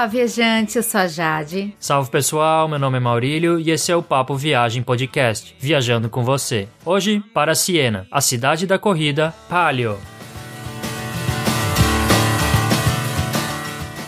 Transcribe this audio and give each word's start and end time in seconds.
Olá, 0.00 0.06
viajante, 0.06 0.78
eu 0.78 0.82
sou 0.82 0.98
a 0.98 1.06
Jade. 1.06 1.74
Salve 1.78 2.10
pessoal, 2.10 2.66
meu 2.66 2.78
nome 2.78 2.96
é 2.96 3.00
Maurílio 3.00 3.60
e 3.60 3.70
esse 3.70 3.92
é 3.92 3.96
o 3.96 4.02
Papo 4.02 4.34
Viagem 4.34 4.82
Podcast, 4.82 5.54
viajando 5.60 6.08
com 6.08 6.24
você. 6.24 6.66
Hoje 6.86 7.22
para 7.34 7.54
Siena, 7.54 8.06
a 8.10 8.22
cidade 8.22 8.66
da 8.66 8.78
corrida 8.78 9.34
Palio. 9.46 9.98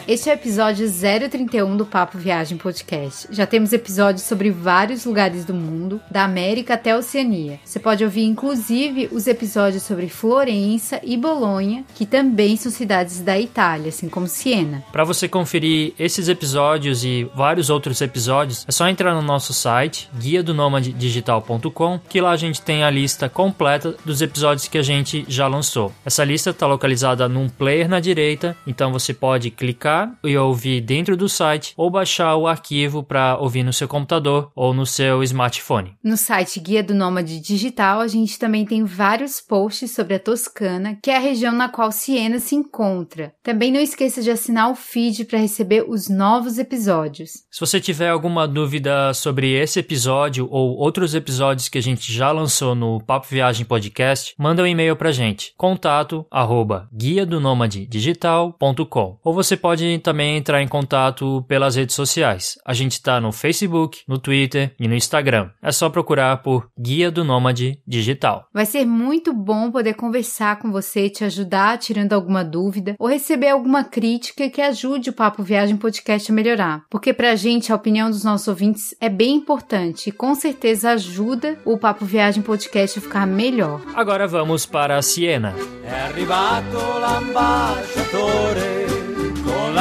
Este 0.09 0.29
é 0.29 0.33
o 0.33 0.35
episódio 0.35 0.91
031 0.91 1.77
do 1.77 1.87
Papo 1.87 2.19
Viagem 2.19 2.59
Podcast. 2.59 3.29
Já 3.31 3.47
temos 3.47 3.73
episódios 3.73 4.25
sobre 4.25 4.51
vários 4.51 5.05
lugares 5.05 5.45
do 5.45 5.55
mundo, 5.55 6.01
da 6.11 6.25
América 6.25 6.75
até 6.75 6.91
a 6.91 6.97
Oceania. 6.97 7.61
Você 7.65 7.79
pode 7.79 8.03
ouvir 8.03 8.25
inclusive 8.25 9.09
os 9.13 9.29
episódios 9.29 9.85
sobre 9.85 10.09
Florença 10.09 11.01
e 11.05 11.17
Bolonha, 11.17 11.85
que 11.95 12.05
também 12.05 12.57
são 12.57 12.73
cidades 12.73 13.21
da 13.21 13.39
Itália, 13.39 13.91
assim 13.91 14.09
como 14.09 14.27
Siena. 14.27 14.83
Para 14.91 15.05
você 15.05 15.29
conferir 15.29 15.95
esses 15.97 16.27
episódios 16.27 17.05
e 17.05 17.31
vários 17.33 17.71
outros 17.71 18.01
episódios, 18.01 18.65
é 18.67 18.73
só 18.73 18.89
entrar 18.89 19.15
no 19.15 19.23
nosso 19.23 19.55
site, 19.55 20.11
guia 20.19 20.43
do 20.43 20.53
digital.com, 20.81 22.01
que 22.09 22.21
lá 22.21 22.33
a 22.33 22.37
gente 22.37 22.61
tem 22.61 22.83
a 22.83 22.91
lista 22.91 23.29
completa 23.29 23.95
dos 24.05 24.21
episódios 24.21 24.67
que 24.67 24.79
a 24.79 24.83
gente 24.83 25.25
já 25.29 25.47
lançou. 25.47 25.93
Essa 26.05 26.25
lista 26.25 26.51
está 26.51 26.67
localizada 26.67 27.29
num 27.29 27.49
player 27.49 27.89
na 27.89 28.01
direita, 28.01 28.57
então 28.67 28.93
você 28.93 29.15
pode 29.15 29.51
clicar 29.51 29.92
e 30.25 30.37
ouvir 30.37 30.81
dentro 30.81 31.17
do 31.17 31.29
site 31.29 31.75
ou 31.77 31.91
baixar 31.91 32.37
o 32.37 32.47
arquivo 32.47 33.03
para 33.03 33.39
ouvir 33.39 33.63
no 33.63 33.73
seu 33.73 33.87
computador 33.87 34.51
ou 34.55 34.73
no 34.73 34.87
seu 34.87 35.23
smartphone. 35.23 35.95
No 36.03 36.17
site 36.17 36.61
Guia 36.61 36.83
do 36.83 36.95
Nômade 36.95 37.41
Digital, 37.41 38.01
a 38.01 38.09
gente 38.09 38.39
também 38.39 38.65
tem 38.65 38.85
vários 38.85 39.41
posts 39.41 39.91
sobre 39.91 40.15
a 40.15 40.19
Toscana, 40.19 40.99
que 41.03 41.11
é 41.11 41.17
a 41.17 41.21
região 41.21 41.53
na 41.53 41.69
qual 41.69 41.93
Siena 41.93 42.39
se 42.39 42.55
encontra. 42.55 43.33
Também 43.43 43.71
não 43.73 43.81
esqueça 43.81 44.23
de 44.23 44.31
assinar 44.31 44.71
o 44.71 44.75
feed 44.75 45.25
para 45.25 45.39
receber 45.39 45.85
os 45.89 46.09
novos 46.09 46.59
episódios. 46.59 47.31
Se 47.51 47.61
você 47.61 47.81
tiver 47.81 48.09
alguma 48.09 48.47
dúvida 48.47 49.13
sobre 49.15 49.53
esse 49.53 49.79
episódio 49.79 50.49
ou 50.51 50.77
outros 50.77 51.15
episódios 51.15 51.69
que 51.69 51.79
a 51.79 51.83
gente 51.83 52.13
já 52.13 52.31
lançou 52.33 52.75
no 52.75 53.01
Papo 53.01 53.27
Viagem 53.29 53.67
Podcast, 53.67 54.35
manda 54.39 54.63
um 54.63 54.67
e-mail 54.67 54.97
para 54.97 55.13
gente, 55.13 55.55
contato 55.57 56.27
arroba 56.31 56.89
guia 56.93 57.27
do 57.27 57.41
digital.com 57.89 59.19
ou 59.23 59.35
você 59.35 59.57
pode 59.57 59.82
pode 59.83 59.99
também 59.99 60.37
entrar 60.37 60.63
em 60.63 60.69
contato 60.69 61.45
pelas 61.49 61.75
redes 61.75 61.97
sociais. 61.97 62.57
A 62.65 62.73
gente 62.73 62.93
está 62.93 63.21
no 63.21 63.33
Facebook, 63.33 64.03
no 64.07 64.19
Twitter 64.19 64.73
e 64.79 64.87
no 64.87 64.95
Instagram. 64.95 65.51
É 65.61 65.73
só 65.73 65.91
procurar 65.91 66.43
por 66.43 66.69
Guia 66.79 67.11
do 67.11 67.25
Nômade 67.25 67.81
Digital. 67.87 68.47
Vai 68.53 68.65
ser 68.65 68.87
muito 68.87 69.33
bom 69.33 69.71
poder 69.71 69.95
conversar 69.95 70.59
com 70.59 70.71
você, 70.71 71.11
te 71.11 71.25
ajudar 71.25 71.79
tirando 71.79 72.13
alguma 72.13 72.45
dúvida 72.45 72.95
ou 72.99 73.09
receber 73.09 73.49
alguma 73.49 73.83
crítica 73.83 74.49
que 74.49 74.61
ajude 74.61 75.11
o 75.11 75.13
Papo 75.13 75.43
Viagem 75.43 75.77
Podcast 75.77 76.31
a 76.31 76.35
melhorar. 76.35 76.85
Porque 76.89 77.13
pra 77.13 77.35
gente 77.35 77.73
a 77.73 77.77
opinião 77.77 78.09
dos 78.11 78.23
nossos 78.25 78.47
ouvintes 78.49 78.95
é 79.01 79.09
bem 79.09 79.35
importante 79.35 80.11
e 80.11 80.13
com 80.13 80.35
certeza 80.35 80.91
ajuda 80.91 81.59
o 81.65 81.77
Papo 81.77 82.05
Viagem 82.05 82.43
Podcast 82.43 82.99
a 82.99 83.03
ficar 83.03 83.27
melhor. 83.27 83.81
Agora 83.95 84.29
vamos 84.29 84.65
para 84.65 84.97
a 84.97 85.03
Siena. 85.03 85.55
É 85.85 86.03
arrivato 86.03 86.77
l'ambasciatore 87.01 88.82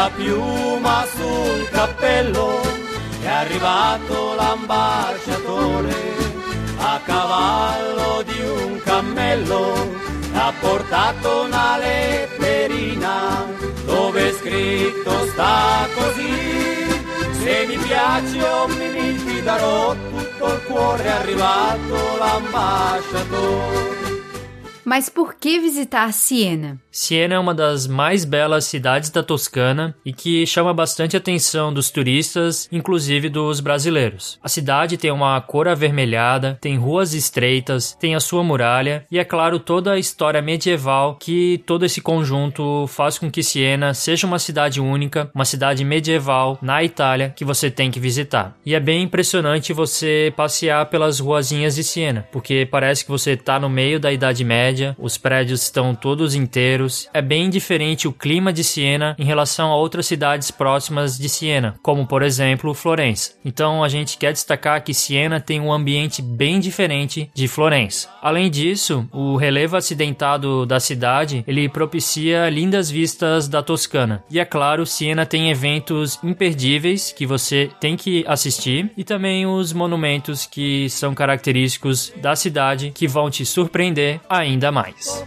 la 0.02 0.10
piuma 0.16 1.06
sul 1.16 1.70
cappello 1.70 2.60
è 3.22 3.28
arrivato 3.28 4.34
l'ambasciatore 4.34 5.96
a 6.78 7.00
cavallo 7.06 8.24
di 8.24 8.40
un 8.42 8.82
cammello 8.84 9.94
ha 10.34 10.52
portato 10.60 11.44
una 11.44 11.78
letterina 11.78 13.46
dove 13.86 14.34
scritto 14.40 15.28
sta 15.28 15.88
così 15.94 16.34
se 17.44 17.66
mi 17.68 17.78
piace 17.78 18.42
o 18.42 18.68
mi, 18.70 19.24
ti 19.24 19.44
tutto 19.44 20.54
il 20.54 20.64
cuore 20.66 21.04
è 21.04 21.10
arrivato 21.10 22.18
l'ambasciatore 22.18 24.01
Mas 24.84 25.10
por 25.10 25.36
que 25.36 25.60
visitar 25.60 26.12
Siena? 26.12 26.80
Siena 26.92 27.36
é 27.36 27.40
uma 27.40 27.54
das 27.54 27.88
mais 27.88 28.26
belas 28.26 28.66
cidades 28.66 29.10
da 29.10 29.24
Toscana 29.24 29.96
e 30.06 30.12
que 30.12 30.46
chama 30.46 30.74
bastante 30.74 31.16
atenção 31.16 31.74
dos 31.74 31.90
turistas, 31.90 32.68
inclusive 32.72 33.30
dos 33.30 33.60
brasileiros. 33.60 34.38
A 34.44 34.50
cidade 34.50 34.98
tem 34.98 35.12
uma 35.12 35.40
cor 35.40 35.68
avermelhada, 35.68 36.58
tem 36.60 36.78
ruas 36.78 37.14
estreitas, 37.14 37.96
tem 38.00 38.16
a 38.16 38.20
sua 38.20 38.44
muralha 38.44 39.06
e, 39.10 39.18
é 39.18 39.24
claro, 39.24 39.60
toda 39.60 39.94
a 39.94 40.00
história 40.00 40.42
medieval 40.42 41.16
que 41.16 41.64
todo 41.66 41.86
esse 41.86 42.02
conjunto 42.02 42.86
faz 42.88 43.18
com 43.18 43.32
que 43.32 43.44
Siena 43.44 43.94
seja 43.94 44.28
uma 44.28 44.40
cidade 44.40 44.82
única, 44.82 45.32
uma 45.34 45.46
cidade 45.46 45.86
medieval 45.86 46.58
na 46.62 46.84
Itália 46.84 47.34
que 47.36 47.46
você 47.46 47.72
tem 47.72 47.90
que 47.90 48.00
visitar. 48.00 48.56
E 48.66 48.76
é 48.76 48.80
bem 48.80 49.04
impressionante 49.04 49.74
você 49.74 50.34
passear 50.36 50.86
pelas 50.88 51.20
ruazinhas 51.20 51.76
de 51.76 51.84
Siena, 51.84 52.28
porque 52.32 52.68
parece 52.70 53.06
que 53.06 53.12
você 53.12 53.32
está 53.32 53.60
no 53.60 53.70
meio 53.70 54.00
da 54.00 54.12
Idade 54.12 54.44
Média, 54.44 54.71
os 54.98 55.18
prédios 55.18 55.64
estão 55.64 55.94
todos 55.94 56.36
inteiros 56.36 57.10
é 57.14 57.22
bem 57.22 57.50
diferente 57.50 58.08
o 58.08 58.14
clima 58.14 58.52
de 58.54 58.64
Siena 58.64 59.16
em 59.18 59.26
relação 59.26 59.72
a 59.72 59.76
outras 59.76 60.06
cidades 60.06 60.52
próximas 60.52 61.18
de 61.18 61.28
Siena, 61.28 61.76
como 61.82 62.06
por 62.06 62.24
exemplo 62.24 62.74
Florença. 62.74 63.34
Então 63.44 63.84
a 63.84 63.90
gente 63.90 64.18
quer 64.18 64.34
destacar 64.34 64.84
que 64.84 64.94
Siena 64.94 65.40
tem 65.40 65.60
um 65.60 65.74
ambiente 65.74 66.22
bem 66.22 66.60
diferente 66.60 67.30
de 67.34 67.48
Florença. 67.48 68.10
Além 68.22 68.50
disso, 68.50 69.08
o 69.12 69.36
relevo 69.36 69.76
acidentado 69.76 70.66
da 70.66 70.80
cidade 70.80 71.44
ele 71.48 71.68
propicia 71.70 72.50
lindas 72.50 72.90
vistas 72.90 73.48
da 73.48 73.62
Toscana. 73.62 74.24
E 74.30 74.40
é 74.40 74.46
claro, 74.46 74.86
Siena 74.86 75.26
tem 75.26 75.50
eventos 75.50 76.20
imperdíveis 76.24 77.12
que 77.12 77.26
você 77.26 77.70
tem 77.80 77.96
que 77.96 78.24
assistir 78.28 78.92
e 78.98 79.04
também 79.04 79.46
os 79.46 79.74
monumentos 79.74 80.46
que 80.46 80.90
são 80.90 81.14
característicos 81.14 82.14
da 82.18 82.36
cidade 82.36 82.92
que 82.94 83.08
vão 83.08 83.30
te 83.30 83.46
surpreender 83.46 84.20
ainda 84.30 84.61
mais 84.70 85.24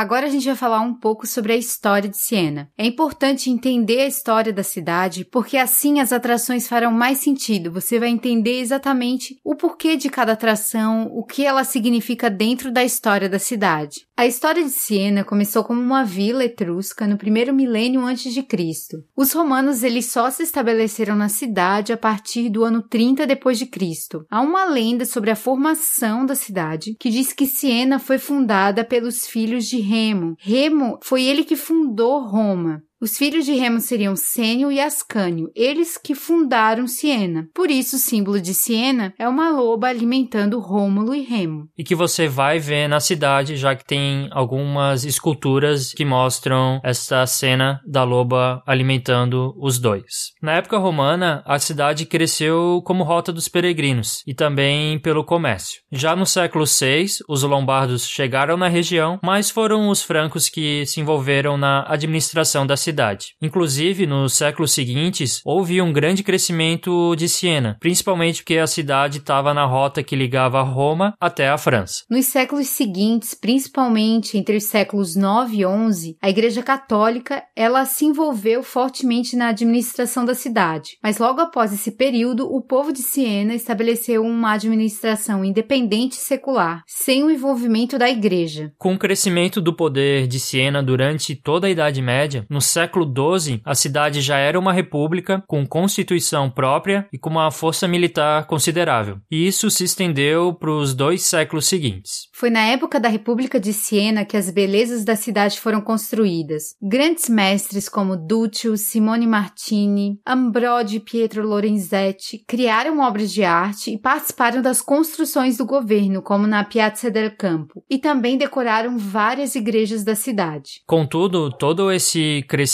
Agora 0.00 0.28
a 0.28 0.30
gente 0.30 0.46
vai 0.46 0.56
falar 0.56 0.80
um 0.80 0.94
pouco 0.94 1.26
sobre 1.26 1.52
a 1.52 1.56
história 1.56 2.08
de 2.08 2.16
Siena. 2.16 2.70
É 2.78 2.86
importante 2.86 3.50
entender 3.50 4.00
a 4.00 4.06
história 4.06 4.50
da 4.50 4.62
cidade, 4.62 5.26
porque 5.26 5.58
assim 5.58 6.00
as 6.00 6.10
atrações 6.10 6.66
farão 6.66 6.90
mais 6.90 7.18
sentido. 7.18 7.70
Você 7.70 7.98
vai 8.00 8.08
entender 8.08 8.60
exatamente 8.60 9.38
o 9.44 9.54
porquê 9.54 9.98
de 9.98 10.08
cada 10.08 10.32
atração, 10.32 11.10
o 11.12 11.22
que 11.22 11.44
ela 11.44 11.64
significa 11.64 12.30
dentro 12.30 12.72
da 12.72 12.82
história 12.82 13.28
da 13.28 13.38
cidade. 13.38 14.06
A 14.16 14.26
história 14.26 14.62
de 14.62 14.70
Siena 14.70 15.24
começou 15.24 15.64
como 15.64 15.80
uma 15.80 16.04
vila 16.04 16.44
etrusca 16.44 17.06
no 17.06 17.18
primeiro 17.18 17.54
milênio 17.54 18.02
antes 18.02 18.32
de 18.32 18.42
Cristo. 18.42 19.02
Os 19.16 19.32
romanos 19.32 19.82
eles 19.82 20.12
só 20.12 20.30
se 20.30 20.42
estabeleceram 20.42 21.16
na 21.16 21.28
cidade 21.28 21.92
a 21.92 21.96
partir 21.96 22.48
do 22.48 22.64
ano 22.64 22.82
30 22.82 23.26
depois 23.26 23.58
de 23.58 23.66
Cristo. 23.66 24.24
Há 24.30 24.40
uma 24.40 24.64
lenda 24.64 25.04
sobre 25.04 25.30
a 25.30 25.36
formação 25.36 26.24
da 26.24 26.34
cidade 26.34 26.96
que 26.98 27.08
diz 27.08 27.32
que 27.34 27.46
Siena 27.46 27.98
foi 27.98 28.18
fundada 28.18 28.84
pelos 28.84 29.26
filhos 29.26 29.66
de 29.66 29.89
Remo. 29.90 30.36
Remo 30.38 31.00
foi 31.02 31.24
ele 31.24 31.42
que 31.42 31.56
fundou 31.56 32.24
Roma. 32.24 32.80
Os 33.02 33.16
filhos 33.16 33.46
de 33.46 33.54
Remo 33.54 33.80
seriam 33.80 34.14
Sênio 34.14 34.70
e 34.70 34.78
Ascânio, 34.78 35.50
eles 35.56 35.96
que 35.96 36.14
fundaram 36.14 36.86
Siena. 36.86 37.48
Por 37.54 37.70
isso, 37.70 37.96
o 37.96 37.98
símbolo 37.98 38.38
de 38.38 38.52
Siena 38.52 39.14
é 39.18 39.26
uma 39.26 39.48
loba 39.48 39.86
alimentando 39.86 40.60
Rômulo 40.60 41.14
e 41.14 41.22
Remo. 41.22 41.66
E 41.78 41.82
que 41.82 41.94
você 41.94 42.28
vai 42.28 42.58
ver 42.58 42.88
na 42.88 43.00
cidade, 43.00 43.56
já 43.56 43.74
que 43.74 43.86
tem 43.86 44.28
algumas 44.30 45.06
esculturas 45.06 45.94
que 45.94 46.04
mostram 46.04 46.78
essa 46.84 47.24
cena 47.24 47.80
da 47.86 48.04
loba 48.04 48.62
alimentando 48.66 49.54
os 49.58 49.78
dois. 49.78 50.32
Na 50.42 50.52
época 50.52 50.76
romana, 50.76 51.42
a 51.46 51.58
cidade 51.58 52.04
cresceu 52.04 52.82
como 52.84 53.02
rota 53.02 53.32
dos 53.32 53.48
peregrinos 53.48 54.22
e 54.26 54.34
também 54.34 54.98
pelo 54.98 55.24
comércio. 55.24 55.80
Já 55.90 56.14
no 56.14 56.26
século 56.26 56.66
VI, 56.66 57.06
os 57.26 57.42
lombardos 57.44 58.06
chegaram 58.06 58.58
na 58.58 58.68
região, 58.68 59.18
mas 59.22 59.48
foram 59.48 59.88
os 59.88 60.02
francos 60.02 60.50
que 60.50 60.84
se 60.84 61.00
envolveram 61.00 61.56
na 61.56 61.86
administração 61.88 62.66
da 62.66 62.76
cidade 62.76 62.89
cidade. 62.90 63.34
Inclusive, 63.40 64.06
nos 64.06 64.34
séculos 64.34 64.72
seguintes, 64.72 65.40
houve 65.44 65.80
um 65.80 65.92
grande 65.92 66.24
crescimento 66.24 67.14
de 67.14 67.28
Siena, 67.28 67.76
principalmente 67.80 68.42
porque 68.42 68.58
a 68.58 68.66
cidade 68.66 69.18
estava 69.18 69.54
na 69.54 69.64
rota 69.64 70.02
que 70.02 70.16
ligava 70.16 70.60
Roma 70.62 71.14
até 71.20 71.48
a 71.48 71.56
França. 71.56 72.02
Nos 72.10 72.26
séculos 72.26 72.66
seguintes, 72.66 73.34
principalmente 73.34 74.36
entre 74.36 74.56
os 74.56 74.64
séculos 74.64 75.14
9 75.14 75.56
e 75.56 75.66
11, 75.66 76.16
a 76.20 76.28
Igreja 76.28 76.62
Católica 76.62 77.42
ela 77.54 77.84
se 77.84 78.04
envolveu 78.04 78.62
fortemente 78.62 79.36
na 79.36 79.48
administração 79.48 80.24
da 80.24 80.34
cidade. 80.34 80.98
Mas 81.02 81.18
logo 81.18 81.40
após 81.40 81.72
esse 81.72 81.92
período, 81.92 82.52
o 82.52 82.60
povo 82.60 82.92
de 82.92 83.02
Siena 83.02 83.54
estabeleceu 83.54 84.24
uma 84.24 84.52
administração 84.52 85.44
independente 85.44 86.14
e 86.14 86.20
secular, 86.20 86.82
sem 86.86 87.22
o 87.22 87.30
envolvimento 87.30 87.96
da 87.96 88.10
Igreja. 88.10 88.72
Com 88.78 88.94
o 88.94 88.98
crescimento 88.98 89.60
do 89.60 89.74
poder 89.74 90.26
de 90.26 90.40
Siena 90.40 90.82
durante 90.82 91.36
toda 91.36 91.68
a 91.68 91.70
Idade 91.70 92.02
Média, 92.02 92.44
no 92.50 92.60
século 92.60 92.79
século 92.80 93.04
XII, 93.04 93.60
a 93.62 93.74
cidade 93.74 94.22
já 94.22 94.38
era 94.38 94.58
uma 94.58 94.72
república 94.72 95.44
com 95.46 95.66
constituição 95.66 96.48
própria 96.48 97.06
e 97.12 97.18
com 97.18 97.28
uma 97.28 97.50
força 97.50 97.86
militar 97.86 98.46
considerável. 98.46 99.18
E 99.30 99.46
isso 99.46 99.70
se 99.70 99.84
estendeu 99.84 100.54
para 100.54 100.70
os 100.70 100.94
dois 100.94 101.22
séculos 101.22 101.66
seguintes. 101.66 102.28
Foi 102.32 102.48
na 102.48 102.60
época 102.60 102.98
da 102.98 103.10
República 103.10 103.60
de 103.60 103.74
Siena 103.74 104.24
que 104.24 104.34
as 104.36 104.50
belezas 104.50 105.04
da 105.04 105.14
cidade 105.14 105.60
foram 105.60 105.82
construídas. 105.82 106.74
Grandes 106.80 107.28
mestres 107.28 107.86
como 107.86 108.16
Duccio, 108.16 108.78
Simone 108.78 109.26
Martini, 109.26 110.18
Ambrogio 110.26 110.96
e 110.96 111.00
Pietro 111.00 111.46
Lorenzetti 111.46 112.42
criaram 112.48 113.00
obras 113.00 113.30
de 113.30 113.44
arte 113.44 113.92
e 113.92 113.98
participaram 113.98 114.62
das 114.62 114.80
construções 114.80 115.58
do 115.58 115.66
governo, 115.66 116.22
como 116.22 116.46
na 116.46 116.64
Piazza 116.64 117.10
del 117.10 117.36
Campo, 117.36 117.84
e 117.90 117.98
também 117.98 118.38
decoraram 118.38 118.96
várias 118.96 119.54
igrejas 119.54 120.02
da 120.02 120.14
cidade. 120.14 120.80
Contudo, 120.86 121.50
todo 121.50 121.92
esse 121.92 122.42
crescimento 122.48 122.69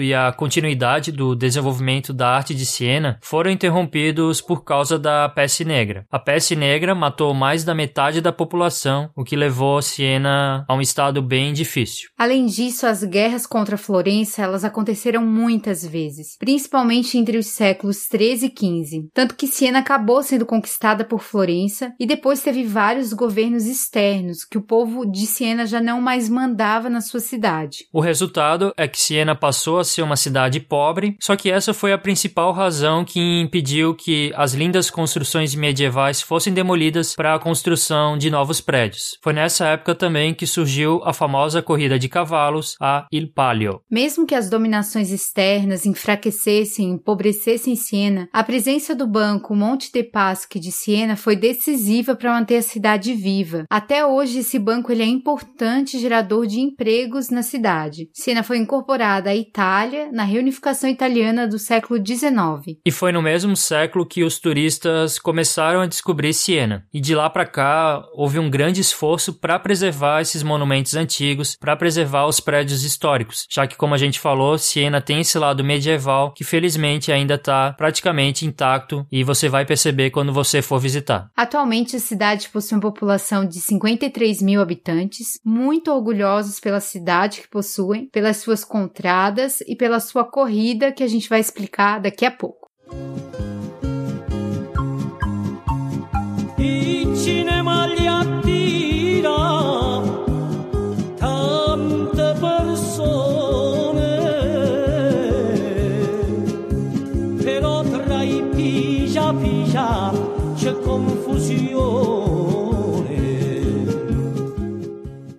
e 0.00 0.14
a 0.14 0.32
continuidade 0.32 1.12
do 1.12 1.34
desenvolvimento 1.34 2.12
da 2.12 2.28
arte 2.28 2.54
de 2.54 2.64
Siena 2.64 3.18
foram 3.22 3.50
interrompidos 3.50 4.40
por 4.40 4.64
causa 4.64 4.98
da 4.98 5.28
peste 5.28 5.64
negra. 5.64 6.06
A 6.10 6.18
peste 6.18 6.56
negra 6.56 6.94
matou 6.94 7.34
mais 7.34 7.64
da 7.64 7.74
metade 7.74 8.20
da 8.20 8.32
população, 8.32 9.10
o 9.14 9.24
que 9.24 9.36
levou 9.36 9.82
Siena 9.82 10.64
a 10.68 10.74
um 10.74 10.80
estado 10.80 11.20
bem 11.20 11.52
difícil. 11.52 12.08
Além 12.16 12.46
disso, 12.46 12.86
as 12.86 13.04
guerras 13.04 13.46
contra 13.46 13.76
Florença 13.76 14.42
elas 14.42 14.64
aconteceram 14.64 15.24
muitas 15.24 15.84
vezes, 15.84 16.36
principalmente 16.38 17.18
entre 17.18 17.36
os 17.36 17.48
séculos 17.48 18.06
13 18.06 18.46
e 18.46 18.50
15, 18.50 19.10
tanto 19.12 19.34
que 19.34 19.46
Siena 19.46 19.80
acabou 19.80 20.22
sendo 20.22 20.46
conquistada 20.46 21.04
por 21.04 21.22
Florença 21.22 21.92
e 21.98 22.06
depois 22.06 22.40
teve 22.40 22.64
vários 22.64 23.12
governos 23.12 23.66
externos 23.66 24.44
que 24.44 24.58
o 24.58 24.62
povo 24.62 25.04
de 25.04 25.26
Siena 25.26 25.66
já 25.66 25.80
não 25.80 26.00
mais 26.00 26.28
mandava 26.28 26.88
na 26.88 27.00
sua 27.00 27.20
cidade. 27.20 27.86
O 27.92 28.00
resultado 28.00 28.72
é 28.76 28.86
que 28.86 28.98
Siena 28.98 29.17
passou 29.34 29.78
a 29.78 29.84
ser 29.84 30.02
uma 30.02 30.16
cidade 30.16 30.60
pobre, 30.60 31.16
só 31.20 31.36
que 31.36 31.50
essa 31.50 31.72
foi 31.72 31.92
a 31.92 31.98
principal 31.98 32.52
razão 32.52 33.04
que 33.04 33.20
impediu 33.40 33.94
que 33.94 34.32
as 34.36 34.54
lindas 34.54 34.90
construções 34.90 35.54
medievais 35.54 36.20
fossem 36.20 36.52
demolidas 36.52 37.14
para 37.14 37.34
a 37.34 37.38
construção 37.38 38.16
de 38.16 38.30
novos 38.30 38.60
prédios. 38.60 39.18
Foi 39.22 39.32
nessa 39.32 39.66
época 39.66 39.94
também 39.94 40.34
que 40.34 40.46
surgiu 40.46 41.00
a 41.04 41.12
famosa 41.12 41.62
corrida 41.62 41.98
de 41.98 42.08
cavalos, 42.08 42.76
a 42.80 43.06
Il 43.12 43.32
Palio. 43.32 43.80
Mesmo 43.90 44.26
que 44.26 44.34
as 44.34 44.50
dominações 44.50 45.10
externas 45.10 45.86
enfraquecessem 45.86 46.88
e 46.88 46.92
empobrecessem 46.92 47.74
Siena, 47.74 48.28
a 48.32 48.44
presença 48.44 48.94
do 48.94 49.06
banco 49.06 49.54
Monte 49.54 49.92
de 49.92 50.02
Paschi 50.02 50.58
de 50.60 50.70
Siena 50.70 51.16
foi 51.16 51.36
decisiva 51.36 52.14
para 52.14 52.32
manter 52.32 52.56
a 52.56 52.62
cidade 52.62 53.14
viva. 53.14 53.64
Até 53.70 54.04
hoje, 54.04 54.40
esse 54.40 54.58
banco 54.58 54.92
ele 54.92 55.02
é 55.02 55.06
importante 55.06 55.98
gerador 55.98 56.46
de 56.46 56.60
empregos 56.60 57.30
na 57.30 57.42
cidade. 57.42 58.08
Siena 58.12 58.42
foi 58.42 58.58
incorporada 58.58 59.07
à 59.08 59.34
Itália 59.34 60.10
na 60.12 60.24
reunificação 60.24 60.88
italiana 60.90 61.46
do 61.48 61.58
século 61.58 61.98
XIX. 62.04 62.78
E 62.84 62.90
foi 62.90 63.10
no 63.10 63.22
mesmo 63.22 63.56
século 63.56 64.06
que 64.06 64.22
os 64.22 64.38
turistas 64.38 65.18
começaram 65.18 65.80
a 65.80 65.86
descobrir 65.86 66.34
Siena. 66.34 66.84
E 66.92 67.00
de 67.00 67.14
lá 67.14 67.30
para 67.30 67.46
cá 67.46 68.04
houve 68.12 68.38
um 68.38 68.50
grande 68.50 68.80
esforço 68.80 69.32
para 69.32 69.58
preservar 69.58 70.20
esses 70.20 70.42
monumentos 70.42 70.94
antigos, 70.94 71.56
para 71.56 71.76
preservar 71.76 72.26
os 72.26 72.40
prédios 72.40 72.84
históricos, 72.84 73.46
já 73.50 73.66
que 73.66 73.76
como 73.76 73.94
a 73.94 73.98
gente 73.98 74.20
falou, 74.20 74.58
Siena 74.58 75.00
tem 75.00 75.20
esse 75.20 75.38
lado 75.38 75.64
medieval 75.64 76.32
que 76.34 76.44
felizmente 76.44 77.10
ainda 77.10 77.34
está 77.34 77.72
praticamente 77.72 78.44
intacto 78.44 79.06
e 79.10 79.24
você 79.24 79.48
vai 79.48 79.64
perceber 79.64 80.10
quando 80.10 80.32
você 80.32 80.60
for 80.60 80.78
visitar. 80.78 81.30
Atualmente 81.36 81.96
a 81.96 82.00
cidade 82.00 82.48
possui 82.48 82.76
uma 82.76 82.82
população 82.82 83.46
de 83.46 83.60
53 83.60 84.42
mil 84.42 84.60
habitantes, 84.60 85.38
muito 85.44 85.90
orgulhosos 85.90 86.60
pela 86.60 86.80
cidade 86.80 87.42
que 87.42 87.48
possuem, 87.48 88.08
pelas 88.12 88.38
suas 88.38 88.64
contradas 88.88 89.60
e 89.66 89.76
pela 89.76 90.00
sua 90.00 90.24
corrida 90.24 90.90
que 90.90 91.04
a 91.04 91.06
gente 91.06 91.28
vai 91.28 91.40
explicar 91.40 92.00
daqui 92.00 92.24
a 92.24 92.30
pouco. 92.30 92.68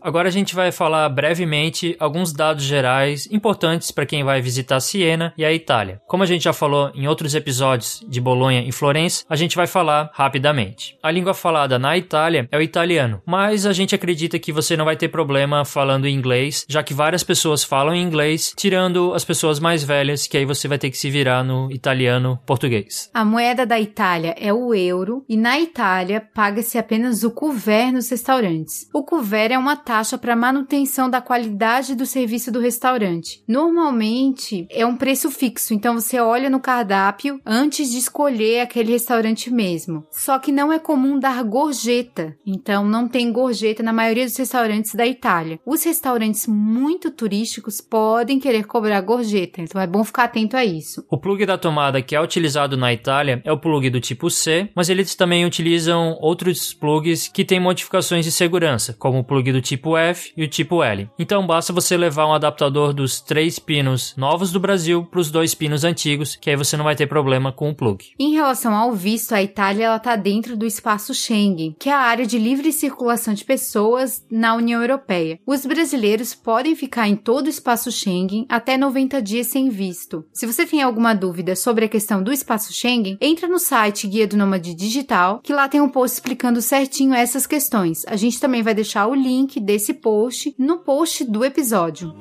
Agora 0.10 0.28
a 0.28 0.32
gente 0.32 0.56
vai 0.56 0.72
falar 0.72 1.08
brevemente 1.08 1.96
alguns 2.00 2.34
dados 2.34 2.64
gerais 2.64 3.28
importantes 3.32 3.92
para 3.92 4.08
quem 4.08 4.24
vai 4.24 4.42
visitar 4.42 4.80
Siena 4.80 5.32
e 5.38 5.46
a 5.46 5.54
Itália. 5.54 6.02
Como 6.08 6.24
a 6.24 6.26
gente 6.26 6.46
já 6.46 6.52
falou 6.52 6.90
em 6.96 7.08
outros 7.08 7.36
episódios 7.36 8.04
de 8.10 8.20
Bolonha 8.20 8.64
e 8.68 8.72
Florença, 8.72 9.24
a 9.30 9.36
gente 9.36 9.56
vai 9.56 9.68
falar 9.68 10.10
rapidamente. 10.12 10.98
A 11.04 11.12
língua 11.12 11.36
falada 11.36 11.78
na 11.78 11.96
Itália 11.96 12.50
é 12.52 12.58
o 12.58 12.62
italiano, 12.64 13.22
mas 13.24 13.68
a 13.68 13.72
gente 13.72 13.94
acredita 13.94 14.40
que 14.40 14.52
você 14.52 14.76
não 14.76 14.84
vai 14.84 14.98
ter 14.98 15.10
problema 15.10 15.64
falando 15.64 16.08
inglês, 16.08 16.66
já 16.68 16.82
que 16.82 16.92
várias 16.92 17.24
pessoas 17.24 17.64
falam 17.64 17.96
inglês, 17.96 18.52
tirando 18.58 19.14
as 19.14 19.24
pessoas 19.24 19.60
mais 19.60 19.84
velhas, 19.84 20.26
que 20.26 20.38
aí 20.38 20.44
você 20.44 20.68
vai 20.68 20.80
ter 20.80 20.90
que 20.90 20.98
se 20.98 21.12
virar 21.12 21.44
no 21.44 21.72
italiano 21.72 22.40
português. 22.48 23.12
A 23.14 23.24
moeda 23.24 23.64
da 23.64 23.80
Itália 23.80 24.34
é 24.40 24.52
o 24.52 24.74
euro 24.74 25.24
e 25.30 25.38
na 25.38 25.60
Itália 25.60 26.20
paga-se 26.34 26.80
apenas 26.80 27.24
o 27.24 27.30
couvert 27.30 27.94
nos 27.94 28.10
restaurantes. 28.10 28.90
O 28.92 29.04
couvert 29.04 29.52
é 29.52 29.58
uma 29.60 29.78
taxa 29.78 29.99
taxa 30.00 30.18
para 30.18 30.34
manutenção 30.34 31.10
da 31.10 31.19
qualidade 31.19 31.94
do 31.94 32.06
serviço 32.06 32.50
do 32.50 32.60
restaurante. 32.62 33.44
Normalmente 33.46 34.66
é 34.69 34.86
um 34.86 34.96
preço 34.96 35.30
fixo, 35.30 35.74
então 35.74 35.96
você 35.96 36.22
olha 36.22 36.50
no 36.50 36.62
cardápio 36.62 37.42
antes 37.46 37.92
de 37.92 37.98
escolher 37.98 38.62
aquele 38.62 38.94
restaurante 38.94 39.51
mesmo. 39.51 40.06
Só 40.10 40.40
que 40.40 40.54
não 40.54 40.72
é 40.72 40.80
comum 40.80 41.19
dar 41.19 41.44
gorjeta, 41.44 42.34
então 42.48 42.86
não 42.86 43.10
tem 43.10 43.30
gorjeta 43.30 43.84
na 43.84 43.92
maioria 43.92 44.24
dos 44.24 44.38
restaurantes 44.38 44.96
da 44.96 45.06
Itália. 45.06 45.60
Os 45.66 45.84
restaurantes 45.84 46.48
muito 46.48 47.12
turísticos 47.12 47.81
podem 47.81 48.40
querer 48.40 48.66
cobrar 48.68 49.01
gorjeta, 49.01 49.62
então 49.62 49.81
é 49.81 49.88
bom 49.88 50.06
ficar 50.06 50.25
atento 50.25 50.56
a 50.56 50.63
isso. 50.63 51.04
O 51.10 51.18
plug 51.18 51.46
da 51.46 51.57
tomada 51.57 52.01
que 52.01 52.16
é 52.16 52.22
utilizado 52.22 52.78
na 52.78 52.94
Itália 52.94 53.42
é 53.44 53.51
o 53.51 53.60
plug 53.60 53.90
do 53.90 54.00
tipo 54.00 54.30
C, 54.30 54.69
mas 54.74 54.88
eles 54.88 55.13
também 55.13 55.46
utilizam 55.46 56.18
outros 56.22 56.74
plugs 56.74 57.27
que 57.27 57.44
têm 57.44 57.60
modificações 57.60 58.24
de 58.24 58.32
segurança, 58.32 58.96
como 58.98 59.20
o 59.20 59.24
plug 59.25 59.51
do 59.51 59.62
tipo 59.62 59.78
tipo 59.79 59.95
F 59.95 60.33
e 60.36 60.43
o 60.43 60.48
tipo 60.48 60.83
L. 60.83 61.09
Então 61.17 61.48
basta 61.48 61.71
você 61.71 61.95
levar 61.95 62.27
um 62.27 62.33
adaptador 62.33 62.93
dos 62.93 63.21
três 63.21 63.57
pinos 63.57 64.13
novos 64.17 64.51
do 64.51 64.59
Brasil 64.59 65.05
para 65.05 65.21
os 65.21 65.31
dois 65.31 65.55
pinos 65.55 65.86
antigos, 65.86 66.36
que 66.36 66.50
aí 66.50 66.55
você 66.57 66.75
não 66.75 66.83
vai 66.83 66.95
ter 66.95 67.07
problema 67.07 67.51
com 67.51 67.69
o 67.69 67.75
plug. 67.75 68.05
Em 68.19 68.33
relação 68.33 68.75
ao 68.75 68.93
visto, 68.93 69.33
a 69.33 69.41
Itália 69.41 69.95
está 69.95 70.17
dentro 70.17 70.57
do 70.57 70.65
espaço 70.65 71.13
Schengen, 71.13 71.75
que 71.79 71.89
é 71.89 71.93
a 71.93 72.00
área 72.00 72.25
de 72.25 72.38
livre 72.38 72.74
circulação 72.74 73.33
de 73.33 73.45
pessoas 73.45 74.25
na 74.29 74.53
União 74.53 74.81
Europeia. 74.81 75.39
Os 75.48 75.65
brasileiros 75.65 76.36
podem 76.36 76.75
ficar 76.75 77.07
em 77.07 77.15
todo 77.15 77.48
o 77.48 77.50
espaço 77.50 77.89
Schengen 77.91 78.45
até 78.50 78.77
90 78.77 79.21
dias 79.21 79.48
sem 79.48 79.69
visto. 79.69 80.25
Se 80.33 80.45
você 80.45 80.65
tem 80.65 80.81
alguma 80.81 81.13
dúvida 81.13 81.55
sobre 81.55 81.86
a 81.86 81.89
questão 81.89 82.21
do 82.21 82.33
espaço 82.33 82.74
Schengen, 82.74 83.17
entra 83.21 83.48
no 83.48 83.59
site 83.59 84.07
Guia 84.07 84.27
do 84.27 84.36
Nômade 84.36 84.74
Digital, 84.74 85.39
que 85.41 85.53
lá 85.53 85.69
tem 85.69 85.79
um 85.79 85.89
post 85.89 86.15
explicando 86.15 86.62
certinho 86.62 87.13
essas 87.13 87.48
questões. 87.48 88.03
A 88.07 88.17
gente 88.17 88.41
também 88.41 88.62
vai 88.62 88.74
deixar 88.74 89.07
o 89.07 89.15
link 89.15 89.59
desse 89.70 89.92
esse 89.92 89.94
post 89.94 90.56
no 90.58 90.80
post 90.80 91.24
do 91.24 91.46
episódio. 91.46 92.12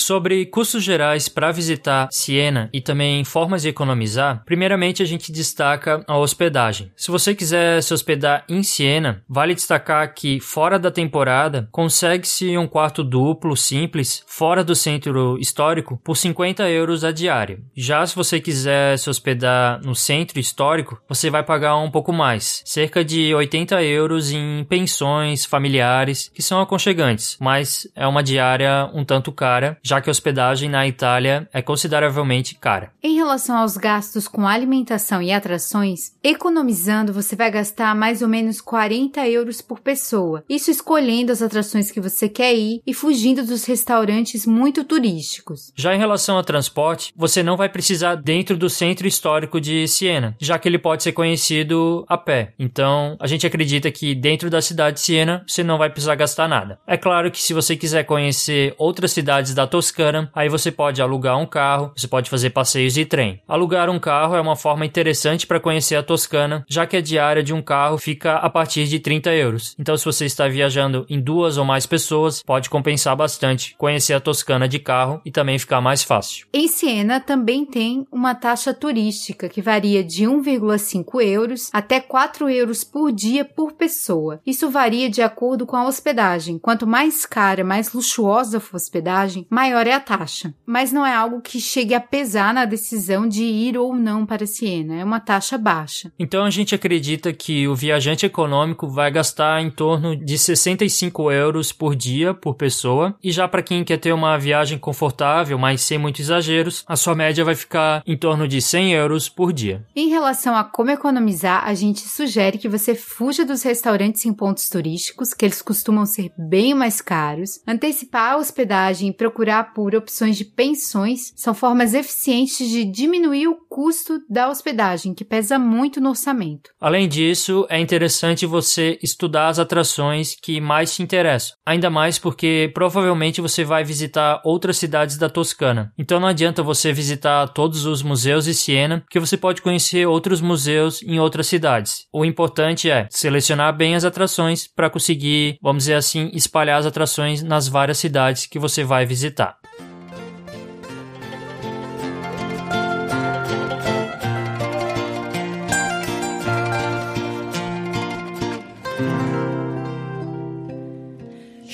Sobre 0.00 0.46
custos 0.46 0.82
gerais 0.82 1.28
para 1.28 1.52
visitar 1.52 2.08
Siena 2.10 2.70
e 2.72 2.80
também 2.80 3.22
formas 3.22 3.62
de 3.62 3.68
economizar, 3.68 4.42
primeiramente 4.46 5.02
a 5.02 5.06
gente 5.06 5.30
destaca 5.30 6.02
a 6.08 6.16
hospedagem. 6.16 6.90
Se 6.96 7.10
você 7.10 7.34
quiser 7.34 7.82
se 7.82 7.92
hospedar 7.92 8.44
em 8.48 8.62
Siena, 8.62 9.22
vale 9.28 9.54
destacar 9.54 10.12
que 10.14 10.40
fora 10.40 10.78
da 10.78 10.90
temporada 10.90 11.68
consegue-se 11.70 12.56
um 12.56 12.66
quarto 12.66 13.04
duplo 13.04 13.54
simples 13.54 14.24
fora 14.26 14.64
do 14.64 14.74
centro 14.74 15.38
histórico 15.38 16.00
por 16.02 16.16
50 16.16 16.68
euros 16.70 17.04
a 17.04 17.12
diária. 17.12 17.60
Já 17.76 18.04
se 18.06 18.16
você 18.16 18.40
quiser 18.40 18.98
se 18.98 19.10
hospedar 19.10 19.84
no 19.84 19.94
centro 19.94 20.40
histórico, 20.40 20.98
você 21.06 21.28
vai 21.28 21.42
pagar 21.42 21.76
um 21.76 21.90
pouco 21.90 22.10
mais, 22.10 22.62
cerca 22.64 23.04
de 23.04 23.34
80 23.34 23.82
euros 23.84 24.32
em 24.32 24.64
pensões 24.64 25.44
familiares 25.44 26.30
que 26.34 26.42
são 26.42 26.58
aconchegantes, 26.58 27.36
mas 27.38 27.86
é 27.94 28.06
uma 28.06 28.22
diária 28.22 28.88
um 28.94 29.04
tanto 29.04 29.30
cara 29.30 29.78
já 29.90 30.00
que 30.00 30.08
a 30.08 30.12
hospedagem 30.12 30.68
na 30.68 30.86
Itália 30.86 31.48
é 31.52 31.60
consideravelmente 31.60 32.54
cara. 32.54 32.92
Em 33.02 33.16
relação 33.16 33.56
aos 33.56 33.76
gastos 33.76 34.28
com 34.28 34.46
alimentação 34.46 35.20
e 35.20 35.32
atrações, 35.32 36.12
economizando 36.22 37.12
você 37.12 37.34
vai 37.34 37.50
gastar 37.50 37.92
mais 37.96 38.22
ou 38.22 38.28
menos 38.28 38.60
40 38.60 39.26
euros 39.28 39.60
por 39.60 39.80
pessoa, 39.80 40.44
isso 40.48 40.70
escolhendo 40.70 41.32
as 41.32 41.42
atrações 41.42 41.90
que 41.90 42.00
você 42.00 42.28
quer 42.28 42.54
ir 42.54 42.80
e 42.86 42.94
fugindo 42.94 43.44
dos 43.44 43.64
restaurantes 43.64 44.46
muito 44.46 44.84
turísticos. 44.84 45.72
Já 45.74 45.92
em 45.92 45.98
relação 45.98 46.36
ao 46.36 46.44
transporte, 46.44 47.12
você 47.16 47.42
não 47.42 47.56
vai 47.56 47.68
precisar 47.68 48.14
dentro 48.14 48.56
do 48.56 48.70
centro 48.70 49.08
histórico 49.08 49.60
de 49.60 49.88
Siena, 49.88 50.36
já 50.40 50.56
que 50.56 50.68
ele 50.68 50.78
pode 50.78 51.02
ser 51.02 51.10
conhecido 51.10 52.04
a 52.08 52.16
pé. 52.16 52.54
Então, 52.60 53.16
a 53.18 53.26
gente 53.26 53.44
acredita 53.44 53.90
que 53.90 54.14
dentro 54.14 54.48
da 54.48 54.62
cidade 54.62 54.98
de 54.98 55.00
Siena 55.00 55.42
você 55.48 55.64
não 55.64 55.78
vai 55.78 55.90
precisar 55.90 56.14
gastar 56.14 56.46
nada. 56.46 56.78
É 56.86 56.96
claro 56.96 57.28
que 57.28 57.42
se 57.42 57.52
você 57.52 57.74
quiser 57.74 58.04
conhecer 58.04 58.72
outras 58.78 59.10
cidades 59.10 59.52
da 59.52 59.66
Toscana, 59.70 60.30
aí 60.34 60.48
você 60.48 60.70
pode 60.70 61.00
alugar 61.00 61.38
um 61.38 61.46
carro, 61.46 61.92
você 61.96 62.08
pode 62.08 62.28
fazer 62.28 62.50
passeios 62.50 62.94
de 62.94 63.04
trem. 63.04 63.40
Alugar 63.48 63.88
um 63.88 63.98
carro 63.98 64.34
é 64.34 64.40
uma 64.40 64.56
forma 64.56 64.84
interessante 64.84 65.46
para 65.46 65.60
conhecer 65.60 65.96
a 65.96 66.02
Toscana, 66.02 66.64
já 66.68 66.86
que 66.86 66.96
a 66.96 67.00
diária 67.00 67.42
de 67.42 67.54
um 67.54 67.62
carro 67.62 67.96
fica 67.96 68.34
a 68.36 68.50
partir 68.50 68.86
de 68.86 68.98
30 68.98 69.32
euros. 69.34 69.76
Então, 69.78 69.96
se 69.96 70.04
você 70.04 70.26
está 70.26 70.48
viajando 70.48 71.06
em 71.08 71.20
duas 71.20 71.56
ou 71.56 71.64
mais 71.64 71.86
pessoas, 71.86 72.42
pode 72.42 72.68
compensar 72.68 73.16
bastante 73.16 73.74
conhecer 73.78 74.14
a 74.14 74.20
Toscana 74.20 74.68
de 74.68 74.78
carro 74.78 75.20
e 75.24 75.30
também 75.30 75.58
ficar 75.58 75.80
mais 75.80 76.02
fácil. 76.02 76.46
Em 76.52 76.68
Siena 76.68 77.20
também 77.20 77.64
tem 77.64 78.06
uma 78.10 78.34
taxa 78.34 78.74
turística 78.74 79.48
que 79.48 79.62
varia 79.62 80.02
de 80.02 80.24
1,5 80.24 81.22
euros 81.22 81.70
até 81.72 82.00
4 82.00 82.48
euros 82.48 82.82
por 82.84 83.12
dia 83.12 83.44
por 83.44 83.72
pessoa. 83.72 84.40
Isso 84.46 84.68
varia 84.70 85.08
de 85.08 85.22
acordo 85.22 85.66
com 85.66 85.76
a 85.76 85.86
hospedagem. 85.86 86.58
Quanto 86.58 86.86
mais 86.86 87.24
cara, 87.24 87.64
mais 87.64 87.92
luxuosa 87.92 88.60
for 88.60 88.76
a 88.76 88.76
hospedagem, 88.76 89.46
maior 89.60 89.86
é 89.86 89.92
a 89.92 90.00
taxa. 90.00 90.54
Mas 90.64 90.90
não 90.90 91.04
é 91.04 91.14
algo 91.14 91.42
que 91.42 91.60
chegue 91.60 91.94
a 91.94 92.00
pesar 92.00 92.54
na 92.54 92.64
decisão 92.64 93.28
de 93.28 93.44
ir 93.44 93.76
ou 93.76 93.94
não 93.94 94.24
para 94.24 94.46
Siena. 94.46 94.94
É 94.94 95.04
uma 95.04 95.20
taxa 95.20 95.58
baixa. 95.58 96.10
Então 96.18 96.44
a 96.44 96.50
gente 96.50 96.74
acredita 96.74 97.30
que 97.30 97.68
o 97.68 97.74
viajante 97.74 98.24
econômico 98.24 98.88
vai 98.88 99.10
gastar 99.10 99.60
em 99.60 99.70
torno 99.70 100.16
de 100.16 100.38
65 100.38 101.30
euros 101.30 101.72
por 101.72 101.94
dia 101.94 102.32
por 102.32 102.54
pessoa. 102.54 103.14
E 103.22 103.30
já 103.30 103.46
para 103.46 103.62
quem 103.62 103.84
quer 103.84 103.98
ter 103.98 104.14
uma 104.14 104.38
viagem 104.38 104.78
confortável, 104.78 105.58
mas 105.58 105.82
sem 105.82 105.98
muitos 105.98 106.22
exageros, 106.22 106.82
a 106.86 106.96
sua 106.96 107.14
média 107.14 107.44
vai 107.44 107.54
ficar 107.54 108.02
em 108.06 108.16
torno 108.16 108.48
de 108.48 108.62
100 108.62 108.94
euros 108.94 109.28
por 109.28 109.52
dia. 109.52 109.84
Em 109.94 110.08
relação 110.08 110.56
a 110.56 110.64
como 110.64 110.90
economizar, 110.90 111.64
a 111.66 111.74
gente 111.74 112.00
sugere 112.00 112.56
que 112.56 112.68
você 112.68 112.94
fuja 112.94 113.44
dos 113.44 113.62
restaurantes 113.62 114.24
em 114.24 114.32
pontos 114.32 114.70
turísticos, 114.70 115.34
que 115.34 115.44
eles 115.44 115.60
costumam 115.60 116.06
ser 116.06 116.32
bem 116.38 116.72
mais 116.72 117.02
caros. 117.02 117.60
Antecipar 117.66 118.32
a 118.32 118.36
hospedagem 118.38 119.10
e 119.10 119.12
procurar 119.12 119.49
por 119.74 119.94
opções 119.94 120.36
de 120.36 120.44
pensões 120.44 121.32
são 121.36 121.52
formas 121.52 121.94
eficientes 121.94 122.68
de 122.68 122.84
diminuir 122.84 123.48
o 123.48 123.56
custo 123.68 124.20
da 124.28 124.48
hospedagem, 124.48 125.14
que 125.14 125.24
pesa 125.24 125.58
muito 125.58 126.00
no 126.00 126.10
orçamento. 126.10 126.70
Além 126.80 127.08
disso, 127.08 127.66
é 127.68 127.78
interessante 127.78 128.46
você 128.46 128.98
estudar 129.02 129.48
as 129.48 129.58
atrações 129.58 130.36
que 130.40 130.60
mais 130.60 130.94
te 130.94 131.02
interessam, 131.02 131.56
ainda 131.66 131.90
mais 131.90 132.18
porque 132.18 132.70
provavelmente 132.72 133.40
você 133.40 133.64
vai 133.64 133.82
visitar 133.84 134.40
outras 134.44 134.76
cidades 134.76 135.16
da 135.16 135.28
Toscana. 135.28 135.92
Então 135.98 136.20
não 136.20 136.28
adianta 136.28 136.62
você 136.62 136.92
visitar 136.92 137.48
todos 137.48 137.86
os 137.86 138.02
museus 138.02 138.44
de 138.44 138.54
Siena, 138.54 139.04
que 139.10 139.20
você 139.20 139.36
pode 139.36 139.62
conhecer 139.62 140.06
outros 140.06 140.40
museus 140.40 141.02
em 141.02 141.18
outras 141.18 141.46
cidades. 141.46 142.06
O 142.12 142.24
importante 142.24 142.90
é 142.90 143.06
selecionar 143.10 143.76
bem 143.76 143.94
as 143.94 144.04
atrações 144.04 144.66
para 144.66 144.90
conseguir, 144.90 145.58
vamos 145.62 145.84
dizer 145.84 145.94
assim, 145.94 146.30
espalhar 146.32 146.78
as 146.78 146.86
atrações 146.86 147.42
nas 147.42 147.68
várias 147.68 147.98
cidades 147.98 148.46
que 148.46 148.58
você 148.58 148.84
vai 148.84 149.06
visitar. 149.06 149.39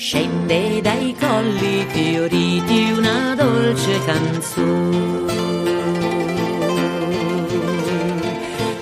Scende 0.09 0.79
dai 0.79 1.13
colli 1.19 1.85
fioriti 1.89 2.93
una 2.95 3.35
dolce 3.35 3.99
canzone. 4.05 5.33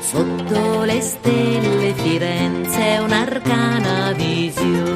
Sotto 0.01 0.83
le 0.83 1.01
stelle 1.01 1.93
Firenze 1.95 2.99
un'arcana 3.01 4.11
visione. 4.11 4.94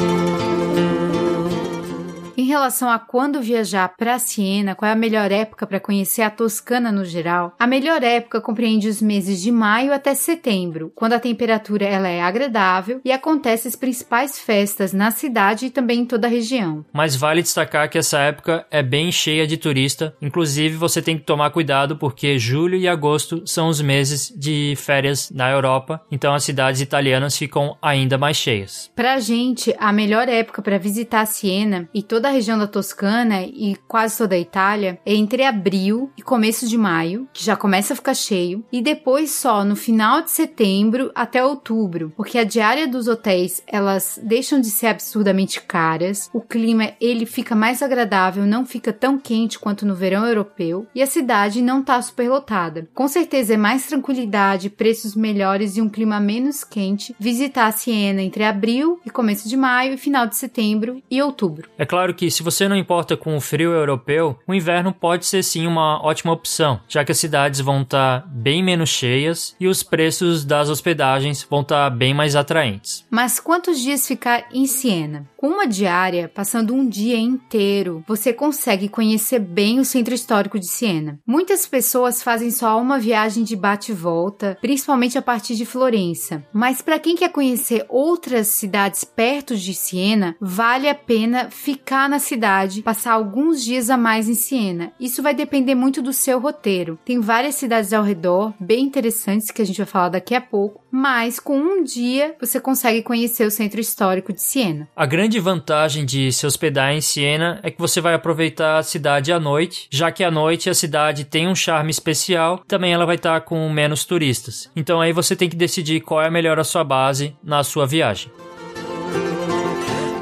Em 2.49 2.51
relação 2.51 2.89
a 2.89 2.97
quando 2.97 3.43
viajar 3.43 3.93
para 3.95 4.17
Siena, 4.17 4.73
qual 4.73 4.89
é 4.89 4.93
a 4.93 4.95
melhor 4.95 5.31
época 5.31 5.67
para 5.67 5.79
conhecer 5.79 6.23
a 6.23 6.31
Toscana 6.31 6.91
no 6.91 7.05
geral, 7.05 7.53
a 7.59 7.67
melhor 7.67 8.01
época 8.01 8.41
compreende 8.41 8.87
os 8.87 9.03
meses 9.03 9.39
de 9.39 9.51
maio 9.51 9.93
até 9.93 10.15
setembro, 10.15 10.91
quando 10.95 11.13
a 11.13 11.19
temperatura 11.19 11.85
ela 11.85 12.07
é 12.07 12.23
agradável 12.23 13.01
e 13.05 13.11
acontecem 13.11 13.69
as 13.69 13.75
principais 13.75 14.39
festas 14.39 14.93
na 14.93 15.11
cidade 15.11 15.67
e 15.67 15.69
também 15.69 15.99
em 15.99 16.05
toda 16.07 16.25
a 16.25 16.29
região. 16.29 16.83
Mas 16.91 17.15
vale 17.15 17.43
destacar 17.43 17.87
que 17.87 17.99
essa 17.99 18.17
época 18.17 18.65
é 18.71 18.81
bem 18.81 19.11
cheia 19.11 19.45
de 19.45 19.55
turista, 19.55 20.15
inclusive 20.19 20.75
você 20.75 21.03
tem 21.03 21.19
que 21.19 21.25
tomar 21.25 21.51
cuidado 21.51 21.97
porque 21.97 22.39
julho 22.39 22.75
e 22.75 22.87
agosto 22.87 23.43
são 23.45 23.67
os 23.67 23.79
meses 23.79 24.33
de 24.35 24.73
férias 24.75 25.29
na 25.29 25.51
Europa, 25.51 26.01
então 26.09 26.33
as 26.33 26.45
cidades 26.45 26.81
italianas 26.81 27.37
ficam 27.37 27.77
ainda 27.79 28.17
mais 28.17 28.37
cheias. 28.37 28.91
Para 28.95 29.13
a 29.13 29.19
gente, 29.19 29.71
a 29.77 29.93
melhor 29.93 30.27
época 30.27 30.63
para 30.63 30.79
visitar 30.79 31.27
Siena 31.27 31.87
e 31.93 32.01
toda 32.01 32.29
a 32.29 32.38
região 32.39 32.57
da 32.57 32.67
Toscana 32.67 33.43
e 33.43 33.75
quase 33.87 34.17
toda 34.17 34.33
a 34.33 34.39
Itália 34.39 34.99
é 35.05 35.13
entre 35.13 35.43
abril 35.43 36.09
e 36.17 36.21
começo 36.21 36.67
de 36.67 36.77
maio, 36.77 37.27
que 37.33 37.43
já 37.43 37.55
começa 37.55 37.91
a 37.91 37.95
ficar 37.95 38.13
cheio, 38.13 38.63
e 38.71 38.81
depois 38.81 39.31
só 39.31 39.65
no 39.65 39.75
final 39.75 40.21
de 40.21 40.31
setembro 40.31 41.11
até 41.13 41.43
outubro, 41.43 42.13
porque 42.15 42.37
a 42.37 42.45
diária 42.45 42.87
dos 42.87 43.07
hotéis 43.07 43.61
elas 43.67 44.19
deixam 44.23 44.61
de 44.61 44.69
ser 44.69 44.87
absurdamente 44.87 45.61
caras, 45.61 46.29
o 46.33 46.39
clima 46.39 46.93
ele 47.01 47.25
fica 47.25 47.53
mais 47.53 47.81
agradável, 47.81 48.45
não 48.45 48.65
fica 48.65 48.93
tão 48.93 49.19
quente 49.19 49.59
quanto 49.59 49.85
no 49.85 49.93
verão 49.93 50.25
europeu, 50.25 50.87
e 50.95 51.01
a 51.01 51.07
cidade 51.07 51.61
não 51.61 51.83
tá 51.83 52.01
superlotada. 52.01 52.87
Com 52.93 53.07
certeza 53.07 53.55
é 53.55 53.57
mais 53.57 53.85
tranquilidade, 53.85 54.69
preços 54.69 55.13
melhores 55.13 55.75
e 55.75 55.81
um 55.81 55.89
clima 55.89 56.21
menos 56.21 56.63
quente 56.63 57.13
visitar 57.19 57.71
Siena 57.73 58.21
entre 58.21 58.45
abril 58.45 58.99
e 59.05 59.09
começo 59.09 59.49
de 59.49 59.57
maio 59.57 59.93
e 59.93 59.97
final 59.97 60.25
de 60.25 60.37
setembro 60.37 61.03
e 61.11 61.21
outubro. 61.21 61.69
É 61.77 61.85
claro 61.85 62.13
que 62.13 62.28
se 62.29 62.43
você 62.43 62.67
não 62.67 62.75
importa 62.75 63.15
com 63.15 63.35
o 63.35 63.41
frio 63.41 63.71
europeu, 63.71 64.37
o 64.47 64.53
inverno 64.53 64.93
pode 64.93 65.25
ser 65.25 65.43
sim 65.43 65.67
uma 65.67 66.03
ótima 66.03 66.33
opção, 66.33 66.79
já 66.87 67.03
que 67.03 67.11
as 67.11 67.19
cidades 67.19 67.59
vão 67.59 67.81
estar 67.81 68.25
bem 68.27 68.63
menos 68.63 68.89
cheias 68.89 69.55
e 69.59 69.67
os 69.67 69.83
preços 69.83 70.43
das 70.45 70.69
hospedagens 70.69 71.45
vão 71.49 71.61
estar 71.61 71.89
bem 71.89 72.13
mais 72.13 72.35
atraentes. 72.35 73.05
Mas 73.09 73.39
quantos 73.39 73.79
dias 73.79 74.07
ficar 74.07 74.45
em 74.51 74.65
Siena? 74.65 75.27
Com 75.37 75.47
uma 75.47 75.67
diária, 75.67 76.27
passando 76.27 76.73
um 76.73 76.87
dia 76.87 77.17
inteiro, 77.17 78.03
você 78.07 78.33
consegue 78.33 78.89
conhecer 78.89 79.39
bem 79.39 79.79
o 79.79 79.85
centro 79.85 80.13
histórico 80.13 80.59
de 80.59 80.67
Siena. 80.67 81.19
Muitas 81.25 81.65
pessoas 81.65 82.21
fazem 82.21 82.51
só 82.51 82.79
uma 82.79 82.99
viagem 82.99 83.43
de 83.43 83.55
bate 83.55 83.93
volta, 83.93 84.57
principalmente 84.59 85.17
a 85.17 85.21
partir 85.21 85.55
de 85.55 85.65
Florença. 85.65 86.43
Mas 86.51 86.81
para 86.81 86.99
quem 86.99 87.15
quer 87.15 87.29
conhecer 87.29 87.85
outras 87.87 88.47
cidades 88.47 89.03
perto 89.03 89.55
de 89.55 89.73
Siena, 89.73 90.35
vale 90.41 90.89
a 90.89 90.95
pena 90.95 91.49
ficar 91.49 92.09
na 92.09 92.18
cidade, 92.19 92.81
passar 92.81 93.13
alguns 93.13 93.63
dias 93.63 93.89
a 93.89 93.97
mais 93.97 94.29
em 94.29 94.33
Siena. 94.33 94.91
Isso 94.99 95.23
vai 95.23 95.33
depender 95.33 95.75
muito 95.75 96.01
do 96.01 96.13
seu 96.13 96.39
roteiro. 96.39 96.99
Tem 97.05 97.19
várias 97.19 97.55
cidades 97.55 97.93
ao 97.93 98.03
redor, 98.03 98.53
bem 98.59 98.85
interessantes 98.85 99.51
que 99.51 99.61
a 99.61 99.65
gente 99.65 99.77
vai 99.77 99.85
falar 99.85 100.09
daqui 100.09 100.35
a 100.35 100.41
pouco, 100.41 100.83
mas 100.91 101.39
com 101.39 101.57
um 101.57 101.83
dia 101.83 102.35
você 102.39 102.59
consegue 102.59 103.01
conhecer 103.01 103.45
o 103.45 103.51
centro 103.51 103.79
histórico 103.79 104.33
de 104.33 104.41
Siena. 104.41 104.87
A 104.95 105.05
grande 105.05 105.39
vantagem 105.39 106.05
de 106.05 106.31
se 106.31 106.45
hospedar 106.45 106.93
em 106.93 107.01
Siena 107.01 107.59
é 107.63 107.71
que 107.71 107.79
você 107.79 108.01
vai 108.01 108.13
aproveitar 108.13 108.77
a 108.77 108.83
cidade 108.83 109.31
à 109.31 109.39
noite, 109.39 109.87
já 109.89 110.11
que 110.11 110.23
à 110.23 110.31
noite 110.31 110.69
a 110.69 110.73
cidade 110.73 111.23
tem 111.23 111.47
um 111.47 111.55
charme 111.55 111.91
especial, 111.91 112.63
também 112.67 112.93
ela 112.93 113.05
vai 113.05 113.15
estar 113.15 113.41
com 113.41 113.69
menos 113.69 114.05
turistas. 114.05 114.69
Então 114.75 114.99
aí 115.01 115.13
você 115.13 115.35
tem 115.35 115.49
que 115.49 115.55
decidir 115.55 116.01
qual 116.01 116.21
é 116.21 116.29
melhor 116.29 116.59
a 116.59 116.63
sua 116.63 116.83
base 116.83 117.35
na 117.43 117.63
sua 117.63 117.85
viagem. 117.85 118.31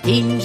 Tinge 0.00 0.39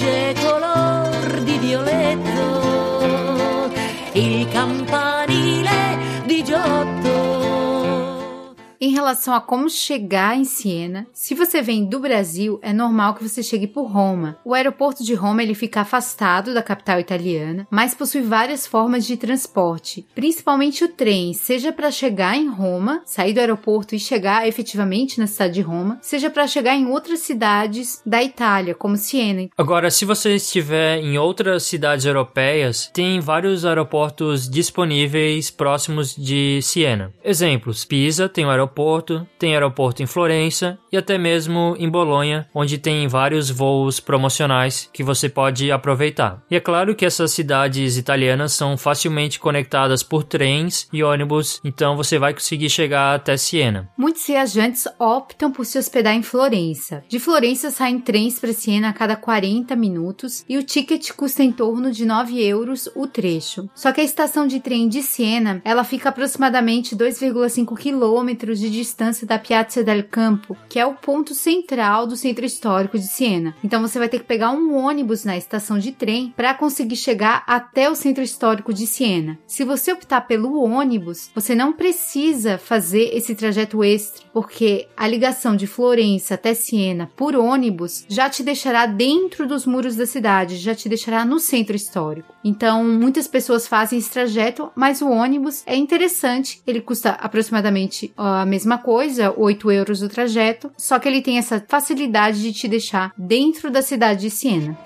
Em 8.80 8.90
relação 8.90 9.34
a 9.34 9.40
como 9.40 9.70
chegar 9.70 10.36
em 10.36 10.44
Siena, 10.44 11.06
se 11.12 11.34
você 11.34 11.62
vem 11.62 11.84
do 11.86 11.98
Brasil, 11.98 12.58
é 12.62 12.72
normal 12.72 13.14
que 13.14 13.26
você 13.26 13.42
chegue 13.42 13.66
por 13.66 13.84
Roma. 13.84 14.38
O 14.44 14.52
aeroporto 14.52 15.02
de 15.02 15.14
Roma 15.14 15.42
ele 15.42 15.54
fica 15.54 15.80
afastado 15.80 16.52
da 16.52 16.62
capital 16.62 17.00
italiana, 17.00 17.66
mas 17.70 17.94
possui 17.94 18.20
várias 18.20 18.66
formas 18.66 19.06
de 19.06 19.16
transporte, 19.16 20.06
principalmente 20.14 20.84
o 20.84 20.88
trem, 20.88 21.32
seja 21.32 21.72
para 21.72 21.90
chegar 21.90 22.36
em 22.36 22.48
Roma, 22.48 23.00
sair 23.04 23.32
do 23.32 23.40
aeroporto 23.40 23.94
e 23.94 23.98
chegar 23.98 24.46
efetivamente 24.46 25.18
na 25.18 25.26
cidade 25.26 25.54
de 25.54 25.62
Roma, 25.62 25.98
seja 26.02 26.28
para 26.28 26.46
chegar 26.46 26.76
em 26.76 26.86
outras 26.86 27.20
cidades 27.20 28.02
da 28.04 28.22
Itália, 28.22 28.74
como 28.74 28.96
Siena. 28.96 29.48
Agora, 29.56 29.90
se 29.90 30.04
você 30.04 30.34
estiver 30.34 30.98
em 30.98 31.18
outras 31.18 31.62
cidades 31.62 32.04
europeias, 32.04 32.90
tem 32.92 33.20
vários 33.20 33.64
aeroportos 33.64 34.48
disponíveis 34.48 35.50
próximos 35.50 36.14
de 36.14 36.60
Siena. 36.62 37.12
Exemplos: 37.24 37.84
Pisa 37.84 38.28
tem 38.28 38.44
um 38.44 38.50
aeroporto, 38.50 38.65
tem 39.38 39.54
aeroporto 39.54 40.02
em 40.02 40.06
Florença 40.06 40.78
e 40.90 40.96
até 40.96 41.18
mesmo 41.18 41.76
em 41.78 41.88
Bolonha, 41.88 42.48
onde 42.54 42.78
tem 42.78 43.06
vários 43.08 43.50
voos 43.50 44.00
promocionais 44.00 44.88
que 44.92 45.02
você 45.02 45.28
pode 45.28 45.70
aproveitar. 45.70 46.42
E 46.50 46.56
é 46.56 46.60
claro 46.60 46.94
que 46.94 47.04
essas 47.04 47.32
cidades 47.32 47.96
italianas 47.96 48.52
são 48.52 48.76
facilmente 48.76 49.38
conectadas 49.38 50.02
por 50.02 50.24
trens 50.24 50.88
e 50.92 51.02
ônibus, 51.02 51.60
então 51.64 51.96
você 51.96 52.18
vai 52.18 52.32
conseguir 52.32 52.70
chegar 52.70 53.14
até 53.14 53.36
Siena. 53.36 53.88
Muitos 53.96 54.26
viajantes 54.26 54.86
optam 54.98 55.50
por 55.50 55.64
se 55.64 55.78
hospedar 55.78 56.14
em 56.14 56.22
Florença. 56.22 57.04
De 57.08 57.18
Florença 57.18 57.70
saem 57.70 57.98
trens 57.98 58.38
para 58.38 58.52
Siena 58.52 58.88
a 58.88 58.92
cada 58.92 59.16
40 59.16 59.74
minutos 59.76 60.44
e 60.48 60.56
o 60.56 60.62
ticket 60.62 61.12
custa 61.12 61.42
em 61.42 61.52
torno 61.52 61.90
de 61.90 62.04
9 62.04 62.42
euros 62.42 62.88
o 62.94 63.06
trecho. 63.06 63.68
Só 63.74 63.92
que 63.92 64.00
a 64.00 64.04
estação 64.04 64.46
de 64.46 64.60
trem 64.60 64.88
de 64.88 65.02
Siena, 65.02 65.60
ela 65.64 65.84
fica 65.84 66.08
aproximadamente 66.08 66.96
2,5 66.96 67.76
quilômetros 67.76 68.55
de 68.58 68.70
distância 68.70 69.26
da 69.26 69.38
Piazza 69.38 69.84
del 69.84 70.04
Campo, 70.04 70.56
que 70.68 70.78
é 70.78 70.86
o 70.86 70.94
ponto 70.94 71.34
central 71.34 72.06
do 72.06 72.16
centro 72.16 72.44
histórico 72.44 72.98
de 72.98 73.06
Siena. 73.06 73.54
Então 73.62 73.80
você 73.80 73.98
vai 73.98 74.08
ter 74.08 74.18
que 74.18 74.24
pegar 74.24 74.50
um 74.50 74.74
ônibus 74.74 75.24
na 75.24 75.36
estação 75.36 75.78
de 75.78 75.92
trem 75.92 76.32
para 76.36 76.54
conseguir 76.54 76.96
chegar 76.96 77.42
até 77.46 77.90
o 77.90 77.94
centro 77.94 78.22
histórico 78.22 78.72
de 78.72 78.86
Siena. 78.86 79.38
Se 79.46 79.64
você 79.64 79.92
optar 79.92 80.22
pelo 80.22 80.62
ônibus, 80.62 81.30
você 81.34 81.54
não 81.54 81.72
precisa 81.72 82.58
fazer 82.58 83.10
esse 83.14 83.34
trajeto 83.34 83.82
extra, 83.84 84.24
porque 84.32 84.88
a 84.96 85.06
ligação 85.06 85.56
de 85.56 85.66
Florença 85.66 86.34
até 86.34 86.54
Siena 86.54 87.10
por 87.16 87.34
ônibus 87.34 88.04
já 88.08 88.28
te 88.30 88.42
deixará 88.42 88.86
dentro 88.86 89.46
dos 89.46 89.66
muros 89.66 89.96
da 89.96 90.06
cidade, 90.06 90.56
já 90.56 90.74
te 90.74 90.88
deixará 90.88 91.24
no 91.24 91.38
centro 91.38 91.76
histórico. 91.76 92.34
Então, 92.44 92.84
muitas 92.84 93.26
pessoas 93.26 93.66
fazem 93.66 93.98
esse 93.98 94.10
trajeto, 94.10 94.70
mas 94.74 95.02
o 95.02 95.08
ônibus 95.08 95.62
é 95.66 95.76
interessante, 95.76 96.62
ele 96.66 96.80
custa 96.80 97.10
aproximadamente 97.10 98.12
a 98.16 98.45
mesma 98.46 98.78
coisa, 98.78 99.34
8 99.36 99.70
euros 99.70 100.02
o 100.02 100.08
trajeto, 100.08 100.70
só 100.76 100.98
que 100.98 101.08
ele 101.08 101.20
tem 101.20 101.38
essa 101.38 101.64
facilidade 101.66 102.40
de 102.40 102.52
te 102.52 102.68
deixar 102.68 103.12
dentro 103.16 103.70
da 103.70 103.82
cidade 103.82 104.22
de 104.22 104.30
Siena. 104.30 104.78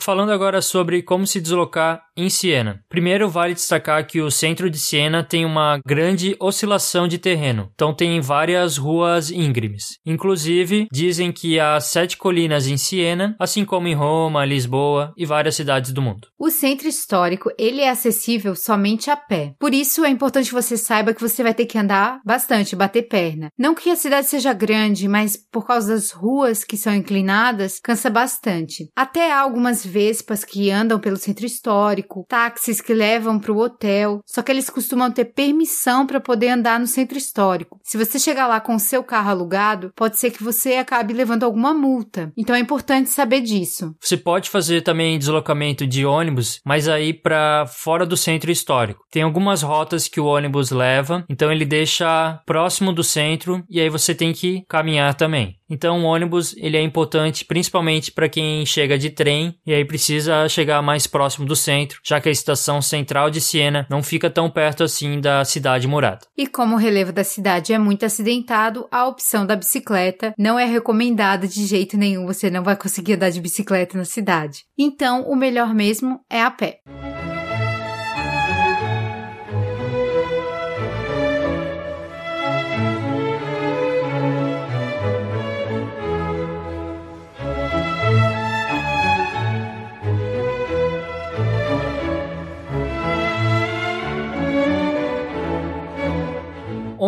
Falando 0.00 0.32
agora 0.32 0.62
sobre 0.62 1.02
como 1.02 1.26
se 1.26 1.40
deslocar 1.40 2.02
em 2.16 2.30
Siena. 2.30 2.80
Primeiro, 2.88 3.28
vale 3.28 3.54
destacar 3.54 4.06
que 4.06 4.20
o 4.20 4.30
centro 4.30 4.70
de 4.70 4.78
Siena 4.78 5.22
tem 5.22 5.44
uma 5.44 5.78
grande 5.86 6.34
oscilação 6.40 7.06
de 7.06 7.18
terreno, 7.18 7.70
então 7.74 7.94
tem 7.94 8.20
várias 8.20 8.76
ruas 8.76 9.30
íngremes. 9.30 9.98
Inclusive, 10.04 10.86
dizem 10.90 11.30
que 11.30 11.60
há 11.60 11.78
sete 11.80 12.16
colinas 12.16 12.66
em 12.66 12.76
Siena, 12.76 13.36
assim 13.38 13.64
como 13.64 13.88
em 13.88 13.94
Roma, 13.94 14.44
Lisboa 14.44 15.12
e 15.16 15.26
várias 15.26 15.54
cidades 15.54 15.92
do 15.92 16.02
mundo. 16.02 16.28
O 16.38 16.50
centro 16.50 16.88
histórico 16.88 17.50
ele 17.58 17.82
é 17.82 17.90
acessível 17.90 18.54
somente 18.54 19.10
a 19.10 19.16
pé. 19.16 19.54
Por 19.58 19.74
isso, 19.74 20.04
é 20.04 20.08
importante 20.08 20.48
que 20.48 20.54
você 20.54 20.76
saiba 20.76 21.12
que 21.12 21.20
você 21.20 21.42
vai 21.42 21.52
ter 21.52 21.66
que 21.66 21.78
andar 21.78 22.20
bastante, 22.24 22.74
bater 22.74 23.02
perna. 23.02 23.48
Não 23.58 23.74
que 23.74 23.90
a 23.90 23.96
cidade 23.96 24.26
seja 24.26 24.52
grande, 24.52 25.06
mas 25.08 25.36
por 25.50 25.66
causa 25.66 25.92
das 25.94 26.10
ruas 26.10 26.64
que 26.64 26.76
são 26.76 26.94
inclinadas, 26.94 27.78
cansa 27.82 28.08
bastante. 28.08 28.88
Até 28.96 29.32
algumas 29.32 29.84
vespas 29.90 30.44
que 30.44 30.70
andam 30.70 30.98
pelo 30.98 31.16
centro 31.16 31.44
histórico 31.44 32.24
táxis 32.28 32.80
que 32.80 32.94
levam 32.94 33.38
para 33.38 33.52
o 33.52 33.58
hotel, 33.58 34.20
só 34.24 34.42
que 34.42 34.52
eles 34.52 34.70
costumam 34.70 35.10
ter 35.10 35.26
permissão 35.26 36.06
para 36.06 36.20
poder 36.20 36.48
andar 36.48 36.78
no 36.78 36.86
centro 36.86 37.18
histórico. 37.18 37.80
Se 37.82 37.98
você 37.98 38.18
chegar 38.18 38.46
lá 38.46 38.60
com 38.60 38.76
o 38.76 38.80
seu 38.80 39.02
carro 39.02 39.30
alugado, 39.30 39.92
pode 39.96 40.18
ser 40.18 40.30
que 40.30 40.42
você 40.42 40.74
acabe 40.74 41.12
levando 41.12 41.44
alguma 41.44 41.74
multa. 41.74 42.32
Então 42.36 42.54
é 42.54 42.60
importante 42.60 43.10
saber 43.10 43.40
disso. 43.40 43.94
Você 44.00 44.16
pode 44.16 44.48
fazer 44.48 44.82
também 44.82 45.18
deslocamento 45.18 45.86
de 45.86 46.06
ônibus, 46.06 46.60
mas 46.64 46.88
aí 46.88 47.12
para 47.12 47.66
fora 47.66 48.06
do 48.06 48.16
centro 48.16 48.50
histórico. 48.50 49.04
Tem 49.10 49.22
algumas 49.22 49.62
rotas 49.62 50.06
que 50.06 50.20
o 50.20 50.26
ônibus 50.26 50.70
leva, 50.70 51.24
então 51.28 51.50
ele 51.50 51.64
deixa 51.64 52.40
próximo 52.46 52.92
do 52.92 53.02
centro 53.02 53.64
e 53.68 53.80
aí 53.80 53.88
você 53.88 54.14
tem 54.14 54.32
que 54.32 54.62
caminhar 54.68 55.14
também. 55.14 55.56
Então 55.68 56.02
o 56.02 56.04
ônibus 56.04 56.54
ele 56.56 56.76
é 56.76 56.82
importante 56.82 57.44
principalmente 57.44 58.10
para 58.10 58.28
quem 58.28 58.66
chega 58.66 58.98
de 58.98 59.08
trem 59.08 59.54
e 59.64 59.72
aí 59.72 59.79
precisa 59.84 60.48
chegar 60.48 60.82
mais 60.82 61.06
próximo 61.06 61.46
do 61.46 61.56
centro, 61.56 62.00
já 62.04 62.20
que 62.20 62.28
a 62.28 62.32
estação 62.32 62.80
central 62.80 63.30
de 63.30 63.40
Siena 63.40 63.86
não 63.88 64.02
fica 64.02 64.30
tão 64.30 64.50
perto 64.50 64.84
assim 64.84 65.20
da 65.20 65.44
cidade 65.44 65.86
murada. 65.86 66.26
E 66.36 66.46
como 66.46 66.74
o 66.74 66.78
relevo 66.78 67.12
da 67.12 67.24
cidade 67.24 67.72
é 67.72 67.78
muito 67.78 68.04
acidentado, 68.04 68.86
a 68.90 69.06
opção 69.06 69.46
da 69.46 69.56
bicicleta 69.56 70.34
não 70.38 70.58
é 70.58 70.64
recomendada 70.64 71.46
de 71.46 71.66
jeito 71.66 71.96
nenhum, 71.96 72.26
você 72.26 72.50
não 72.50 72.62
vai 72.62 72.76
conseguir 72.76 73.14
andar 73.14 73.30
de 73.30 73.40
bicicleta 73.40 73.96
na 73.96 74.04
cidade. 74.04 74.64
Então 74.78 75.22
o 75.22 75.36
melhor 75.36 75.74
mesmo 75.74 76.20
é 76.30 76.42
a 76.42 76.50
pé. 76.50 76.80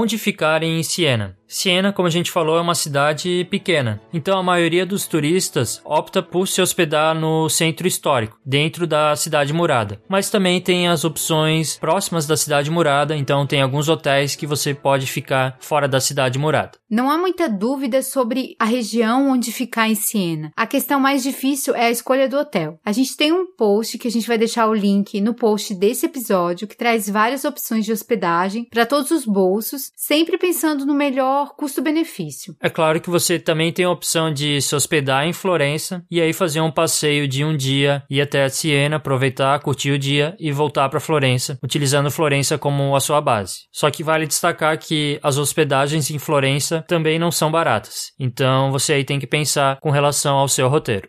Onde 0.02 0.18
ficar 0.18 0.62
em 0.62 0.82
Siena. 0.82 1.38
Siena, 1.52 1.92
como 1.92 2.08
a 2.08 2.10
gente 2.10 2.30
falou, 2.30 2.56
é 2.56 2.62
uma 2.62 2.74
cidade 2.74 3.46
pequena, 3.50 4.00
então 4.10 4.38
a 4.38 4.42
maioria 4.42 4.86
dos 4.86 5.06
turistas 5.06 5.82
opta 5.84 6.22
por 6.22 6.48
se 6.48 6.62
hospedar 6.62 7.14
no 7.14 7.46
centro 7.50 7.86
histórico, 7.86 8.38
dentro 8.44 8.86
da 8.86 9.14
cidade 9.14 9.52
murada. 9.52 10.00
Mas 10.08 10.30
também 10.30 10.62
tem 10.62 10.88
as 10.88 11.04
opções 11.04 11.76
próximas 11.76 12.26
da 12.26 12.38
cidade 12.38 12.70
murada, 12.70 13.14
então 13.14 13.46
tem 13.46 13.60
alguns 13.60 13.86
hotéis 13.90 14.34
que 14.34 14.46
você 14.46 14.72
pode 14.72 15.06
ficar 15.06 15.58
fora 15.60 15.86
da 15.86 16.00
cidade 16.00 16.38
murada. 16.38 16.78
Não 16.90 17.10
há 17.10 17.18
muita 17.18 17.50
dúvida 17.50 18.02
sobre 18.02 18.56
a 18.58 18.64
região 18.64 19.30
onde 19.30 19.52
ficar 19.52 19.90
em 19.90 19.94
Siena. 19.94 20.52
A 20.56 20.66
questão 20.66 20.98
mais 20.98 21.22
difícil 21.22 21.74
é 21.74 21.86
a 21.86 21.90
escolha 21.90 22.28
do 22.30 22.38
hotel. 22.38 22.78
A 22.82 22.92
gente 22.92 23.14
tem 23.14 23.30
um 23.30 23.46
post 23.54 23.98
que 23.98 24.08
a 24.08 24.10
gente 24.10 24.26
vai 24.26 24.38
deixar 24.38 24.66
o 24.68 24.74
link 24.74 25.20
no 25.20 25.34
post 25.34 25.74
desse 25.74 26.06
episódio 26.06 26.66
que 26.66 26.76
traz 26.76 27.10
várias 27.10 27.44
opções 27.44 27.84
de 27.84 27.92
hospedagem 27.92 28.66
para 28.70 28.86
todos 28.86 29.10
os 29.10 29.26
bolsos, 29.26 29.90
sempre 29.94 30.38
pensando 30.38 30.86
no 30.86 30.94
melhor 30.94 31.41
melhor 31.42 31.55
custo-benefício. 31.57 32.55
É 32.61 32.70
claro 32.70 33.00
que 33.00 33.11
você 33.11 33.38
também 33.38 33.72
tem 33.72 33.85
a 33.85 33.90
opção 33.90 34.33
de 34.33 34.61
se 34.61 34.74
hospedar 34.74 35.26
em 35.26 35.33
Florença 35.33 36.05
e 36.11 36.20
aí 36.20 36.33
fazer 36.33 36.61
um 36.61 36.70
passeio 36.70 37.26
de 37.26 37.44
um 37.44 37.57
dia, 37.57 38.02
ir 38.09 38.20
até 38.20 38.48
Siena, 38.48 38.96
aproveitar, 38.96 39.59
curtir 39.61 39.90
o 39.90 39.98
dia 39.98 40.37
e 40.38 40.52
voltar 40.52 40.88
para 40.88 41.00
Florença, 41.00 41.59
utilizando 41.62 42.11
Florença 42.11 42.57
como 42.57 42.94
a 42.94 43.00
sua 43.00 43.20
base. 43.20 43.62
Só 43.72 43.90
que 43.90 44.05
vale 44.05 44.26
destacar 44.26 44.78
que 44.78 45.18
as 45.22 45.38
hospedagens 45.38 46.11
em 46.11 46.18
Florença 46.18 46.85
também 46.87 47.18
não 47.18 47.31
são 47.31 47.50
baratas. 47.50 48.12
Então 48.18 48.70
você 48.70 48.94
aí 48.94 49.05
tem 49.05 49.18
que 49.18 49.26
pensar 49.26 49.78
com 49.81 49.90
relação 49.90 50.37
ao 50.37 50.48
seu 50.48 50.68
roteiro. 50.68 51.09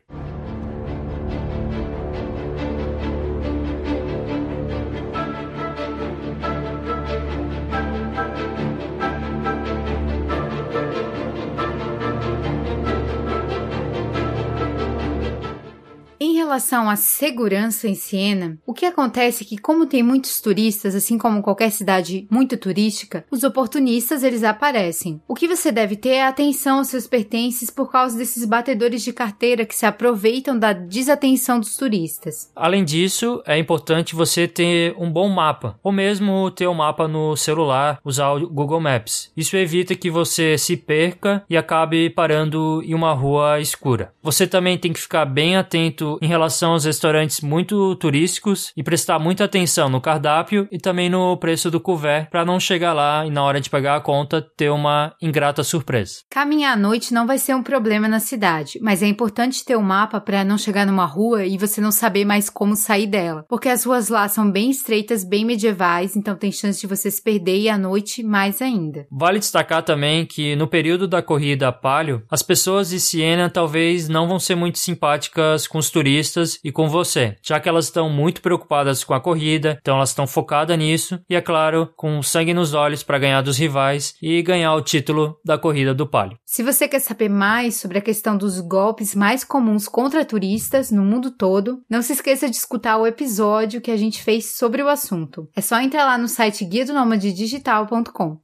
Relação 16.53 16.87
à 16.87 16.95
segurança 16.95 17.87
em 17.87 17.95
Siena, 17.95 18.59
o 18.63 18.75
que 18.75 18.85
acontece 18.85 19.43
é 19.43 19.47
que 19.47 19.57
como 19.57 19.87
tem 19.87 20.03
muitos 20.03 20.39
turistas, 20.39 20.93
assim 20.93 21.17
como 21.17 21.41
qualquer 21.41 21.71
cidade 21.71 22.27
muito 22.29 22.55
turística, 22.57 23.25
os 23.31 23.43
oportunistas 23.43 24.21
eles 24.21 24.43
aparecem. 24.43 25.19
O 25.27 25.33
que 25.33 25.47
você 25.47 25.71
deve 25.71 25.95
ter 25.95 26.09
é 26.09 26.23
atenção 26.23 26.77
aos 26.77 26.89
seus 26.89 27.07
pertences 27.07 27.71
por 27.71 27.91
causa 27.91 28.15
desses 28.15 28.45
batedores 28.45 29.01
de 29.01 29.11
carteira 29.11 29.65
que 29.65 29.75
se 29.75 29.87
aproveitam 29.87 30.57
da 30.57 30.73
desatenção 30.73 31.59
dos 31.59 31.75
turistas. 31.75 32.51
Além 32.55 32.85
disso, 32.85 33.41
é 33.47 33.57
importante 33.57 34.13
você 34.13 34.47
ter 34.47 34.93
um 34.95 35.11
bom 35.11 35.29
mapa, 35.29 35.79
ou 35.81 35.91
mesmo 35.91 36.51
ter 36.51 36.67
um 36.67 36.75
mapa 36.75 37.07
no 37.07 37.35
celular, 37.35 37.99
usar 38.05 38.29
o 38.29 38.47
Google 38.47 38.79
Maps. 38.79 39.31
Isso 39.35 39.57
evita 39.57 39.95
que 39.95 40.11
você 40.11 40.55
se 40.55 40.77
perca 40.77 41.43
e 41.49 41.57
acabe 41.57 42.11
parando 42.11 42.83
em 42.85 42.93
uma 42.93 43.11
rua 43.11 43.59
escura. 43.59 44.13
Você 44.21 44.45
também 44.45 44.77
tem 44.77 44.93
que 44.93 44.99
ficar 44.99 45.25
bem 45.25 45.57
atento 45.57 46.19
em 46.21 46.27
relação 46.27 46.42
relação 46.43 46.73
aos 46.73 46.83
restaurantes 46.83 47.39
muito 47.39 47.95
turísticos 47.95 48.73
e 48.75 48.83
prestar 48.83 49.17
muita 49.17 49.45
atenção 49.45 49.87
no 49.87 50.01
cardápio 50.01 50.67
e 50.69 50.77
também 50.77 51.09
no 51.09 51.37
preço 51.37 51.71
do 51.71 51.79
couvert 51.79 52.29
para 52.29 52.43
não 52.43 52.59
chegar 52.59 52.91
lá 52.91 53.25
e 53.25 53.29
na 53.29 53.41
hora 53.43 53.61
de 53.61 53.69
pagar 53.69 53.95
a 53.95 54.01
conta 54.01 54.45
ter 54.57 54.69
uma 54.69 55.13
ingrata 55.21 55.63
surpresa. 55.63 56.15
Caminhar 56.29 56.73
à 56.73 56.75
noite 56.75 57.13
não 57.13 57.25
vai 57.25 57.37
ser 57.37 57.55
um 57.55 57.63
problema 57.63 58.09
na 58.09 58.19
cidade, 58.19 58.77
mas 58.81 59.01
é 59.01 59.07
importante 59.07 59.63
ter 59.63 59.77
um 59.77 59.81
mapa 59.81 60.19
para 60.19 60.43
não 60.43 60.57
chegar 60.57 60.85
numa 60.85 61.05
rua 61.05 61.45
e 61.45 61.57
você 61.57 61.79
não 61.79 61.91
saber 61.91 62.25
mais 62.25 62.49
como 62.49 62.75
sair 62.75 63.07
dela, 63.07 63.45
porque 63.47 63.69
as 63.69 63.85
ruas 63.85 64.09
lá 64.09 64.27
são 64.27 64.51
bem 64.51 64.69
estreitas, 64.69 65.23
bem 65.23 65.45
medievais, 65.45 66.17
então 66.17 66.35
tem 66.35 66.51
chance 66.51 66.81
de 66.81 66.87
você 66.87 67.09
se 67.09 67.23
perder 67.23 67.57
e 67.57 67.69
à 67.69 67.77
noite 67.77 68.21
mais 68.21 68.61
ainda. 68.61 69.07
Vale 69.09 69.39
destacar 69.39 69.81
também 69.81 70.25
que 70.25 70.57
no 70.57 70.67
período 70.67 71.07
da 71.07 71.21
corrida 71.21 71.69
a 71.69 71.71
palio, 71.71 72.23
as 72.29 72.43
pessoas 72.43 72.89
de 72.89 72.99
Siena 72.99 73.49
talvez 73.49 74.09
não 74.09 74.27
vão 74.27 74.39
ser 74.39 74.55
muito 74.55 74.77
simpáticas 74.77 75.67
com 75.67 75.77
os 75.77 75.89
turistas 75.89 76.32
e 76.63 76.71
com 76.71 76.89
você, 76.89 77.35
já 77.41 77.59
que 77.59 77.69
elas 77.69 77.85
estão 77.85 78.09
muito 78.09 78.41
preocupadas 78.41 79.03
com 79.03 79.13
a 79.13 79.21
corrida, 79.21 79.77
então 79.81 79.97
elas 79.97 80.09
estão 80.09 80.27
focadas 80.27 80.77
nisso 80.77 81.19
e, 81.29 81.35
é 81.35 81.41
claro, 81.41 81.91
com 81.95 82.21
sangue 82.21 82.53
nos 82.53 82.73
olhos 82.73 83.03
para 83.03 83.19
ganhar 83.19 83.41
dos 83.41 83.57
rivais 83.57 84.15
e 84.21 84.41
ganhar 84.41 84.73
o 84.75 84.81
título 84.81 85.37
da 85.45 85.57
corrida 85.57 85.93
do 85.93 86.07
palio. 86.07 86.37
Se 86.45 86.63
você 86.63 86.87
quer 86.87 86.99
saber 86.99 87.29
mais 87.29 87.77
sobre 87.77 87.97
a 87.97 88.01
questão 88.01 88.37
dos 88.37 88.59
golpes 88.59 89.15
mais 89.15 89.43
comuns 89.43 89.87
contra 89.87 90.25
turistas 90.25 90.91
no 90.91 91.03
mundo 91.03 91.31
todo, 91.31 91.81
não 91.89 92.01
se 92.01 92.13
esqueça 92.13 92.49
de 92.49 92.55
escutar 92.55 92.97
o 92.97 93.07
episódio 93.07 93.81
que 93.81 93.91
a 93.91 93.97
gente 93.97 94.23
fez 94.23 94.55
sobre 94.55 94.81
o 94.81 94.89
assunto. 94.89 95.47
É 95.55 95.61
só 95.61 95.79
entrar 95.79 96.05
lá 96.05 96.17
no 96.17 96.27
site 96.27 96.65
guia 96.65 96.85
do 96.85 96.93
digital.com. 97.17 98.37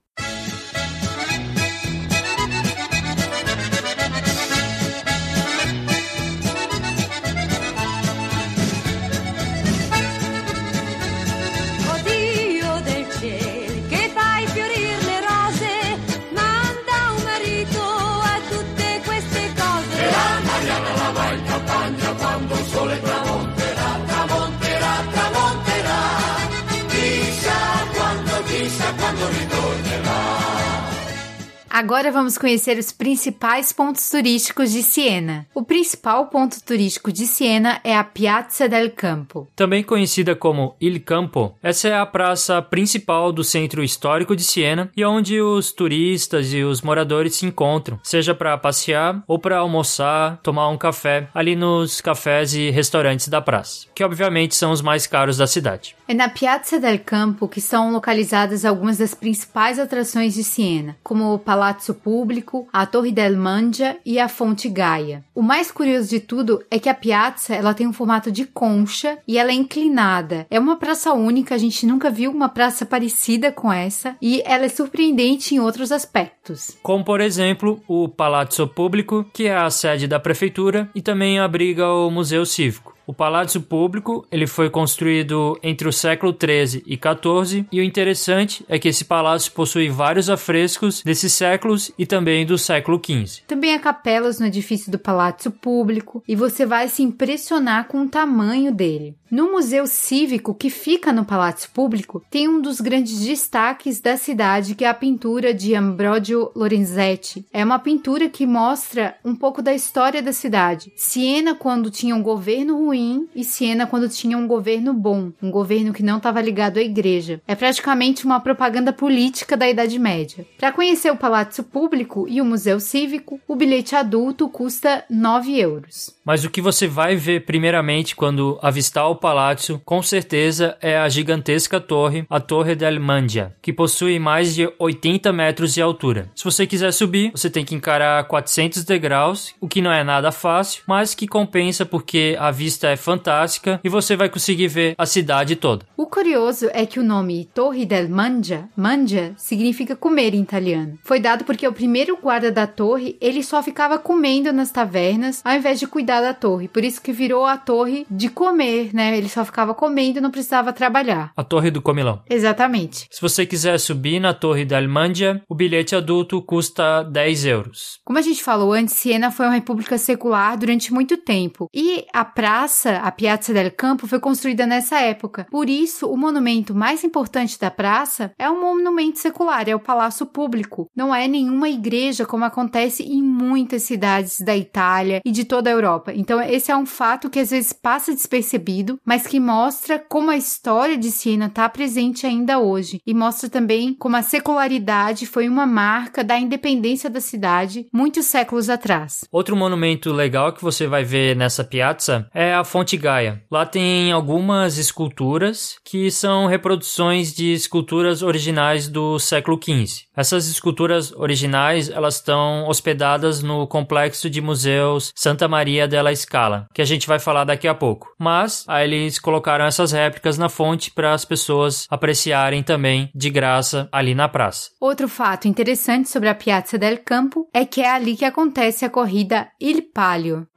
Agora 31.89 32.11
vamos 32.11 32.37
conhecer 32.37 32.77
os 32.77 32.91
principais 32.91 33.71
pontos 33.71 34.07
turísticos 34.11 34.71
de 34.71 34.83
Siena. 34.83 35.47
O 35.55 35.63
principal 35.63 36.27
ponto 36.27 36.63
turístico 36.63 37.11
de 37.11 37.25
Siena 37.25 37.81
é 37.83 37.97
a 37.97 38.03
Piazza 38.03 38.69
del 38.69 38.91
Campo. 38.91 39.47
Também 39.55 39.81
conhecida 39.81 40.35
como 40.35 40.75
Il 40.79 40.99
Campo, 40.99 41.57
essa 41.63 41.87
é 41.87 41.97
a 41.97 42.05
praça 42.05 42.61
principal 42.61 43.31
do 43.31 43.43
centro 43.43 43.83
histórico 43.83 44.35
de 44.35 44.43
Siena 44.43 44.91
e 44.95 45.03
onde 45.03 45.41
os 45.41 45.71
turistas 45.71 46.53
e 46.53 46.61
os 46.61 46.83
moradores 46.83 47.37
se 47.37 47.47
encontram, 47.47 47.99
seja 48.03 48.35
para 48.35 48.55
passear 48.55 49.23
ou 49.27 49.39
para 49.39 49.57
almoçar, 49.57 50.37
tomar 50.43 50.69
um 50.69 50.77
café 50.77 51.27
ali 51.33 51.55
nos 51.55 52.01
cafés 52.01 52.53
e 52.53 52.69
restaurantes 52.69 53.29
da 53.29 53.41
praça, 53.41 53.87
que 53.95 54.03
obviamente 54.03 54.53
são 54.53 54.71
os 54.71 54.83
mais 54.83 55.07
caros 55.07 55.37
da 55.37 55.47
cidade. 55.47 55.95
É 56.07 56.13
na 56.13 56.29
Piazza 56.29 56.79
del 56.79 56.99
Campo 56.99 57.47
que 57.47 57.59
são 57.59 57.91
localizadas 57.91 58.63
algumas 58.63 58.99
das 58.99 59.15
principais 59.15 59.79
atrações 59.79 60.35
de 60.35 60.43
Siena, 60.43 60.95
como 61.03 61.33
o 61.33 61.39
Palácio 61.39 61.78
Palazzo 61.79 61.93
Público, 61.93 62.67
a 62.73 62.85
Torre 62.85 63.11
del 63.11 63.37
Mangia 63.37 63.97
e 64.05 64.19
a 64.19 64.27
Fonte 64.27 64.67
Gaia. 64.67 65.23
O 65.33 65.41
mais 65.41 65.71
curioso 65.71 66.09
de 66.09 66.19
tudo 66.19 66.61
é 66.69 66.77
que 66.77 66.89
a 66.89 66.93
piazza 66.93 67.55
ela 67.55 67.73
tem 67.73 67.87
um 67.87 67.93
formato 67.93 68.29
de 68.29 68.45
concha 68.45 69.17
e 69.25 69.37
ela 69.37 69.51
é 69.51 69.53
inclinada. 69.53 70.45
É 70.51 70.59
uma 70.59 70.75
praça 70.75 71.13
única, 71.13 71.55
a 71.55 71.57
gente 71.57 71.85
nunca 71.85 72.09
viu 72.09 72.31
uma 72.31 72.49
praça 72.49 72.85
parecida 72.85 73.49
com 73.49 73.71
essa 73.71 74.17
e 74.21 74.41
ela 74.45 74.65
é 74.65 74.69
surpreendente 74.69 75.55
em 75.55 75.59
outros 75.59 75.91
aspectos. 75.91 76.77
Como 76.83 77.05
por 77.05 77.21
exemplo, 77.21 77.81
o 77.87 78.09
Palazzo 78.09 78.67
Público, 78.67 79.25
que 79.33 79.47
é 79.47 79.55
a 79.55 79.69
sede 79.69 80.05
da 80.05 80.19
prefeitura 80.19 80.89
e 80.93 81.01
também 81.01 81.39
abriga 81.39 81.87
o 81.87 82.11
Museu 82.11 82.45
Cívico. 82.45 82.98
O 83.09 83.13
Palácio 83.13 83.59
Público 83.59 84.27
ele 84.31 84.45
foi 84.45 84.69
construído 84.69 85.57
entre 85.63 85.87
o 85.87 85.91
século 85.91 86.31
13 86.31 86.83
e 86.85 86.95
14 86.95 87.65
e 87.71 87.79
o 87.79 87.83
interessante 87.83 88.63
é 88.69 88.77
que 88.77 88.87
esse 88.87 89.03
palácio 89.03 89.51
possui 89.51 89.89
vários 89.89 90.29
afrescos 90.29 91.01
desses 91.01 91.33
séculos 91.33 91.91
e 91.97 92.05
também 92.05 92.45
do 92.45 92.55
século 92.55 92.99
15. 92.99 93.45
Também 93.47 93.73
há 93.73 93.79
capelas 93.79 94.39
no 94.39 94.45
edifício 94.45 94.91
do 94.91 94.99
Palácio 94.99 95.49
Público 95.49 96.23
e 96.27 96.35
você 96.35 96.67
vai 96.67 96.87
se 96.87 97.01
impressionar 97.01 97.87
com 97.87 98.03
o 98.03 98.07
tamanho 98.07 98.71
dele. 98.71 99.15
No 99.31 99.51
Museu 99.51 99.85
Cívico, 99.85 100.55
que 100.55 100.71
fica 100.71 101.13
no 101.13 101.23
Palácio 101.23 101.69
Público, 101.71 102.23
tem 102.31 102.47
um 102.47 102.59
dos 102.59 102.81
grandes 102.81 103.19
destaques 103.19 103.99
da 103.99 104.17
cidade, 104.17 104.73
que 104.73 104.83
é 104.83 104.87
a 104.87 104.93
pintura 104.93 105.53
de 105.53 105.75
Ambrogio 105.75 106.51
Lorenzetti. 106.55 107.45
É 107.53 107.63
uma 107.63 107.77
pintura 107.77 108.27
que 108.27 108.47
mostra 108.47 109.15
um 109.23 109.35
pouco 109.35 109.61
da 109.61 109.71
história 109.71 110.19
da 110.19 110.33
cidade. 110.33 110.91
Siena, 110.95 111.53
quando 111.53 111.91
tinha 111.91 112.15
um 112.15 112.23
governo 112.23 112.75
ruim, 112.75 112.98
e 113.35 113.43
Siena, 113.43 113.87
quando 113.87 114.09
tinha 114.09 114.37
um 114.37 114.47
governo 114.47 114.93
bom, 114.93 115.31
um 115.41 115.49
governo 115.49 115.93
que 115.93 116.03
não 116.03 116.17
estava 116.17 116.41
ligado 116.41 116.77
à 116.77 116.81
igreja. 116.81 117.41
É 117.47 117.55
praticamente 117.55 118.25
uma 118.25 118.39
propaganda 118.39 118.91
política 118.91 119.55
da 119.55 119.69
Idade 119.69 119.97
Média. 119.97 120.45
Para 120.57 120.71
conhecer 120.71 121.11
o 121.11 121.15
Palácio 121.15 121.63
Público 121.63 122.27
e 122.27 122.41
o 122.41 122.45
Museu 122.45 122.79
Cívico, 122.79 123.39
o 123.47 123.55
bilhete 123.55 123.95
adulto 123.95 124.49
custa 124.49 125.03
9 125.09 125.57
euros. 125.57 126.13
Mas 126.25 126.43
o 126.43 126.49
que 126.49 126.61
você 126.61 126.87
vai 126.87 127.15
ver 127.15 127.45
primeiramente 127.45 128.15
quando 128.15 128.59
avistar 128.61 129.09
o 129.09 129.15
palácio, 129.15 129.81
com 129.83 130.01
certeza, 130.01 130.77
é 130.81 130.97
a 130.97 131.07
gigantesca 131.09 131.79
torre, 131.79 132.25
a 132.29 132.39
Torre 132.39 132.75
del 132.75 132.99
Mandia, 132.99 133.55
que 133.61 133.73
possui 133.73 134.19
mais 134.19 134.53
de 134.53 134.71
80 134.77 135.31
metros 135.33 135.73
de 135.73 135.81
altura. 135.81 136.29
Se 136.35 136.43
você 136.43 136.67
quiser 136.67 136.91
subir, 136.91 137.31
você 137.31 137.49
tem 137.49 137.65
que 137.65 137.75
encarar 137.75 138.23
400 138.25 138.83
degraus, 138.83 139.55
o 139.59 139.67
que 139.67 139.81
não 139.81 139.91
é 139.91 140.03
nada 140.03 140.31
fácil, 140.31 140.83
mas 140.87 141.15
que 141.15 141.27
compensa 141.27 141.85
porque 141.85 142.35
a 142.39 142.51
vista 142.51 142.88
é 142.89 142.97
fantástica 142.97 143.79
e 143.83 143.89
você 143.89 144.15
vai 144.15 144.29
conseguir 144.29 144.67
ver 144.67 144.95
a 144.97 145.05
cidade 145.05 145.55
toda. 145.55 145.85
O 145.95 146.05
curioso 146.05 146.67
é 146.73 146.85
que 146.85 146.99
o 146.99 147.03
nome 147.03 147.49
Torre 147.53 147.85
del 147.85 148.09
Mangia, 148.09 148.69
Mangia, 148.75 149.33
significa 149.37 149.95
comer 149.95 150.33
em 150.33 150.41
italiano. 150.41 150.97
Foi 151.03 151.19
dado 151.19 151.43
porque 151.43 151.67
o 151.67 151.73
primeiro 151.73 152.17
guarda 152.17 152.51
da 152.51 152.67
torre, 152.67 153.17
ele 153.21 153.43
só 153.43 153.61
ficava 153.61 153.97
comendo 153.97 154.51
nas 154.51 154.71
tavernas 154.71 155.41
ao 155.43 155.55
invés 155.55 155.79
de 155.79 155.87
cuidar 155.87 156.21
da 156.21 156.33
torre. 156.33 156.67
Por 156.67 156.83
isso 156.83 157.01
que 157.01 157.11
virou 157.11 157.45
a 157.45 157.57
torre 157.57 158.05
de 158.09 158.29
comer, 158.29 158.91
né? 158.93 159.17
Ele 159.17 159.29
só 159.29 159.45
ficava 159.45 159.73
comendo 159.73 160.19
e 160.19 160.21
não 160.21 160.31
precisava 160.31 160.73
trabalhar. 160.73 161.31
A 161.35 161.43
Torre 161.43 161.71
do 161.71 161.81
Comilão. 161.81 162.21
Exatamente. 162.29 163.07
Se 163.11 163.21
você 163.21 163.45
quiser 163.45 163.77
subir 163.79 164.19
na 164.19 164.33
Torre 164.33 164.65
da 164.65 164.77
Almandia, 164.77 165.41
o 165.47 165.55
bilhete 165.55 165.95
adulto 165.95 166.41
custa 166.41 167.03
10 167.03 167.45
euros. 167.45 167.99
Como 168.05 168.19
a 168.19 168.21
gente 168.21 168.43
falou 168.43 168.73
antes, 168.73 168.95
Siena 168.95 169.31
foi 169.31 169.45
uma 169.45 169.55
república 169.55 169.97
secular 169.97 170.57
durante 170.57 170.93
muito 170.93 171.17
tempo. 171.17 171.67
E 171.73 172.05
a 172.13 172.23
praça, 172.23 172.68
a 173.01 173.11
Piazza 173.11 173.53
del 173.53 173.71
Campo, 173.71 174.07
foi 174.07 174.19
construída 174.19 174.65
nessa 174.65 174.99
época. 174.99 175.47
Por 175.49 175.69
isso, 175.69 176.07
o 176.07 176.17
monumento 176.17 176.75
mais 176.75 177.03
importante 177.03 177.59
da 177.59 177.71
praça 177.71 178.31
é 178.37 178.49
um 178.49 178.61
monumento 178.61 179.19
secular, 179.19 179.67
é 179.67 179.75
o 179.75 179.79
Palácio 179.79 180.25
Público. 180.25 180.87
Não 180.95 181.13
é 181.13 181.27
nenhuma 181.27 181.69
igreja, 181.69 182.25
como 182.25 182.45
acontece 182.45 183.03
em 183.03 183.21
muitas 183.21 183.83
cidades 183.83 184.41
da 184.41 184.55
Itália 184.55 185.21
e 185.25 185.31
de 185.31 185.45
toda 185.45 185.69
a 185.69 185.73
Europa. 185.73 186.13
Então, 186.13 186.41
esse 186.41 186.71
é 186.71 186.77
um 186.77 186.85
fato 186.85 187.29
que 187.29 187.39
às 187.39 187.51
vezes 187.51 187.73
passa 187.73 188.13
despercebido, 188.13 188.99
mas 189.05 189.25
que 189.25 189.39
mostra 189.39 189.99
como 189.99 190.29
a 190.29 190.37
história 190.37 190.97
de 190.97 191.11
Siena 191.11 191.47
está 191.47 191.67
presente 191.67 192.25
ainda 192.25 192.59
hoje 192.59 193.01
e 193.05 193.13
mostra 193.13 193.49
também 193.49 193.93
como 193.93 194.15
a 194.15 194.21
secularidade 194.21 195.25
foi 195.25 195.47
uma 195.47 195.65
marca 195.65 196.23
da 196.23 196.37
independência 196.37 197.09
da 197.09 197.21
cidade 197.21 197.87
muitos 197.93 198.25
séculos 198.25 198.69
atrás. 198.69 199.25
Outro 199.31 199.55
monumento 199.55 200.11
legal 200.11 200.53
que 200.53 200.61
você 200.61 200.87
vai 200.87 201.03
ver 201.03 201.35
nessa 201.35 201.63
piazza 201.63 202.27
é 202.33 202.53
a 202.59 202.63
Fonte 202.63 202.97
Gaia. 202.97 203.41
Lá 203.49 203.65
tem 203.65 204.11
algumas 204.11 204.77
esculturas 204.77 205.75
que 205.85 206.11
são 206.11 206.45
reproduções 206.45 207.33
de 207.33 207.53
esculturas 207.53 208.21
originais 208.21 208.87
do 208.87 209.17
século 209.17 209.59
XV. 209.61 210.03
Essas 210.15 210.47
esculturas 210.47 211.13
originais 211.13 211.89
elas 211.89 212.15
estão 212.15 212.67
hospedadas 212.67 213.41
no 213.41 213.65
complexo 213.65 214.29
de 214.29 214.41
museus 214.41 215.11
Santa 215.15 215.47
Maria 215.47 215.87
della 215.87 216.13
Scala, 216.15 216.67
que 216.73 216.81
a 216.81 216.85
gente 216.85 217.07
vai 217.07 217.19
falar 217.19 217.45
daqui 217.45 217.67
a 217.67 217.73
pouco. 217.73 218.13
Mas 218.19 218.65
a 218.67 218.83
eles 218.83 219.17
colocaram 219.19 219.65
essas 219.65 219.91
réplicas 219.91 220.37
na 220.37 220.49
fonte 220.49 220.91
para 220.91 221.13
as 221.13 221.23
pessoas 221.23 221.85
apreciarem 221.89 222.61
também 222.61 223.09
de 223.15 223.29
graça 223.29 223.87
ali 223.91 224.13
na 224.13 224.27
praça. 224.27 224.69
Outro 224.81 225.07
fato 225.07 225.47
interessante 225.47 226.09
sobre 226.09 226.27
a 226.27 226.35
Piazza 226.35 226.77
del 226.77 226.99
Campo 227.03 227.47
é 227.53 227.63
que 227.63 227.81
é 227.81 227.89
ali 227.89 228.17
que 228.17 228.25
acontece 228.25 228.83
a 228.83 228.89
corrida 228.89 229.47
Il 229.61 229.83
Palio. 229.93 230.47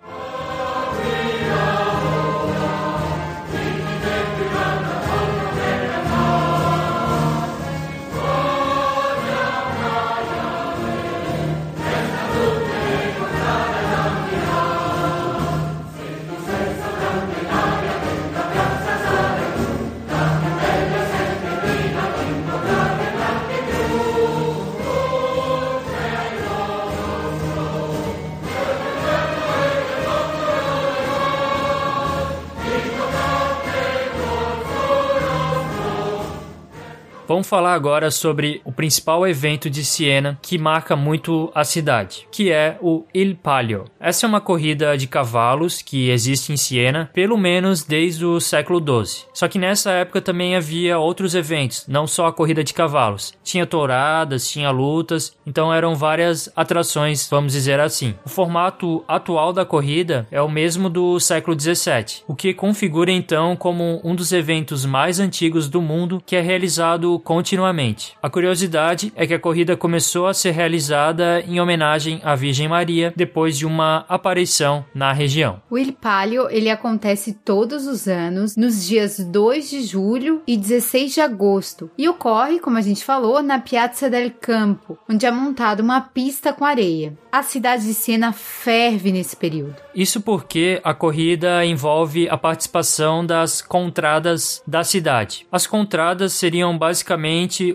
Vamos 37.43 37.51
falar 37.51 37.75
agora 37.75 38.09
sobre 38.09 38.61
o 38.65 38.71
principal 38.71 39.27
evento 39.27 39.69
de 39.69 39.85
Siena 39.85 40.39
que 40.41 40.57
marca 40.57 40.95
muito 40.95 41.51
a 41.53 41.65
cidade, 41.65 42.29
que 42.31 42.53
é 42.53 42.79
o 42.81 43.05
Il 43.13 43.35
Palio. 43.35 43.87
Essa 43.99 44.27
é 44.27 44.29
uma 44.29 44.41
corrida 44.41 44.97
de 44.97 45.09
cavalos 45.09 45.83
que 45.83 46.09
existe 46.09 46.53
em 46.53 46.57
Siena 46.57 47.11
pelo 47.13 47.37
menos 47.37 47.83
desde 47.83 48.25
o 48.25 48.39
século 48.39 48.79
XII. 48.79 49.25
Só 49.35 49.49
que 49.49 49.59
nessa 49.59 49.91
época 49.91 50.21
também 50.21 50.55
havia 50.55 51.01
outros 51.01 51.35
eventos, 51.35 51.85
não 51.89 52.07
só 52.07 52.29
a 52.29 52.33
corrida 52.33 52.63
de 52.63 52.73
cavalos. 52.73 53.35
Tinha 53.43 53.67
touradas, 53.67 54.49
tinha 54.49 54.71
lutas, 54.71 55.37
então 55.45 55.75
eram 55.75 55.97
várias 55.97 56.49
atrações, 56.55 57.27
vamos 57.29 57.55
dizer 57.55 57.81
assim. 57.81 58.15
O 58.25 58.29
formato 58.29 59.05
atual 59.09 59.53
da 59.53 59.65
corrida 59.65 60.29
é 60.31 60.41
o 60.41 60.49
mesmo 60.49 60.89
do 60.89 61.19
século 61.19 61.59
XVII, 61.59 62.23
o 62.29 62.37
que 62.37 62.55
configura 62.55 63.11
então 63.11 63.57
como 63.57 64.01
um 64.05 64.15
dos 64.15 64.31
eventos 64.31 64.87
mais 64.87 65.19
antigos 65.19 65.69
do 65.69 65.83
mundo 65.83 66.23
que 66.25 66.37
é 66.37 66.41
realizado 66.41 67.19
continuamente. 67.33 68.15
A 68.23 68.29
curiosidade 68.29 69.11
é 69.17 69.27
que 69.27 69.33
a 69.33 69.39
corrida 69.39 69.75
começou 69.75 70.27
a 70.27 70.35
ser 70.35 70.51
realizada 70.51 71.41
em 71.41 71.59
homenagem 71.59 72.21
à 72.23 72.35
Virgem 72.35 72.69
Maria 72.69 73.11
depois 73.17 73.57
de 73.57 73.65
uma 73.65 74.05
aparição 74.07 74.85
na 74.95 75.15
região. 75.15 75.63
O 75.71 75.79
Il 75.79 75.95
Palio 75.95 76.51
ele 76.51 76.69
acontece 76.69 77.33
todos 77.33 77.87
os 77.87 78.07
anos 78.07 78.55
nos 78.55 78.87
dias 78.87 79.19
2 79.19 79.71
de 79.71 79.83
julho 79.83 80.43
e 80.47 80.59
16 80.59 81.15
de 81.15 81.21
agosto 81.23 81.91
e 81.97 82.07
ocorre, 82.07 82.59
como 82.59 82.77
a 82.77 82.83
gente 82.83 83.03
falou, 83.03 83.43
na 83.43 83.59
Piazza 83.59 84.11
del 84.11 84.31
Campo, 84.39 84.99
onde 85.09 85.25
é 85.25 85.31
montada 85.31 85.83
uma 85.83 86.03
pista 86.03 86.53
com 86.53 86.67
areia. 86.67 87.17
A 87.33 87.43
cidade 87.43 87.87
de 87.87 87.95
Siena 87.95 88.31
ferve 88.35 89.11
nesse 89.11 89.35
período. 89.35 89.77
Isso 89.95 90.21
porque 90.21 90.83
a 90.85 90.93
corrida 90.93 91.65
envolve 91.65 92.29
a 92.29 92.37
participação 92.37 93.25
das 93.25 93.63
contradas 93.63 94.63
da 94.67 94.85
cidade. 94.85 95.47
As 95.51 95.67
contradas 95.67 96.35
seriam 96.35 96.77
basicamente 96.77 97.12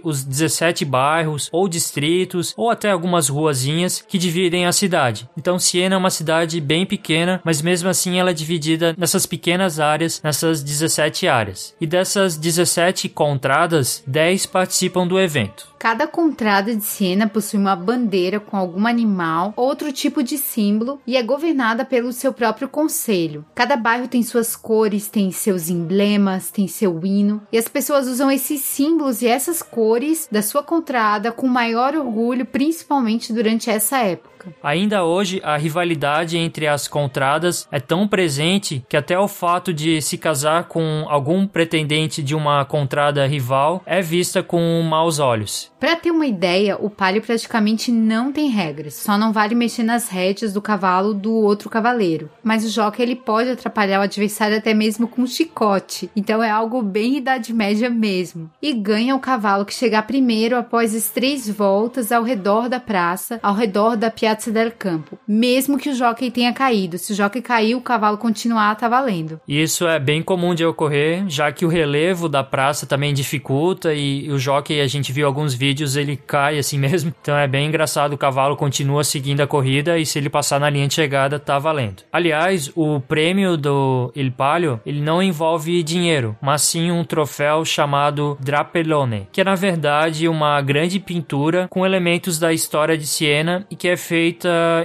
os 0.04 0.24
17 0.24 0.86
bairros 0.86 1.50
ou 1.52 1.68
distritos 1.68 2.54
ou 2.56 2.70
até 2.70 2.92
algumas 2.92 3.30
ruazinhas 3.30 4.04
que 4.08 4.18
dividem 4.18 4.66
a 4.66 4.72
cidade. 4.72 5.30
Então 5.38 5.60
Siena 5.60 5.96
é 5.96 5.98
uma 5.98 6.10
cidade 6.10 6.60
bem 6.60 6.86
pequena, 6.86 7.42
mas 7.44 7.62
mesmo 7.62 7.90
assim 7.90 8.20
ela 8.20 8.32
é 8.32 8.34
dividida 8.34 8.96
nessas 8.98 9.26
pequenas 9.26 9.80
áreas, 9.80 10.22
nessas 10.24 10.64
17 10.64 11.28
áreas. 11.28 11.76
E 11.80 11.88
dessas 11.88 12.38
17 12.38 13.10
contradas, 13.10 14.04
10 14.08 14.46
participam 14.46 15.08
do 15.08 15.20
evento. 15.20 15.68
Cada 15.80 16.08
contrada 16.08 16.76
de 16.76 16.84
Siena 16.84 17.28
possui 17.28 17.60
uma 17.60 17.76
bandeira 17.76 18.40
com 18.40 18.58
algum 18.58 18.88
animal, 18.88 19.54
outro 19.56 19.92
tipo 19.94 20.24
de 20.24 20.38
símbolo 20.38 21.00
e 21.06 21.16
é 21.16 21.22
governada 21.22 21.86
pelo 21.86 22.12
seu 22.12 22.34
próprio 22.34 22.68
conselho. 22.68 23.46
Cada 23.54 23.78
bairro 23.78 24.08
tem 24.08 24.24
suas 24.24 24.56
cores, 24.56 25.08
tem 25.08 25.32
seus 25.32 25.70
emblemas, 25.70 26.50
tem 26.50 26.68
seu 26.68 27.00
hino 27.06 27.42
e 27.52 27.58
as 27.58 27.68
pessoas 27.68 28.08
usam 28.08 28.32
esses 28.32 28.62
símbolos 28.62 29.22
e 29.22 29.27
essas 29.28 29.62
cores 29.62 30.28
da 30.32 30.42
sua 30.42 30.64
contrada 30.64 31.32
com 31.32 31.48
maior 31.48 31.96
orgulho, 31.96 32.46
principalmente 32.46 33.34
durante 33.34 33.70
essa 33.70 34.00
época. 34.00 34.37
Ainda 34.64 35.04
hoje, 35.04 35.42
a 35.44 35.58
rivalidade 35.58 36.38
entre 36.38 36.68
as 36.68 36.88
contradas 36.88 37.68
é 37.72 37.80
tão 37.80 38.08
presente 38.08 38.86
que 38.88 38.98
até 38.98 39.18
o 39.18 39.28
fato 39.28 39.74
de 39.74 40.02
se 40.02 40.18
casar 40.18 40.66
com 40.66 41.06
algum 41.08 41.48
pretendente 41.48 42.22
de 42.22 42.36
uma 42.36 42.64
contrada 42.66 43.26
rival 43.26 43.82
é 43.86 44.02
vista 44.02 44.42
com 44.42 44.82
maus 44.82 45.20
olhos. 45.20 45.72
Para 45.80 45.96
ter 45.96 46.12
uma 46.12 46.26
ideia, 46.26 46.78
o 46.80 46.90
palio 46.90 47.22
praticamente 47.22 47.92
não 47.92 48.32
tem 48.32 48.50
regras, 48.50 48.96
só 48.96 49.18
não 49.18 49.32
vale 49.32 49.54
mexer 49.56 49.84
nas 49.84 50.10
rédeas 50.10 50.54
do 50.54 50.62
cavalo 50.62 51.14
do 51.14 51.34
outro 51.34 51.70
cavaleiro. 51.70 52.30
Mas 52.44 52.66
o 52.66 52.70
jockey 52.70 53.02
ele 53.02 53.16
pode 53.16 53.52
atrapalhar 53.52 54.00
o 54.00 54.04
adversário 54.04 54.58
até 54.58 54.74
mesmo 54.74 55.08
com 55.08 55.22
um 55.22 55.28
chicote, 55.28 56.10
então 56.16 56.42
é 56.42 56.50
algo 56.50 56.82
bem 56.82 57.18
idade 57.18 57.54
média 57.54 57.90
mesmo. 57.90 58.50
E 58.62 58.74
ganha 58.74 59.16
o 59.16 59.20
cavalo 59.20 59.66
que 59.66 59.74
chegar 59.74 60.04
primeiro 60.04 60.58
após 60.58 60.96
as 60.96 61.10
três 61.10 61.50
voltas 61.50 62.12
ao 62.12 62.24
redor 62.24 62.70
da 62.70 62.80
praça, 62.80 63.40
ao 63.42 63.54
redor 63.54 63.96
da 63.96 64.10
Piazza 64.10 64.27
del 64.36 64.72
Campo, 64.72 65.18
mesmo 65.28 65.78
que 65.78 65.90
o 65.90 65.96
jockey 65.96 66.30
tenha 66.30 66.54
caído. 66.54 66.98
Se 66.98 67.14
o 67.14 67.16
jockey 67.16 67.42
caiu, 67.42 67.78
o 67.78 67.82
cavalo 67.82 68.18
continuar, 68.18 68.76
tá 68.76 68.90
valendo. 68.90 69.40
Isso 69.48 69.88
é 69.88 70.00
bem 70.00 70.22
comum 70.22 70.54
de 70.54 70.66
ocorrer, 70.66 71.24
já 71.28 71.52
que 71.52 71.66
o 71.66 71.70
relevo 71.70 72.28
da 72.28 72.44
praça 72.44 72.86
também 72.86 73.14
dificulta 73.14 73.94
e 73.94 74.30
o 74.30 74.38
jockey, 74.38 74.82
a 74.82 74.88
gente 74.88 75.12
viu 75.12 75.26
alguns 75.26 75.54
vídeos, 75.54 75.96
ele 75.96 76.18
cai 76.18 76.60
assim 76.60 76.78
mesmo. 76.80 77.14
Então 77.22 77.38
é 77.38 77.48
bem 77.48 77.68
engraçado, 77.68 78.14
o 78.14 78.18
cavalo 78.18 78.56
continua 78.56 79.04
seguindo 79.04 79.42
a 79.42 79.48
corrida 79.48 79.98
e 79.98 80.06
se 80.06 80.20
ele 80.20 80.30
passar 80.30 80.60
na 80.60 80.70
linha 80.70 80.88
de 80.88 80.94
chegada, 80.94 81.40
tá 81.40 81.58
valendo. 81.58 82.04
Aliás, 82.12 82.72
o 82.76 83.00
prêmio 83.00 83.56
do 83.58 84.12
Il 84.16 84.32
Palio, 84.32 84.80
ele 84.86 85.02
não 85.02 85.24
envolve 85.24 85.82
dinheiro, 85.84 86.36
mas 86.42 86.62
sim 86.62 86.92
um 86.92 87.04
troféu 87.04 87.64
chamado 87.64 88.38
Drapellone, 88.42 89.28
que 89.32 89.42
é 89.42 89.44
na 89.44 89.56
verdade 89.56 90.28
uma 90.28 90.62
grande 90.62 91.00
pintura 91.00 91.68
com 91.70 91.86
elementos 91.86 92.40
da 92.40 92.52
história 92.52 92.98
de 92.98 93.08
Siena 93.08 93.66
e 93.72 93.76
que 93.76 93.88
é 93.88 93.96
feita 93.96 94.17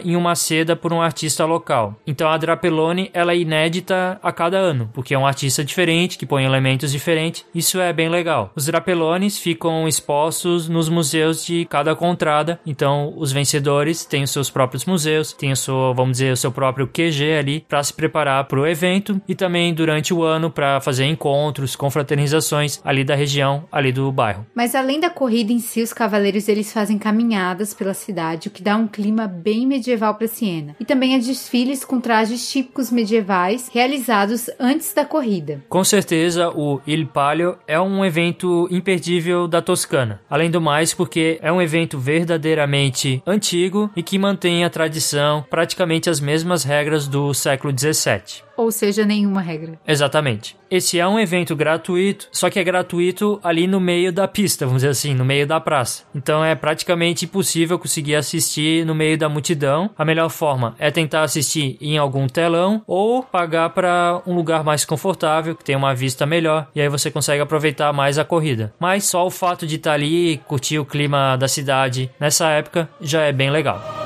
em 0.04 0.16
uma 0.16 0.34
seda 0.34 0.76
por 0.76 0.92
um 0.92 1.00
artista 1.00 1.44
local. 1.44 1.96
Então 2.06 2.28
a 2.28 2.36
Drapellone, 2.36 3.10
ela 3.12 3.32
é 3.32 3.38
inédita 3.38 4.18
a 4.22 4.32
cada 4.32 4.58
ano, 4.58 4.90
porque 4.92 5.14
é 5.14 5.18
um 5.18 5.26
artista 5.26 5.64
diferente, 5.64 6.18
que 6.18 6.26
põe 6.26 6.44
elementos 6.44 6.92
diferentes. 6.92 7.44
Isso 7.54 7.80
é 7.80 7.92
bem 7.92 8.08
legal. 8.08 8.52
Os 8.54 8.66
Drapellones 8.66 9.38
ficam 9.38 9.86
expostos 9.88 10.68
nos 10.68 10.88
museus 10.88 11.44
de 11.44 11.64
cada 11.66 11.94
contrada, 11.94 12.60
então 12.66 13.12
os 13.16 13.32
vencedores 13.32 14.04
têm 14.04 14.22
os 14.22 14.30
seus 14.30 14.50
próprios 14.50 14.84
museus, 14.84 15.32
têm 15.32 15.52
o 15.52 15.56
seu, 15.56 15.94
vamos 15.94 16.12
dizer, 16.12 16.32
o 16.32 16.36
seu 16.36 16.52
próprio 16.52 16.86
QG 16.86 17.38
ali 17.38 17.60
para 17.68 17.82
se 17.82 17.92
preparar 17.92 18.44
para 18.44 18.60
o 18.60 18.66
evento 18.66 19.20
e 19.26 19.34
também 19.34 19.72
durante 19.72 20.12
o 20.12 20.22
ano 20.22 20.50
para 20.50 20.80
fazer 20.80 21.06
encontros, 21.06 21.76
confraternizações 21.76 22.80
ali 22.84 23.04
da 23.04 23.14
região, 23.14 23.64
ali 23.70 23.92
do 23.92 24.10
bairro. 24.10 24.46
Mas 24.54 24.74
além 24.74 25.00
da 25.00 25.10
corrida 25.10 25.52
em 25.52 25.58
si, 25.58 25.82
os 25.82 25.92
cavaleiros 25.92 26.48
eles 26.48 26.72
fazem 26.72 26.98
caminhadas 26.98 27.74
pela 27.74 27.94
cidade, 27.94 28.48
o 28.48 28.50
que 28.50 28.62
dá 28.62 28.76
um 28.76 28.86
clima 28.86 29.21
bem 29.26 29.66
medieval 29.66 30.14
para 30.14 30.26
Siena. 30.26 30.76
E 30.78 30.85
também 30.85 31.14
há 31.14 31.18
desfiles 31.18 31.85
com 31.85 32.00
trajes 32.00 32.50
típicos 32.50 32.90
medievais 32.90 33.68
realizados 33.72 34.48
antes 34.58 34.92
da 34.92 35.04
corrida. 35.04 35.62
Com 35.68 35.85
certeza, 35.85 36.50
o 36.50 36.80
Il 36.87 37.06
Palio 37.06 37.56
é 37.66 37.80
um 37.80 38.04
evento 38.04 38.68
imperdível 38.70 39.48
da 39.48 39.62
Toscana. 39.62 40.20
Além 40.28 40.50
do 40.50 40.61
mais, 40.61 40.94
porque 40.94 41.38
é 41.42 41.52
um 41.52 41.61
evento 41.61 41.98
verdadeiramente 41.98 43.22
antigo 43.26 43.90
e 43.96 44.02
que 44.02 44.18
mantém 44.18 44.64
a 44.64 44.70
tradição, 44.70 45.44
praticamente 45.48 46.08
as 46.08 46.20
mesmas 46.20 46.64
regras 46.64 47.06
do 47.06 47.32
século 47.35 47.72
17 47.72 48.44
ou 48.56 48.70
seja, 48.70 49.04
nenhuma 49.04 49.40
regra. 49.40 49.78
Exatamente. 49.87 50.56
Esse 50.72 50.98
é 50.98 51.06
um 51.06 51.20
evento 51.20 51.54
gratuito, 51.54 52.28
só 52.32 52.48
que 52.48 52.58
é 52.58 52.64
gratuito 52.64 53.38
ali 53.44 53.66
no 53.66 53.78
meio 53.78 54.11
da 54.11 54.26
pista, 54.26 54.64
vamos 54.64 54.80
dizer 54.80 54.92
assim, 54.92 55.12
no 55.12 55.22
meio 55.22 55.46
da 55.46 55.61
praça. 55.61 56.04
Então 56.14 56.42
é 56.42 56.54
praticamente 56.54 57.26
impossível 57.26 57.78
conseguir 57.78 58.14
assistir 58.14 58.87
no 58.87 58.94
meio 58.94 59.18
da 59.18 59.28
multidão. 59.28 59.90
A 59.98 60.02
melhor 60.02 60.30
forma 60.30 60.74
é 60.78 60.90
tentar 60.90 61.24
assistir 61.24 61.76
em 61.78 61.98
algum 61.98 62.26
telão 62.26 62.82
ou 62.87 63.22
pagar 63.22 63.68
para 63.68 64.22
um 64.26 64.35
lugar 64.35 64.64
mais 64.64 64.82
confortável, 64.82 65.54
que 65.54 65.62
tem 65.62 65.76
uma 65.76 65.94
vista 65.94 66.24
melhor, 66.24 66.66
e 66.74 66.80
aí 66.80 66.88
você 66.88 67.11
consegue 67.11 67.42
aproveitar 67.42 67.92
mais 67.92 68.18
a 68.18 68.24
corrida. 68.24 68.72
Mas 68.80 69.04
só 69.04 69.26
o 69.26 69.30
fato 69.30 69.66
de 69.66 69.76
estar 69.76 69.92
ali 69.92 70.32
e 70.32 70.38
curtir 70.38 70.78
o 70.78 70.87
clima 70.87 71.37
da 71.37 71.48
cidade 71.48 72.11
nessa 72.18 72.48
época 72.48 72.88
já 72.98 73.20
é 73.20 73.30
bem 73.30 73.50
legal. 73.50 74.01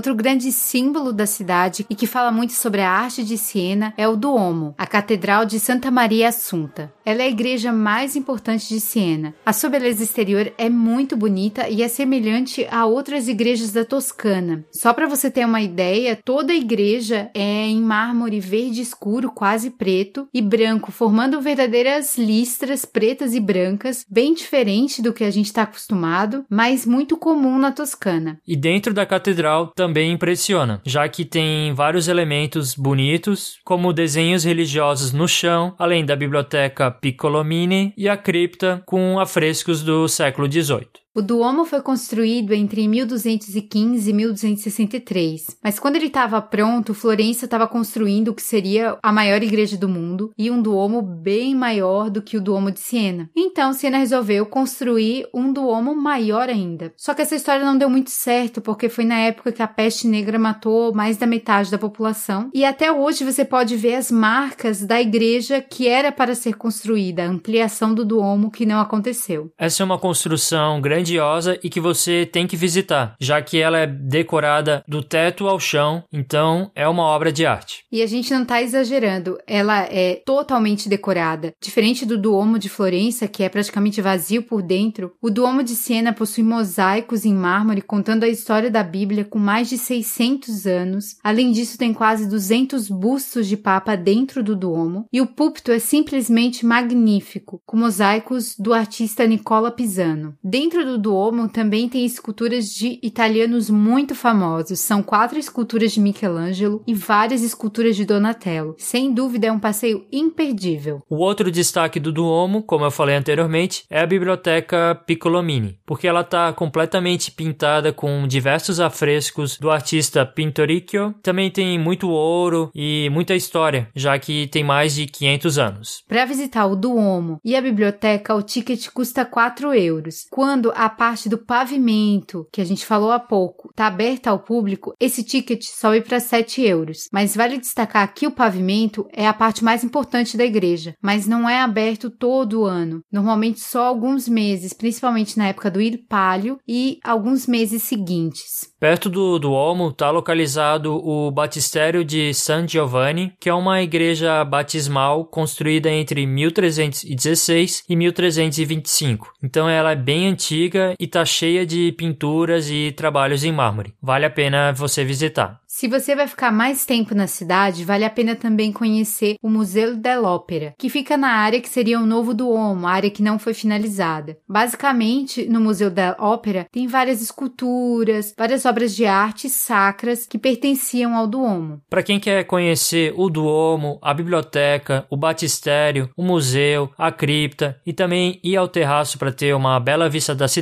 Outro 0.00 0.14
grande 0.14 0.50
símbolo 0.50 1.12
da 1.12 1.26
cidade 1.26 1.84
e 1.90 1.94
que 1.94 2.06
fala 2.06 2.32
muito 2.32 2.54
sobre 2.54 2.80
a 2.80 2.90
arte 2.90 3.22
de 3.22 3.36
Siena 3.36 3.92
é 3.98 4.08
o 4.08 4.16
Duomo, 4.16 4.74
a 4.78 4.86
Catedral 4.86 5.44
de 5.44 5.60
Santa 5.60 5.90
Maria 5.90 6.30
Assunta. 6.30 6.90
Ela 7.04 7.20
é 7.20 7.26
a 7.26 7.28
igreja 7.28 7.70
mais 7.70 8.16
importante 8.16 8.66
de 8.66 8.80
Siena. 8.80 9.34
A 9.44 9.52
sua 9.52 9.68
beleza 9.68 10.02
exterior 10.02 10.50
é 10.56 10.70
muito 10.70 11.18
bonita 11.18 11.68
e 11.68 11.82
é 11.82 11.88
semelhante 11.88 12.66
a 12.70 12.86
outras 12.86 13.28
igrejas 13.28 13.72
da 13.72 13.84
Toscana. 13.84 14.64
Só 14.72 14.94
para 14.94 15.06
você 15.06 15.30
ter 15.30 15.44
uma 15.44 15.60
ideia, 15.60 16.18
toda 16.24 16.54
a 16.54 16.56
igreja 16.56 17.30
é 17.34 17.66
em 17.66 17.82
mármore 17.82 18.40
verde 18.40 18.80
escuro, 18.80 19.30
quase 19.30 19.68
preto, 19.68 20.26
e 20.32 20.40
branco, 20.40 20.90
formando 20.90 21.42
verdadeiras 21.42 22.16
listras 22.16 22.86
pretas 22.86 23.34
e 23.34 23.40
brancas, 23.40 24.06
bem 24.08 24.32
diferente 24.32 25.02
do 25.02 25.12
que 25.12 25.24
a 25.24 25.30
gente 25.30 25.46
está 25.46 25.64
acostumado, 25.64 26.46
mas 26.48 26.86
muito 26.86 27.18
comum 27.18 27.58
na 27.58 27.70
Toscana. 27.70 28.38
E 28.48 28.56
dentro 28.56 28.94
da 28.94 29.04
catedral 29.04 29.72
também 29.76 29.89
também 29.90 30.12
impressiona, 30.12 30.80
já 30.86 31.08
que 31.08 31.24
tem 31.24 31.74
vários 31.74 32.06
elementos 32.06 32.76
bonitos, 32.76 33.58
como 33.64 33.92
desenhos 33.92 34.44
religiosos 34.44 35.12
no 35.12 35.26
chão, 35.26 35.74
além 35.76 36.04
da 36.04 36.14
biblioteca 36.14 36.92
Piccolomini 36.92 37.92
e 37.96 38.08
a 38.08 38.16
cripta 38.16 38.80
com 38.86 39.18
afrescos 39.18 39.82
do 39.82 40.06
século 40.06 40.50
XVIII. 40.50 40.99
O 41.12 41.20
Duomo 41.20 41.64
foi 41.64 41.82
construído 41.82 42.52
entre 42.52 42.86
1215 42.86 44.08
e 44.08 44.12
1263, 44.12 45.56
mas 45.60 45.76
quando 45.76 45.96
ele 45.96 46.06
estava 46.06 46.40
pronto, 46.40 46.94
Florença 46.94 47.46
estava 47.46 47.66
construindo 47.66 48.28
o 48.28 48.34
que 48.34 48.42
seria 48.42 48.96
a 49.02 49.12
maior 49.12 49.42
igreja 49.42 49.76
do 49.76 49.88
mundo 49.88 50.30
e 50.38 50.52
um 50.52 50.62
Duomo 50.62 51.02
bem 51.02 51.52
maior 51.52 52.10
do 52.10 52.22
que 52.22 52.36
o 52.36 52.40
Duomo 52.40 52.70
de 52.70 52.78
Siena. 52.78 53.28
Então, 53.36 53.72
Siena 53.72 53.98
resolveu 53.98 54.46
construir 54.46 55.26
um 55.34 55.52
Duomo 55.52 55.96
maior 55.96 56.48
ainda. 56.48 56.92
Só 56.96 57.12
que 57.12 57.22
essa 57.22 57.34
história 57.34 57.66
não 57.66 57.76
deu 57.76 57.90
muito 57.90 58.10
certo, 58.10 58.60
porque 58.60 58.88
foi 58.88 59.04
na 59.04 59.18
época 59.18 59.50
que 59.50 59.64
a 59.64 59.66
peste 59.66 60.06
negra 60.06 60.38
matou 60.38 60.94
mais 60.94 61.16
da 61.16 61.26
metade 61.26 61.72
da 61.72 61.78
população, 61.78 62.48
e 62.54 62.64
até 62.64 62.92
hoje 62.92 63.24
você 63.24 63.44
pode 63.44 63.76
ver 63.76 63.96
as 63.96 64.12
marcas 64.12 64.86
da 64.86 65.00
igreja 65.00 65.60
que 65.60 65.88
era 65.88 66.12
para 66.12 66.36
ser 66.36 66.54
construída, 66.54 67.24
a 67.24 67.28
ampliação 67.28 67.92
do 67.92 68.04
Duomo 68.04 68.48
que 68.48 68.64
não 68.64 68.78
aconteceu. 68.78 69.50
Essa 69.58 69.82
é 69.82 69.84
uma 69.84 69.98
construção 69.98 70.80
grandiosa 71.00 71.58
e 71.62 71.70
que 71.70 71.80
você 71.80 72.28
tem 72.30 72.46
que 72.46 72.56
visitar, 72.56 73.16
já 73.18 73.40
que 73.40 73.58
ela 73.58 73.78
é 73.78 73.86
decorada 73.86 74.84
do 74.86 75.02
teto 75.02 75.48
ao 75.48 75.58
chão, 75.58 76.04
então 76.12 76.70
é 76.74 76.86
uma 76.86 77.02
obra 77.02 77.32
de 77.32 77.46
arte. 77.46 77.84
E 77.90 78.02
a 78.02 78.06
gente 78.06 78.32
não 78.32 78.42
está 78.42 78.62
exagerando, 78.62 79.38
ela 79.46 79.82
é 79.84 80.22
totalmente 80.26 80.88
decorada. 80.88 81.52
Diferente 81.60 82.04
do 82.04 82.18
Duomo 82.18 82.58
de 82.58 82.68
Florença, 82.68 83.26
que 83.26 83.42
é 83.42 83.48
praticamente 83.48 84.02
vazio 84.02 84.42
por 84.42 84.62
dentro, 84.62 85.12
o 85.22 85.30
Duomo 85.30 85.62
de 85.62 85.74
Siena 85.74 86.12
possui 86.12 86.44
mosaicos 86.44 87.24
em 87.24 87.34
mármore 87.34 87.80
contando 87.80 88.24
a 88.24 88.28
história 88.28 88.70
da 88.70 88.82
Bíblia 88.82 89.24
com 89.24 89.38
mais 89.38 89.68
de 89.68 89.78
600 89.78 90.66
anos. 90.66 91.16
Além 91.24 91.50
disso, 91.50 91.78
tem 91.78 91.94
quase 91.94 92.28
200 92.28 92.88
bustos 92.88 93.46
de 93.46 93.56
papa 93.56 93.96
dentro 93.96 94.42
do 94.42 94.54
Duomo, 94.54 95.06
e 95.12 95.20
o 95.20 95.26
púlpito 95.26 95.72
é 95.72 95.78
simplesmente 95.78 96.66
magnífico, 96.66 97.62
com 97.64 97.76
mosaicos 97.76 98.54
do 98.58 98.74
artista 98.74 99.26
Nicola 99.26 99.70
Pisano. 99.70 100.34
Dentro 100.42 100.84
do 100.84 100.89
Duomo 100.98 101.48
também 101.48 101.88
tem 101.88 102.04
esculturas 102.04 102.66
de 102.66 102.98
italianos 103.02 103.70
muito 103.70 104.14
famosos. 104.14 104.80
São 104.80 105.02
quatro 105.02 105.38
esculturas 105.38 105.92
de 105.92 106.00
Michelangelo 106.00 106.82
e 106.86 106.94
várias 106.94 107.42
esculturas 107.42 107.96
de 107.96 108.04
Donatello. 108.04 108.74
Sem 108.78 109.12
dúvida 109.12 109.46
é 109.48 109.52
um 109.52 109.58
passeio 109.58 110.06
imperdível. 110.12 111.02
O 111.08 111.16
outro 111.16 111.50
destaque 111.50 112.00
do 112.00 112.12
Duomo, 112.12 112.62
como 112.62 112.84
eu 112.84 112.90
falei 112.90 113.16
anteriormente, 113.16 113.84
é 113.90 114.00
a 114.00 114.06
biblioteca 114.06 114.94
Piccolomini, 115.06 115.78
porque 115.86 116.06
ela 116.06 116.20
está 116.20 116.52
completamente 116.52 117.30
pintada 117.30 117.92
com 117.92 118.26
diversos 118.26 118.80
afrescos 118.80 119.58
do 119.58 119.70
artista 119.70 120.24
Pintoricchio. 120.24 121.14
Também 121.22 121.50
tem 121.50 121.78
muito 121.78 122.08
ouro 122.08 122.70
e 122.74 123.08
muita 123.10 123.34
história, 123.34 123.88
já 123.94 124.18
que 124.18 124.46
tem 124.48 124.64
mais 124.64 124.94
de 124.94 125.06
500 125.06 125.58
anos. 125.58 126.04
Para 126.08 126.24
visitar 126.24 126.66
o 126.66 126.76
Duomo 126.76 127.38
e 127.44 127.56
a 127.56 127.62
biblioteca, 127.62 128.34
o 128.34 128.42
ticket 128.42 128.88
custa 128.88 129.24
4 129.24 129.74
euros. 129.74 130.26
Quando 130.30 130.72
a 130.80 130.88
parte 130.88 131.28
do 131.28 131.36
pavimento, 131.36 132.48
que 132.50 132.58
a 132.58 132.64
gente 132.64 132.86
falou 132.86 133.12
há 133.12 133.20
pouco, 133.20 133.68
está 133.68 133.86
aberta 133.86 134.30
ao 134.30 134.38
público, 134.38 134.94
esse 134.98 135.22
ticket 135.22 135.62
sobe 135.62 136.00
para 136.00 136.18
7 136.18 136.62
euros. 136.62 137.06
Mas 137.12 137.36
vale 137.36 137.58
destacar 137.58 138.14
que 138.14 138.26
o 138.26 138.30
pavimento 138.30 139.06
é 139.12 139.28
a 139.28 139.34
parte 139.34 139.62
mais 139.62 139.84
importante 139.84 140.38
da 140.38 140.44
igreja, 140.44 140.94
mas 141.02 141.26
não 141.26 141.46
é 141.46 141.60
aberto 141.60 142.08
todo 142.08 142.64
ano. 142.64 143.02
Normalmente 143.12 143.60
só 143.60 143.82
alguns 143.82 144.26
meses, 144.26 144.72
principalmente 144.72 145.36
na 145.36 145.48
época 145.48 145.70
do 145.70 145.82
Ir 145.82 145.98
Palio 146.08 146.58
e 146.66 146.98
alguns 147.04 147.46
meses 147.46 147.82
seguintes. 147.82 148.72
Perto 148.80 149.10
do 149.10 149.38
Duomo 149.38 149.90
está 149.90 150.10
localizado 150.10 150.94
o 150.94 151.30
Batistério 151.30 152.02
de 152.02 152.32
San 152.32 152.66
Giovanni, 152.66 153.34
que 153.38 153.50
é 153.50 153.54
uma 153.54 153.82
igreja 153.82 154.42
batismal 154.46 155.26
construída 155.26 155.90
entre 155.90 156.26
1316 156.26 157.84
e 157.86 157.94
1325. 157.94 159.30
Então 159.42 159.68
ela 159.68 159.92
é 159.92 159.96
bem 159.96 160.26
antiga 160.26 160.69
e 160.78 161.04
está 161.04 161.24
cheia 161.24 161.66
de 161.66 161.92
pinturas 161.92 162.70
e 162.70 162.92
trabalhos 162.92 163.44
em 163.44 163.52
mármore. 163.52 163.94
Vale 164.02 164.26
a 164.26 164.30
pena 164.30 164.72
você 164.72 165.04
visitar. 165.04 165.60
Se 165.72 165.86
você 165.86 166.16
vai 166.16 166.26
ficar 166.26 166.50
mais 166.50 166.84
tempo 166.84 167.14
na 167.14 167.28
cidade, 167.28 167.84
vale 167.84 168.04
a 168.04 168.10
pena 168.10 168.34
também 168.34 168.72
conhecer 168.72 169.36
o 169.40 169.48
Museu 169.48 169.96
dell'Opera, 169.96 170.74
que 170.76 170.90
fica 170.90 171.16
na 171.16 171.28
área 171.28 171.60
que 171.60 171.68
seria 171.68 172.00
o 172.00 172.04
novo 172.06 172.34
Duomo, 172.34 172.88
área 172.88 173.08
que 173.08 173.22
não 173.22 173.38
foi 173.38 173.54
finalizada. 173.54 174.36
Basicamente, 174.48 175.48
no 175.48 175.60
Museu 175.60 175.88
dell'Opera 175.88 176.66
tem 176.72 176.88
várias 176.88 177.22
esculturas, 177.22 178.34
várias 178.36 178.66
obras 178.66 178.96
de 178.96 179.06
arte 179.06 179.48
sacras 179.48 180.26
que 180.26 180.38
pertenciam 180.38 181.16
ao 181.16 181.26
Duomo. 181.28 181.80
Para 181.88 182.02
quem 182.02 182.18
quer 182.18 182.44
conhecer 182.44 183.14
o 183.16 183.30
Duomo, 183.30 183.98
a 184.02 184.12
biblioteca, 184.12 185.06
o 185.08 185.16
batistério, 185.16 186.10
o 186.16 186.24
museu, 186.24 186.90
a 186.98 187.12
cripta 187.12 187.80
e 187.86 187.92
também 187.92 188.40
ir 188.42 188.56
ao 188.56 188.68
terraço 188.68 189.18
para 189.18 189.32
ter 189.32 189.54
uma 189.54 189.78
bela 189.78 190.08
vista 190.08 190.34
da 190.34 190.48
cidade, 190.48 190.59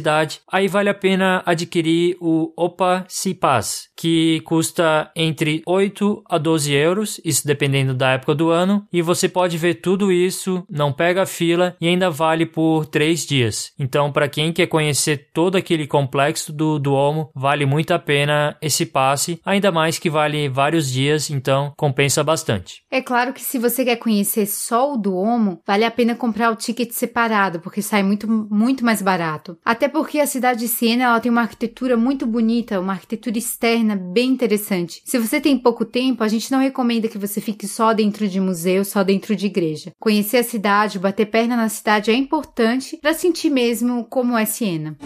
aí 0.50 0.68
vale 0.68 0.88
a 0.88 0.94
pena 0.94 1.42
adquirir 1.44 2.16
o 2.20 2.52
Opa 2.56 3.04
Si 3.08 3.34
Pass, 3.34 3.88
que 3.96 4.40
custa 4.42 5.10
entre 5.16 5.62
8 5.66 6.22
a 6.28 6.38
12 6.38 6.72
euros, 6.72 7.20
isso 7.24 7.46
dependendo 7.46 7.94
da 7.94 8.12
época 8.12 8.34
do 8.34 8.50
ano, 8.50 8.86
e 8.92 9.02
você 9.02 9.28
pode 9.28 9.58
ver 9.58 9.74
tudo 9.74 10.12
isso, 10.12 10.64
não 10.70 10.92
pega 10.92 11.26
fila 11.26 11.76
e 11.80 11.88
ainda 11.88 12.10
vale 12.10 12.46
por 12.46 12.86
3 12.86 13.26
dias. 13.26 13.72
Então, 13.78 14.12
para 14.12 14.28
quem 14.28 14.52
quer 14.52 14.66
conhecer 14.66 15.28
todo 15.32 15.56
aquele 15.56 15.86
complexo 15.86 16.52
do 16.52 16.78
Duomo, 16.78 17.30
vale 17.34 17.66
muito 17.66 17.92
a 17.92 17.98
pena 17.98 18.56
esse 18.62 18.86
passe, 18.86 19.40
ainda 19.44 19.72
mais 19.72 19.98
que 19.98 20.10
vale 20.10 20.48
vários 20.48 20.90
dias, 20.90 21.30
então 21.30 21.72
compensa 21.76 22.22
bastante. 22.22 22.82
É 22.90 23.00
claro 23.00 23.32
que 23.32 23.40
se 23.40 23.58
você 23.58 23.84
quer 23.84 23.96
conhecer 23.96 24.46
só 24.46 24.92
o 24.92 24.96
Duomo, 24.96 25.60
vale 25.66 25.84
a 25.84 25.90
pena 25.90 26.14
comprar 26.14 26.50
o 26.50 26.56
ticket 26.56 26.90
separado, 26.92 27.60
porque 27.60 27.82
sai 27.82 28.02
muito, 28.02 28.28
muito 28.28 28.84
mais 28.84 29.02
barato. 29.02 29.58
Até 29.64 29.87
porque 29.88 30.20
a 30.20 30.26
cidade 30.26 30.60
de 30.60 30.68
Siena 30.68 31.04
ela 31.04 31.20
tem 31.20 31.30
uma 31.30 31.42
arquitetura 31.42 31.96
muito 31.96 32.26
bonita, 32.26 32.80
uma 32.80 32.92
arquitetura 32.92 33.38
externa 33.38 33.96
bem 33.96 34.30
interessante. 34.30 35.02
Se 35.04 35.18
você 35.18 35.40
tem 35.40 35.58
pouco 35.58 35.84
tempo, 35.84 36.22
a 36.22 36.28
gente 36.28 36.50
não 36.50 36.58
recomenda 36.58 37.08
que 37.08 37.18
você 37.18 37.40
fique 37.40 37.66
só 37.66 37.92
dentro 37.92 38.28
de 38.28 38.40
museu, 38.40 38.84
só 38.84 39.02
dentro 39.02 39.34
de 39.34 39.46
igreja. 39.46 39.92
Conhecer 39.98 40.38
a 40.38 40.44
cidade, 40.44 40.98
bater 40.98 41.26
perna 41.26 41.56
na 41.56 41.68
cidade 41.68 42.10
é 42.10 42.14
importante 42.14 42.96
para 42.98 43.14
sentir 43.14 43.50
mesmo 43.50 44.04
como 44.04 44.36
é 44.36 44.44
Siena. 44.44 44.96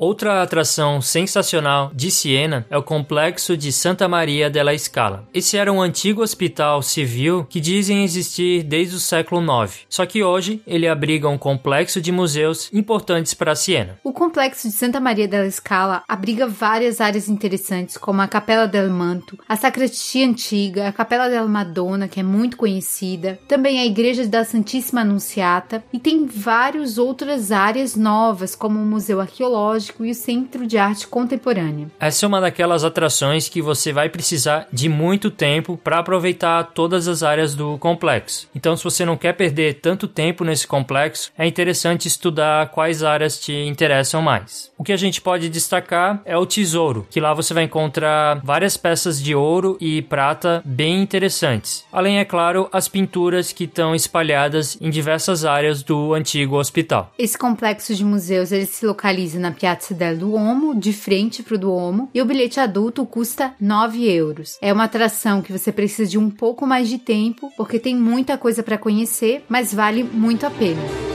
Outra 0.00 0.42
atração 0.42 1.02
sensacional 1.02 1.90
de 1.94 2.10
Siena 2.10 2.64
é 2.70 2.78
o 2.78 2.82
complexo 2.82 3.54
de 3.54 3.70
Santa 3.70 4.08
Maria 4.08 4.48
della 4.48 4.76
Scala. 4.78 5.28
Esse 5.34 5.58
era 5.58 5.70
um 5.70 5.82
antigo 5.82 6.22
hospital 6.22 6.80
civil 6.80 7.44
que 7.44 7.60
dizem 7.60 8.02
existir 8.02 8.62
desde 8.62 8.96
o 8.96 8.98
século 8.98 9.42
IX, 9.42 9.80
só 9.90 10.06
que 10.06 10.24
hoje 10.24 10.62
ele 10.66 10.88
abriga 10.88 11.28
um 11.28 11.36
complexo 11.36 12.00
de 12.00 12.10
museus 12.10 12.70
importantes 12.72 13.34
para 13.34 13.54
Siena. 13.54 13.98
O 14.02 14.10
complexo 14.10 14.68
de 14.68 14.74
Santa 14.74 14.98
Maria 14.98 15.28
della 15.28 15.50
Scala 15.50 16.02
abriga 16.08 16.46
várias 16.46 16.98
áreas 16.98 17.28
interessantes, 17.28 17.98
como 17.98 18.22
a 18.22 18.26
Capela 18.26 18.66
del 18.66 18.88
Manto, 18.88 19.38
a 19.46 19.54
Sacristia 19.54 20.26
Antiga, 20.26 20.88
a 20.88 20.92
Capela 20.94 21.28
della 21.28 21.46
Madonna, 21.46 22.08
que 22.08 22.20
é 22.20 22.22
muito 22.22 22.56
conhecida, 22.56 23.38
também 23.46 23.78
a 23.78 23.84
Igreja 23.84 24.26
da 24.26 24.44
Santíssima 24.44 25.02
Anunciata, 25.02 25.84
e 25.92 25.98
tem 25.98 26.24
várias 26.24 26.96
outras 26.96 27.52
áreas 27.52 27.94
novas, 27.94 28.56
como 28.56 28.80
o 28.80 28.86
Museu 28.86 29.20
Arqueológico 29.20 29.89
e 29.98 30.10
o 30.10 30.14
Centro 30.14 30.66
de 30.66 30.78
Arte 30.78 31.06
Contemporânea. 31.08 31.90
Essa 31.98 32.24
é 32.24 32.28
uma 32.28 32.40
daquelas 32.40 32.84
atrações 32.84 33.48
que 33.48 33.60
você 33.60 33.92
vai 33.92 34.08
precisar 34.08 34.68
de 34.72 34.88
muito 34.88 35.30
tempo 35.30 35.76
para 35.76 35.98
aproveitar 35.98 36.62
todas 36.74 37.08
as 37.08 37.22
áreas 37.22 37.54
do 37.54 37.78
complexo. 37.78 38.48
Então, 38.54 38.76
se 38.76 38.84
você 38.84 39.04
não 39.04 39.16
quer 39.16 39.32
perder 39.32 39.80
tanto 39.80 40.06
tempo 40.06 40.44
nesse 40.44 40.66
complexo, 40.66 41.32
é 41.36 41.46
interessante 41.46 42.06
estudar 42.06 42.70
quais 42.70 43.02
áreas 43.02 43.40
te 43.40 43.52
interessam 43.52 44.22
mais. 44.22 44.70
O 44.78 44.84
que 44.84 44.92
a 44.92 44.96
gente 44.96 45.20
pode 45.20 45.48
destacar 45.48 46.22
é 46.24 46.36
o 46.36 46.46
tesouro, 46.46 47.06
que 47.10 47.20
lá 47.20 47.34
você 47.34 47.52
vai 47.52 47.64
encontrar 47.64 48.40
várias 48.44 48.76
peças 48.76 49.20
de 49.20 49.34
ouro 49.34 49.76
e 49.80 50.02
prata 50.02 50.62
bem 50.64 51.02
interessantes. 51.02 51.84
Além, 51.92 52.18
é 52.18 52.24
claro, 52.24 52.68
as 52.72 52.86
pinturas 52.88 53.52
que 53.52 53.64
estão 53.64 53.94
espalhadas 53.94 54.78
em 54.80 54.90
diversas 54.90 55.44
áreas 55.44 55.82
do 55.82 56.14
antigo 56.14 56.56
hospital. 56.56 57.12
Esse 57.18 57.36
complexo 57.36 57.94
de 57.94 58.04
museus 58.04 58.52
ele 58.52 58.66
se 58.66 58.84
localiza 58.86 59.38
na 59.38 59.50
Piazza 59.50 59.79
Piazza 59.80 59.94
del 59.94 60.18
Duomo, 60.18 60.74
de 60.74 60.92
frente 60.92 61.42
para 61.42 61.54
o 61.54 61.58
Duomo, 61.58 62.10
e 62.14 62.20
o 62.20 62.24
bilhete 62.24 62.60
adulto 62.60 63.04
custa 63.06 63.54
9 63.58 64.06
euros. 64.12 64.58
É 64.60 64.72
uma 64.72 64.84
atração 64.84 65.40
que 65.40 65.52
você 65.52 65.72
precisa 65.72 66.08
de 66.08 66.18
um 66.18 66.30
pouco 66.30 66.66
mais 66.66 66.88
de 66.88 66.98
tempo, 66.98 67.50
porque 67.56 67.78
tem 67.78 67.96
muita 67.96 68.36
coisa 68.36 68.62
para 68.62 68.78
conhecer, 68.78 69.44
mas 69.48 69.72
vale 69.72 70.04
muito 70.04 70.46
a 70.46 70.50
pena. 70.50 71.09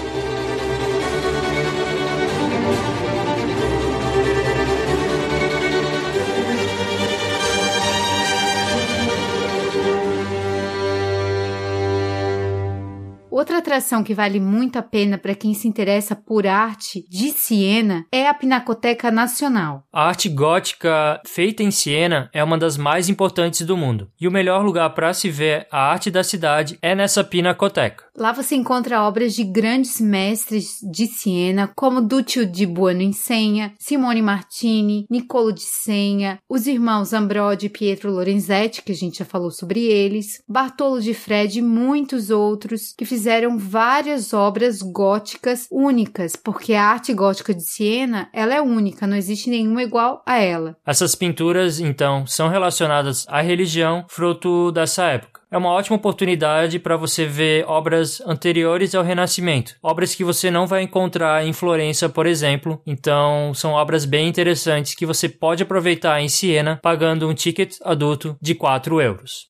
Outra 13.36 13.58
atração 13.58 14.02
que 14.02 14.14
vale 14.14 14.40
muito 14.40 14.80
a 14.80 14.82
pena 14.82 15.18
para 15.18 15.36
quem 15.36 15.54
se 15.54 15.68
interessa 15.68 16.16
por 16.16 16.48
arte 16.48 17.06
de 17.10 17.32
Siena 17.32 18.06
é 18.10 18.30
a 18.30 18.34
Pinacoteca 18.34 19.12
Nacional. 19.12 19.84
A 19.92 20.08
arte 20.08 20.30
gótica 20.30 21.20
feita 21.28 21.62
em 21.62 21.70
Siena 21.70 22.30
é 22.32 22.42
uma 22.42 22.58
das 22.58 22.78
mais 22.78 23.10
importantes 23.10 23.64
do 23.64 23.76
mundo, 23.76 24.10
e 24.18 24.26
o 24.26 24.32
melhor 24.32 24.64
lugar 24.64 24.90
para 24.92 25.14
se 25.14 25.30
ver 25.30 25.68
a 25.70 25.82
arte 25.82 26.10
da 26.10 26.24
cidade 26.24 26.80
é 26.82 26.96
nessa 26.96 27.26
pinacoteca. 27.26 28.06
Lá 28.18 28.32
você 28.32 28.56
encontra 28.56 29.04
obras 29.04 29.36
de 29.36 29.44
grandes 29.44 30.00
mestres 30.00 30.78
de 30.90 31.06
Siena, 31.06 31.70
como 31.76 32.00
Duccio 32.00 32.46
di 32.46 32.66
Buono 32.66 33.02
Insegna, 33.02 33.74
Simone 33.78 34.22
Martini, 34.22 35.06
Niccolo 35.10 35.52
di 35.52 35.60
Senha, 35.60 36.40
os 36.48 36.68
irmãos 36.68 37.12
Ambrogio 37.12 37.66
e 37.66 37.70
Pietro 37.70 38.14
Lorenzetti, 38.14 38.82
que 38.82 38.94
a 38.94 38.96
gente 38.96 39.18
já 39.18 39.26
falou 39.26 39.52
sobre 39.52 39.82
eles, 39.82 40.42
Bartolo 40.48 41.02
de 41.02 41.14
Fred 41.14 41.60
e 41.60 41.62
muitos 41.62 42.30
outros 42.30 42.94
que 42.98 43.04
fizeram 43.04 43.25
várias 43.58 44.34
obras 44.34 44.82
góticas 44.82 45.68
únicas, 45.72 46.36
porque 46.36 46.74
a 46.74 46.86
arte 46.86 47.14
gótica 47.14 47.54
de 47.54 47.64
Siena, 47.64 48.30
ela 48.34 48.54
é 48.54 48.62
única, 48.62 49.08
não 49.08 49.18
existe 49.18 49.50
nenhuma 49.50 49.84
igual 49.84 50.22
a 50.26 50.38
ela. 50.38 50.78
Essas 50.86 51.16
pinturas, 51.16 51.80
então, 51.80 52.26
são 52.26 52.48
relacionadas 52.48 53.26
à 53.28 53.42
religião, 53.42 54.06
fruto 54.08 54.72
dessa 54.72 55.06
época 55.06 55.46
é 55.56 55.58
uma 55.58 55.70
ótima 55.70 55.96
oportunidade 55.96 56.80
para 56.80 56.98
você 56.98 57.26
ver 57.26 57.64
obras 57.66 58.20
anteriores 58.22 58.94
ao 58.94 59.04
Renascimento, 59.04 59.76
obras 59.82 60.14
que 60.14 60.24
você 60.24 60.52
não 60.52 60.68
vai 60.68 60.84
encontrar 60.84 61.46
em 61.46 61.54
Florença, 61.54 62.10
por 62.10 62.26
exemplo. 62.26 62.82
Então, 62.86 63.54
são 63.54 63.72
obras 63.72 64.04
bem 64.04 64.28
interessantes 64.28 64.96
que 64.96 65.06
você 65.06 65.30
pode 65.30 65.64
aproveitar 65.64 66.22
em 66.22 66.28
Siena 66.28 66.78
pagando 66.84 67.30
um 67.30 67.34
ticket 67.34 67.78
adulto 67.84 68.36
de 68.42 68.54
4 68.54 69.00
euros. 69.00 69.48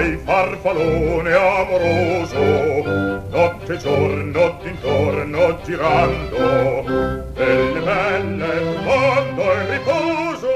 Piandrai 0.00 0.16
farfallone 0.24 1.32
amoroso. 1.34 2.38
Notte 3.30 3.74
e 3.74 3.76
giorno 3.76 4.58
d'intorno 4.62 5.58
girando 5.62 7.28
belle 7.32 7.80
belle 7.80 8.76
mondo 8.82 9.52
e 9.52 9.70
riposo 9.70 10.48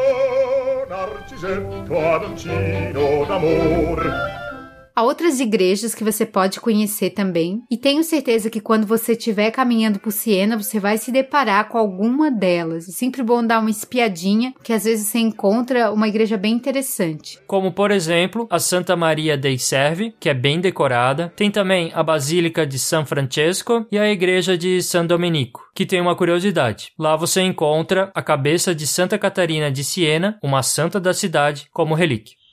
narcisetto 0.89 2.11
adoncino 2.11 3.25
d'amor 3.27 4.34
Há 4.97 5.03
outras 5.03 5.41
igrejas 5.41 5.93
que 5.93 6.05
você 6.05 6.25
pode 6.25 6.61
conhecer 6.61 7.11
também, 7.11 7.65
e 7.69 7.77
tenho 7.77 8.05
certeza 8.05 8.49
que 8.49 8.61
quando 8.61 8.87
você 8.87 9.11
estiver 9.13 9.51
caminhando 9.51 9.99
por 9.99 10.13
Siena, 10.13 10.57
você 10.57 10.79
vai 10.79 10.99
se 10.99 11.11
deparar 11.11 11.69
com 11.69 11.77
alguma 11.77 12.31
delas. 12.31 12.89
É 12.89 12.93
sempre 12.93 13.21
bom 13.21 13.45
dar 13.45 13.59
uma 13.59 13.71
espiadinha, 13.71 14.55
que 14.63 14.73
às 14.73 14.85
vezes 14.85 15.09
você 15.09 15.19
encontra 15.19 15.91
uma 15.91 16.07
igreja 16.07 16.37
bem 16.37 16.55
interessante. 16.55 17.41
Como, 17.45 17.73
por 17.73 17.91
exemplo, 17.91 18.47
a 18.49 18.61
Santa 18.61 18.95
Maria 18.95 19.37
dei 19.37 19.59
Servi, 19.59 20.15
que 20.21 20.29
é 20.29 20.35
bem 20.35 20.61
decorada. 20.61 21.33
Tem 21.35 21.51
também 21.51 21.91
a 21.93 22.03
Basílica 22.05 22.65
de 22.65 22.79
San 22.79 23.05
Francesco 23.05 23.85
e 23.91 23.99
a 23.99 24.09
Igreja 24.09 24.57
de 24.57 24.81
San 24.81 25.07
Domenico, 25.07 25.61
que 25.75 25.85
tem 25.85 26.01
uma 26.01 26.15
curiosidade. 26.15 26.93
Lá 26.97 27.17
você 27.17 27.41
encontra 27.41 28.13
a 28.15 28.23
cabeça 28.23 28.73
de 28.73 28.87
Santa 28.87 29.19
Catarina 29.19 29.73
de 29.73 29.83
Siena, 29.83 30.39
uma 30.41 30.63
santa 30.63 31.01
da 31.01 31.13
cidade, 31.13 31.67
como 31.73 31.97
relíquia. 31.97 32.44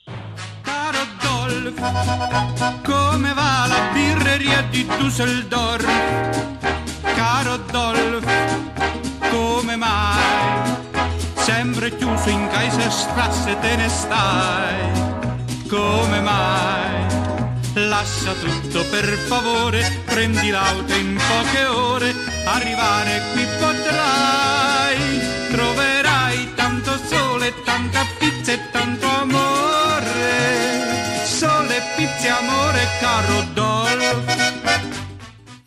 Come 2.82 3.34
va 3.34 3.66
la 3.66 3.90
birreria 3.92 4.62
di 4.70 4.86
Dusseldorf? 4.86 5.86
Caro 7.14 7.56
Dolf, 7.70 8.24
come 9.30 9.76
mai? 9.76 10.72
Sempre 11.34 11.94
chiuso 11.96 12.30
in 12.30 12.48
Kaiserstrasse 12.48 13.58
te 13.60 13.76
ne 13.76 13.88
stai? 13.88 14.90
Come 15.68 16.20
mai? 16.20 17.20
Lascia 17.74 18.32
tutto 18.32 18.84
per 18.86 19.04
favore, 19.04 20.02
prendi 20.06 20.48
l'auto 20.48 20.94
in 20.94 21.16
poche 21.16 21.64
ore, 21.66 22.14
arrivare 22.44 23.22
qui 23.34 23.41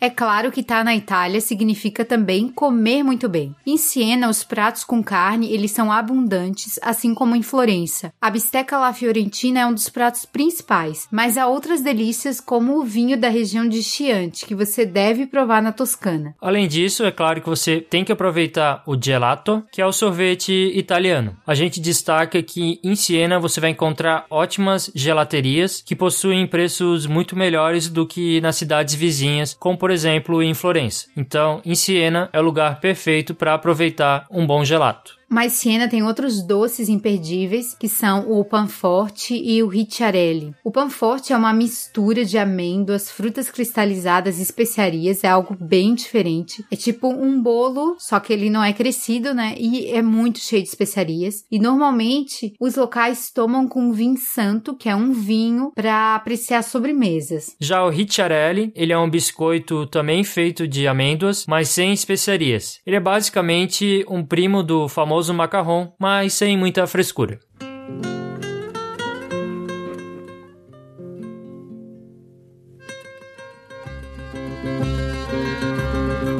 É 0.06 0.10
claro 0.10 0.52
que 0.52 0.60
estar 0.60 0.78
tá 0.78 0.84
na 0.84 0.94
Itália 0.94 1.40
significa 1.40 2.04
também 2.04 2.46
comer 2.48 3.02
muito 3.02 3.28
bem. 3.28 3.52
Em 3.66 3.76
Siena, 3.76 4.30
os 4.30 4.44
pratos 4.44 4.84
com 4.84 5.02
carne, 5.02 5.52
eles 5.52 5.72
são 5.72 5.90
abundantes, 5.90 6.78
assim 6.80 7.12
como 7.12 7.34
em 7.34 7.42
Florença. 7.42 8.12
A 8.20 8.30
bisteca 8.30 8.78
la 8.78 8.92
fiorentina 8.92 9.58
é 9.58 9.66
um 9.66 9.74
dos 9.74 9.88
pratos 9.88 10.24
principais, 10.24 11.08
mas 11.10 11.36
há 11.36 11.48
outras 11.48 11.80
delícias 11.80 12.40
como 12.40 12.78
o 12.78 12.84
vinho 12.84 13.18
da 13.18 13.28
região 13.28 13.68
de 13.68 13.82
Chianti, 13.82 14.46
que 14.46 14.54
você 14.54 14.86
deve 14.86 15.26
provar 15.26 15.60
na 15.60 15.72
Toscana. 15.72 16.36
Além 16.40 16.68
disso, 16.68 17.04
é 17.04 17.10
claro 17.10 17.40
que 17.40 17.48
você 17.48 17.80
tem 17.80 18.04
que 18.04 18.12
aproveitar 18.12 18.84
o 18.86 18.96
gelato, 18.96 19.64
que 19.72 19.82
é 19.82 19.86
o 19.86 19.90
sorvete 19.90 20.52
italiano. 20.72 21.36
A 21.44 21.56
gente 21.56 21.80
destaca 21.80 22.40
que 22.44 22.78
em 22.80 22.94
Siena 22.94 23.40
você 23.40 23.60
vai 23.60 23.70
encontrar 23.70 24.24
ótimas 24.30 24.88
gelaterias 24.94 25.82
que 25.84 25.96
possuem 25.96 26.46
preços 26.46 27.06
muito 27.06 27.34
melhores 27.34 27.88
do 27.88 28.06
que 28.06 28.40
nas 28.40 28.54
cidades 28.54 28.94
vizinhas, 28.94 29.56
como 29.58 29.76
por 29.76 29.95
exemplo, 29.96 30.42
em 30.42 30.54
Florença. 30.54 31.08
Então, 31.16 31.60
em 31.64 31.74
Siena 31.74 32.28
é 32.32 32.38
o 32.38 32.44
lugar 32.44 32.78
perfeito 32.80 33.34
para 33.34 33.54
aproveitar 33.54 34.26
um 34.30 34.46
bom 34.46 34.64
gelato. 34.64 35.15
Mas 35.28 35.54
Siena 35.54 35.88
tem 35.88 36.02
outros 36.02 36.42
doces 36.42 36.88
imperdíveis, 36.88 37.74
que 37.78 37.88
são 37.88 38.30
o 38.30 38.44
panforte 38.44 39.34
e 39.34 39.62
o 39.62 39.66
ricciarelli. 39.66 40.54
O 40.64 40.70
panforte 40.70 41.32
é 41.32 41.36
uma 41.36 41.52
mistura 41.52 42.24
de 42.24 42.38
amêndoas, 42.38 43.10
frutas 43.10 43.50
cristalizadas 43.50 44.38
e 44.38 44.42
especiarias, 44.42 45.24
é 45.24 45.28
algo 45.28 45.56
bem 45.58 45.94
diferente. 45.94 46.64
É 46.70 46.76
tipo 46.76 47.08
um 47.08 47.42
bolo, 47.42 47.96
só 47.98 48.20
que 48.20 48.32
ele 48.32 48.48
não 48.48 48.62
é 48.62 48.72
crescido, 48.72 49.34
né? 49.34 49.54
E 49.58 49.88
é 49.90 50.00
muito 50.00 50.38
cheio 50.38 50.62
de 50.62 50.68
especiarias. 50.68 51.44
E 51.50 51.58
normalmente 51.58 52.54
os 52.60 52.76
locais 52.76 53.30
tomam 53.30 53.68
com 53.68 53.92
vinho 53.92 54.16
santo, 54.16 54.76
que 54.76 54.88
é 54.88 54.94
um 54.94 55.12
vinho 55.12 55.72
para 55.74 56.14
apreciar 56.14 56.62
sobremesas. 56.62 57.56
Já 57.60 57.84
o 57.84 57.90
ricciarelli, 57.90 58.72
ele 58.74 58.92
é 58.92 58.98
um 58.98 59.10
biscoito 59.10 59.86
também 59.86 60.22
feito 60.22 60.68
de 60.68 60.86
amêndoas, 60.86 61.44
mas 61.48 61.68
sem 61.68 61.92
especiarias. 61.92 62.78
Ele 62.86 62.96
é 62.96 63.00
basicamente 63.00 64.04
um 64.08 64.24
primo 64.24 64.62
do 64.62 64.88
famoso 64.88 65.15
famoso 65.16 65.32
macarrão, 65.32 65.94
mas 65.98 66.34
sem 66.34 66.58
muita 66.58 66.86
frescura. 66.86 67.38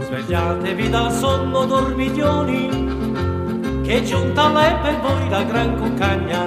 Svegliatevi 0.06 0.90
dal 0.90 1.10
sonno 1.10 1.64
dormiglioni, 1.64 2.68
che 3.82 4.02
giunta 4.02 4.48
l'è 4.48 4.78
per 4.82 5.00
voi 5.00 5.28
la 5.30 5.42
gran 5.42 5.76
cuccagna, 5.76 6.44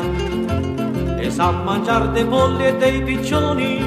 e 1.20 1.32
sa 1.32 1.52
mangiar 1.52 2.12
dei 2.12 2.26
polli 2.26 2.68
e 2.68 2.78
dei 2.78 3.02
piccioni, 3.02 3.80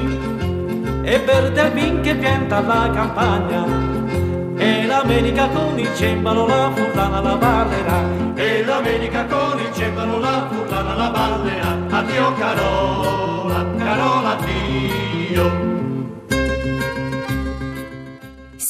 e 1.03 1.19
per 1.19 1.51
del 1.51 1.71
vin 1.71 2.01
che 2.01 2.15
pianta 2.15 2.59
la 2.61 2.89
campagna 2.93 3.92
e 4.57 4.85
l'America 4.85 5.47
con 5.49 5.79
il 5.79 5.89
cembalo 5.95 6.45
la 6.45 6.71
furlana 6.73 7.21
la 7.21 7.35
ballerà. 7.35 8.01
E 8.35 8.63
l'America 8.63 9.25
con 9.25 9.59
il 9.59 9.73
cembalo 9.73 10.19
la 10.19 10.47
furlana 10.49 10.95
la 10.95 11.09
ballerà. 11.09 11.77
Addio 11.89 12.33
Carola, 12.33 13.65
Carola 13.77 14.37
addio 14.37 15.72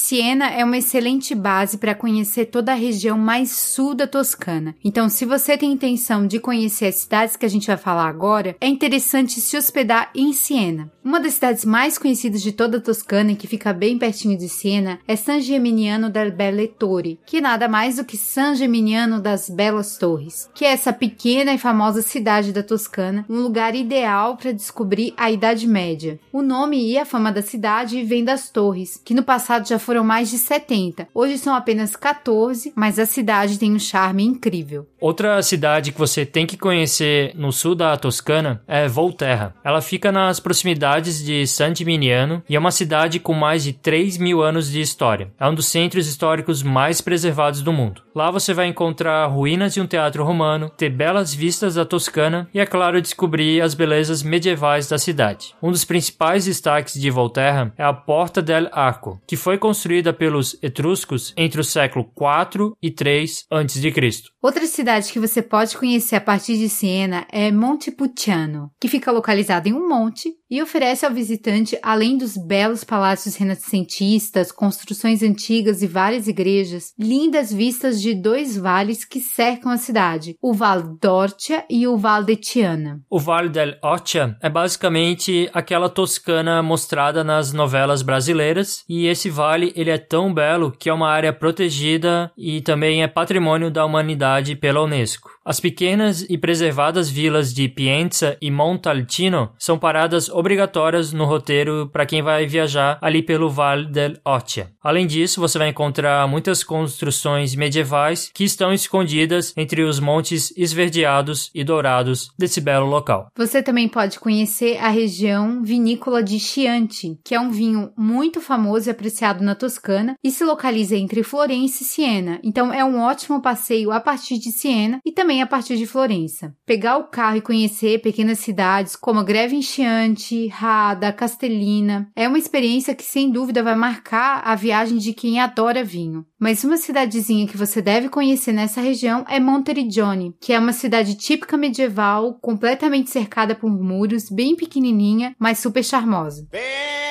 Siena 0.03 0.49
é 0.49 0.65
uma 0.65 0.77
excelente 0.77 1.33
base 1.33 1.77
para 1.77 1.95
conhecer 1.95 2.47
toda 2.47 2.73
a 2.73 2.75
região 2.75 3.17
mais 3.17 3.51
sul 3.51 3.95
da 3.95 4.05
Toscana. 4.05 4.75
Então, 4.83 5.07
se 5.07 5.23
você 5.23 5.57
tem 5.57 5.71
intenção 5.71 6.27
de 6.27 6.41
conhecer 6.41 6.87
as 6.87 6.95
cidades 6.95 7.37
que 7.37 7.45
a 7.45 7.49
gente 7.49 7.67
vai 7.67 7.77
falar 7.77 8.09
agora, 8.09 8.53
é 8.59 8.67
interessante 8.67 9.39
se 9.39 9.55
hospedar 9.55 10.11
em 10.13 10.33
Siena. 10.33 10.91
Uma 11.01 11.21
das 11.21 11.35
cidades 11.35 11.63
mais 11.63 11.97
conhecidas 11.97 12.41
de 12.41 12.51
toda 12.51 12.79
a 12.79 12.81
Toscana 12.81 13.31
e 13.31 13.35
que 13.37 13.47
fica 13.47 13.71
bem 13.71 13.97
pertinho 13.97 14.37
de 14.37 14.49
Siena 14.49 14.99
é 15.07 15.15
San 15.15 15.39
Geminiano 15.39 16.09
del 16.09 16.33
Belle 16.33 16.67
Torri, 16.67 17.17
que 17.25 17.39
nada 17.39 17.69
mais 17.69 17.95
do 17.95 18.03
que 18.03 18.17
San 18.17 18.55
Geminiano 18.55 19.21
das 19.21 19.49
Belas 19.49 19.97
Torres, 19.97 20.49
que 20.53 20.65
é 20.65 20.73
essa 20.73 20.91
pequena 20.91 21.53
e 21.53 21.57
famosa 21.57 22.01
cidade 22.01 22.51
da 22.51 22.61
Toscana, 22.61 23.25
um 23.29 23.39
lugar 23.39 23.73
ideal 23.73 24.35
para 24.35 24.51
descobrir 24.51 25.13
a 25.15 25.31
Idade 25.31 25.65
Média. 25.65 26.19
O 26.29 26.41
nome 26.41 26.91
e 26.91 26.97
a 26.97 27.05
fama 27.05 27.31
da 27.31 27.41
cidade 27.41 28.03
vem 28.03 28.25
das 28.25 28.49
torres, 28.49 28.99
que 29.05 29.13
no 29.13 29.23
passado 29.23 29.65
já 29.65 29.79
foram 29.79 29.92
foram 29.93 30.03
mais 30.03 30.31
de 30.31 30.39
70. 30.39 31.07
Hoje 31.13 31.37
são 31.37 31.53
apenas 31.53 31.95
14, 31.95 32.73
mas 32.75 32.97
a 32.97 33.05
cidade 33.05 33.59
tem 33.59 33.71
um 33.71 33.77
charme 33.77 34.23
incrível. 34.23 34.87
Outra 34.99 35.39
cidade 35.43 35.91
que 35.91 35.99
você 35.99 36.25
tem 36.25 36.47
que 36.47 36.57
conhecer 36.57 37.31
no 37.35 37.51
sul 37.51 37.75
da 37.75 37.95
Toscana 37.95 38.63
é 38.67 38.87
Volterra. 38.87 39.53
Ela 39.63 39.81
fica 39.81 40.11
nas 40.11 40.39
proximidades 40.39 41.23
de 41.23 41.45
San 41.45 41.75
Gimignano 41.75 42.41
e 42.49 42.55
é 42.55 42.59
uma 42.59 42.71
cidade 42.71 43.19
com 43.19 43.33
mais 43.33 43.63
de 43.63 43.73
3 43.73 44.17
mil 44.17 44.41
anos 44.41 44.71
de 44.71 44.81
história. 44.81 45.31
É 45.39 45.47
um 45.47 45.53
dos 45.53 45.67
centros 45.67 46.07
históricos 46.07 46.63
mais 46.63 46.99
preservados 46.99 47.61
do 47.61 47.71
mundo. 47.71 48.01
Lá 48.15 48.31
você 48.31 48.51
vai 48.51 48.65
encontrar 48.65 49.27
ruínas 49.27 49.75
de 49.75 49.81
um 49.81 49.85
teatro 49.85 50.23
romano, 50.23 50.71
ter 50.75 50.89
belas 50.89 51.33
vistas 51.35 51.75
da 51.75 51.85
Toscana 51.85 52.47
e, 52.53 52.59
é 52.59 52.65
claro, 52.65 53.01
descobrir 53.01 53.61
as 53.61 53.73
belezas 53.73 54.23
medievais 54.23 54.87
da 54.87 54.97
cidade. 54.97 55.53
Um 55.61 55.71
dos 55.71 55.85
principais 55.85 56.45
destaques 56.45 56.93
de 56.93 57.09
Volterra 57.11 57.71
é 57.77 57.83
a 57.83 57.93
Porta 57.93 58.41
del 58.41 58.69
Arco, 58.71 59.21
que 59.27 59.35
foi 59.35 59.57
construída 59.57 59.82
pelos 60.13 60.57
etruscos 60.61 61.33
entre 61.35 61.61
o 61.61 61.63
século 61.63 62.05
4 62.13 62.77
e 62.81 62.91
3 62.91 63.45
a.C. 63.49 64.32
Outra 64.43 64.67
cidade 64.67 65.13
que 65.13 65.21
você 65.21 65.41
pode 65.41 65.77
conhecer 65.77 66.17
a 66.17 66.21
partir 66.21 66.57
de 66.57 66.67
Siena 66.67 67.25
é 67.31 67.49
Montepulciano, 67.49 68.69
que 68.77 68.89
fica 68.89 69.09
localizada 69.09 69.69
em 69.69 69.73
um 69.73 69.87
monte 69.87 70.33
e 70.51 70.61
oferece 70.61 71.05
ao 71.05 71.13
visitante, 71.13 71.79
além 71.81 72.17
dos 72.17 72.35
belos 72.35 72.83
palácios 72.83 73.37
renascentistas, 73.37 74.51
construções 74.51 75.23
antigas 75.23 75.81
e 75.81 75.87
várias 75.87 76.27
igrejas, 76.27 76.91
lindas 76.99 77.53
vistas 77.53 78.01
de 78.01 78.13
dois 78.13 78.57
vales 78.57 79.05
que 79.05 79.21
cercam 79.21 79.71
a 79.71 79.77
cidade, 79.77 80.35
o 80.41 80.53
Val 80.53 80.97
d'Orcia 81.01 81.63
e 81.69 81.87
o 81.87 81.97
Val 81.97 82.25
de 82.25 82.35
Tiana. 82.35 82.99
O 83.09 83.19
Vale 83.19 83.47
del 83.47 83.77
Orcia 83.81 84.35
é 84.41 84.49
basicamente 84.49 85.49
aquela 85.53 85.87
Toscana 85.87 86.61
mostrada 86.61 87.23
nas 87.23 87.53
novelas 87.53 88.01
brasileiras 88.01 88.83
e 88.89 89.07
esse 89.07 89.29
vale 89.29 89.71
ele 89.73 89.89
é 89.89 89.97
tão 89.97 90.33
belo 90.33 90.69
que 90.69 90.89
é 90.89 90.93
uma 90.93 91.09
área 91.09 91.31
protegida 91.31 92.29
e 92.37 92.59
também 92.59 93.03
é 93.03 93.07
patrimônio 93.07 93.71
da 93.71 93.85
humanidade 93.85 94.32
pela 94.55 94.81
Unesco. 94.81 95.32
As 95.45 95.59
pequenas 95.59 96.25
e 96.29 96.37
preservadas 96.37 97.09
vilas 97.09 97.53
de 97.53 97.67
Pienza 97.67 98.37
e 98.41 98.49
Montalcino 98.49 99.51
são 99.59 99.77
paradas 99.77 100.29
obrigatórias 100.29 101.11
no 101.11 101.25
roteiro 101.25 101.89
para 101.91 102.05
quem 102.05 102.21
vai 102.21 102.45
viajar 102.45 102.97
ali 103.01 103.21
pelo 103.21 103.49
Vale 103.49 103.87
del 103.87 104.13
Orcia. 104.23 104.71
Além 104.81 105.05
disso, 105.05 105.41
você 105.41 105.57
vai 105.57 105.67
encontrar 105.67 106.25
muitas 106.29 106.63
construções 106.63 107.55
medievais 107.55 108.31
que 108.33 108.45
estão 108.45 108.71
escondidas 108.71 109.53
entre 109.57 109.83
os 109.83 109.99
montes 109.99 110.53
esverdeados 110.55 111.51
e 111.53 111.61
dourados 111.61 112.31
desse 112.39 112.61
belo 112.61 112.85
local. 112.85 113.27
Você 113.35 113.61
também 113.61 113.89
pode 113.89 114.21
conhecer 114.21 114.77
a 114.77 114.87
região 114.87 115.61
vinícola 115.61 116.23
de 116.23 116.39
Chianti, 116.39 117.19
que 117.21 117.35
é 117.35 117.39
um 117.39 117.51
vinho 117.51 117.91
muito 117.97 118.39
famoso 118.39 118.89
e 118.89 118.91
apreciado 118.91 119.43
na 119.43 119.55
Toscana 119.55 120.15
e 120.23 120.31
se 120.31 120.45
localiza 120.45 120.95
entre 120.95 121.21
Florença 121.21 121.83
e 121.83 121.85
Siena. 121.85 122.39
Então 122.41 122.73
é 122.73 122.83
um 122.85 123.01
ótimo 123.01 123.41
passeio 123.41 123.91
a 123.91 123.99
partir 123.99 124.37
de 124.37 124.49
Siena 124.49 124.99
e 125.05 125.11
também 125.11 125.32
a 125.41 125.47
partir 125.47 125.77
de 125.77 125.85
Florença. 125.85 126.55
Pegar 126.65 126.97
o 126.97 127.05
carro 127.05 127.37
e 127.37 127.41
conhecer 127.41 127.99
pequenas 128.01 128.39
cidades 128.39 128.95
como 128.95 129.23
Grevinciante, 129.23 130.47
Rada, 130.47 131.11
Castellina 131.11 132.09
é 132.15 132.27
uma 132.27 132.37
experiência 132.37 132.95
que 132.95 133.03
sem 133.03 133.31
dúvida 133.31 133.63
vai 133.63 133.75
marcar 133.75 134.41
a 134.45 134.55
viagem 134.55 134.97
de 134.97 135.13
quem 135.13 135.39
adora 135.39 135.83
vinho. 135.83 136.25
Mas 136.39 136.63
uma 136.63 136.77
cidadezinha 136.77 137.47
que 137.47 137.57
você 137.57 137.81
deve 137.81 138.09
conhecer 138.09 138.51
nessa 138.51 138.81
região 138.81 139.23
é 139.29 139.39
Monteriggioni, 139.39 140.35
que 140.41 140.53
é 140.53 140.59
uma 140.59 140.73
cidade 140.73 141.15
típica 141.15 141.55
medieval, 141.55 142.37
completamente 142.41 143.09
cercada 143.09 143.55
por 143.55 143.69
muros, 143.69 144.29
bem 144.29 144.55
pequenininha, 144.55 145.35
mas 145.39 145.59
super 145.59 145.83
charmosa. 145.83 146.47
non 146.51 147.02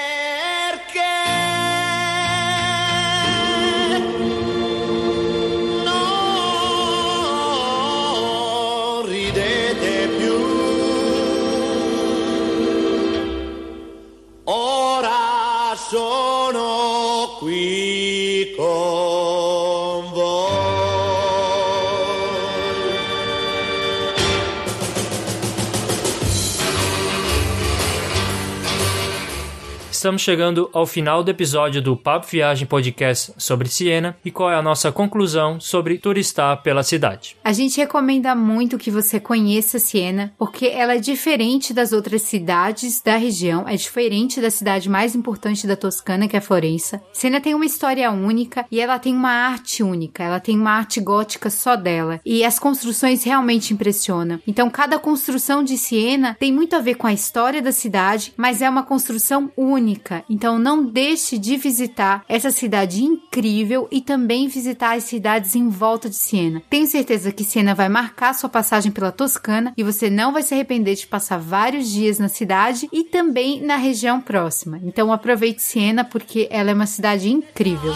Estamos 30.02 30.22
chegando 30.22 30.68
ao 30.72 30.84
final 30.84 31.22
do 31.22 31.30
episódio 31.30 31.80
do 31.80 31.96
Papo 31.96 32.26
Viagem 32.26 32.66
Podcast 32.66 33.32
sobre 33.38 33.68
Siena 33.68 34.16
e 34.24 34.32
qual 34.32 34.50
é 34.50 34.56
a 34.56 34.60
nossa 34.60 34.90
conclusão 34.90 35.60
sobre 35.60 35.96
turistar 35.96 36.60
pela 36.60 36.82
cidade. 36.82 37.36
A 37.44 37.52
gente 37.52 37.76
recomenda 37.76 38.34
muito 38.34 38.78
que 38.78 38.90
você 38.90 39.20
conheça 39.20 39.78
Siena, 39.78 40.32
porque 40.36 40.66
ela 40.66 40.96
é 40.96 40.98
diferente 40.98 41.72
das 41.72 41.92
outras 41.92 42.22
cidades 42.22 43.00
da 43.00 43.14
região, 43.14 43.68
é 43.68 43.76
diferente 43.76 44.40
da 44.40 44.50
cidade 44.50 44.88
mais 44.88 45.14
importante 45.14 45.68
da 45.68 45.76
Toscana, 45.76 46.26
que 46.26 46.36
é 46.36 46.40
Florença. 46.40 47.00
Siena 47.12 47.40
tem 47.40 47.54
uma 47.54 47.64
história 47.64 48.10
única 48.10 48.66
e 48.72 48.80
ela 48.80 48.98
tem 48.98 49.14
uma 49.14 49.30
arte 49.30 49.84
única, 49.84 50.24
ela 50.24 50.40
tem 50.40 50.58
uma 50.58 50.72
arte 50.72 51.00
gótica 51.00 51.48
só 51.48 51.76
dela. 51.76 52.20
E 52.26 52.44
as 52.44 52.58
construções 52.58 53.22
realmente 53.22 53.72
impressionam. 53.72 54.40
Então, 54.48 54.68
cada 54.68 54.98
construção 54.98 55.62
de 55.62 55.78
Siena 55.78 56.36
tem 56.40 56.52
muito 56.52 56.74
a 56.74 56.80
ver 56.80 56.96
com 56.96 57.06
a 57.06 57.12
história 57.12 57.62
da 57.62 57.70
cidade, 57.70 58.34
mas 58.36 58.60
é 58.60 58.68
uma 58.68 58.82
construção 58.82 59.48
única. 59.56 59.91
Então, 60.28 60.58
não 60.58 60.84
deixe 60.84 61.38
de 61.38 61.56
visitar 61.56 62.24
essa 62.28 62.50
cidade 62.50 63.02
incrível 63.02 63.88
e 63.90 64.00
também 64.00 64.48
visitar 64.48 64.96
as 64.96 65.04
cidades 65.04 65.54
em 65.54 65.68
volta 65.68 66.08
de 66.08 66.16
Siena. 66.16 66.62
Tenho 66.68 66.86
certeza 66.86 67.32
que 67.32 67.44
Siena 67.44 67.74
vai 67.74 67.88
marcar 67.88 68.34
sua 68.34 68.48
passagem 68.48 68.92
pela 68.92 69.12
Toscana 69.12 69.72
e 69.76 69.82
você 69.82 70.08
não 70.08 70.32
vai 70.32 70.42
se 70.42 70.54
arrepender 70.54 70.94
de 70.94 71.06
passar 71.06 71.38
vários 71.38 71.88
dias 71.90 72.18
na 72.18 72.28
cidade 72.28 72.88
e 72.92 73.04
também 73.04 73.60
na 73.60 73.76
região 73.76 74.20
próxima. 74.20 74.80
Então, 74.82 75.12
aproveite 75.12 75.62
Siena 75.62 76.04
porque 76.04 76.48
ela 76.50 76.70
é 76.70 76.74
uma 76.74 76.86
cidade 76.86 77.30
incrível. 77.30 77.92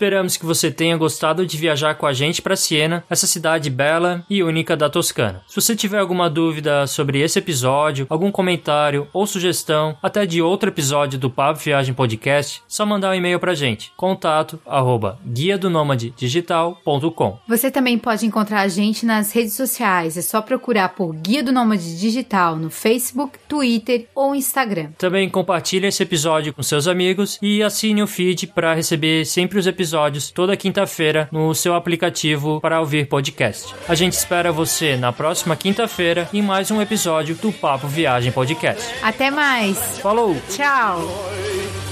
Esperamos 0.00 0.38
que 0.38 0.46
você 0.46 0.70
tenha 0.70 0.96
gostado 0.96 1.44
de 1.46 1.58
viajar 1.58 1.94
com 1.94 2.06
a 2.06 2.14
gente 2.14 2.40
para 2.40 2.56
Siena, 2.56 3.04
essa 3.10 3.26
cidade 3.26 3.68
bela 3.68 4.24
e 4.30 4.42
única 4.42 4.74
da 4.74 4.88
Toscana. 4.88 5.42
Se 5.46 5.54
você 5.54 5.76
tiver 5.76 5.98
alguma 5.98 6.30
dúvida 6.30 6.86
sobre 6.86 7.20
esse 7.20 7.38
episódio, 7.38 8.06
algum 8.08 8.32
comentário 8.32 9.06
ou 9.12 9.26
sugestão, 9.26 9.94
até 10.02 10.24
de 10.24 10.40
outro 10.40 10.70
episódio 10.70 11.18
do 11.18 11.28
Papo 11.28 11.60
Viagem 11.60 11.92
Podcast, 11.92 12.62
só 12.66 12.86
mandar 12.86 13.10
um 13.10 13.14
e-mail 13.14 13.38
pra 13.38 13.52
gente. 13.52 13.92
Contato 13.94 14.58
arroba 14.64 15.18
guia 15.22 15.58
do 15.58 15.70
digital.com. 16.16 17.38
Você 17.46 17.70
também 17.70 17.98
pode 17.98 18.24
encontrar 18.24 18.62
a 18.62 18.68
gente 18.68 19.04
nas 19.04 19.30
redes 19.32 19.52
sociais. 19.52 20.16
É 20.16 20.22
só 20.22 20.40
procurar 20.40 20.88
por 20.94 21.14
Guia 21.14 21.42
do 21.42 21.52
Nômade 21.52 22.00
Digital 22.00 22.56
no 22.56 22.70
Facebook, 22.70 23.38
Twitter 23.46 24.06
ou 24.14 24.34
Instagram. 24.34 24.92
Também 24.96 25.28
compartilhe 25.28 25.88
esse 25.88 26.02
episódio 26.02 26.54
com 26.54 26.62
seus 26.62 26.88
amigos 26.88 27.38
e 27.42 27.62
assine 27.62 28.02
o 28.02 28.06
feed 28.06 28.46
para 28.46 28.72
receber 28.72 29.26
sempre 29.26 29.58
os 29.58 29.66
episódios 29.66 29.89
toda 30.34 30.56
quinta-feira 30.56 31.28
no 31.32 31.54
seu 31.54 31.74
aplicativo 31.74 32.60
para 32.60 32.80
ouvir 32.80 33.06
podcast. 33.06 33.74
A 33.88 33.94
gente 33.94 34.12
espera 34.14 34.52
você 34.52 34.96
na 34.96 35.12
próxima 35.12 35.56
quinta-feira 35.56 36.28
em 36.32 36.42
mais 36.42 36.70
um 36.70 36.80
episódio 36.80 37.34
do 37.36 37.52
Papo 37.52 37.86
Viagem 37.86 38.32
Podcast. 38.32 38.94
Até 39.02 39.30
mais. 39.30 39.98
Falou! 39.98 40.36
Tchau. 40.48 41.89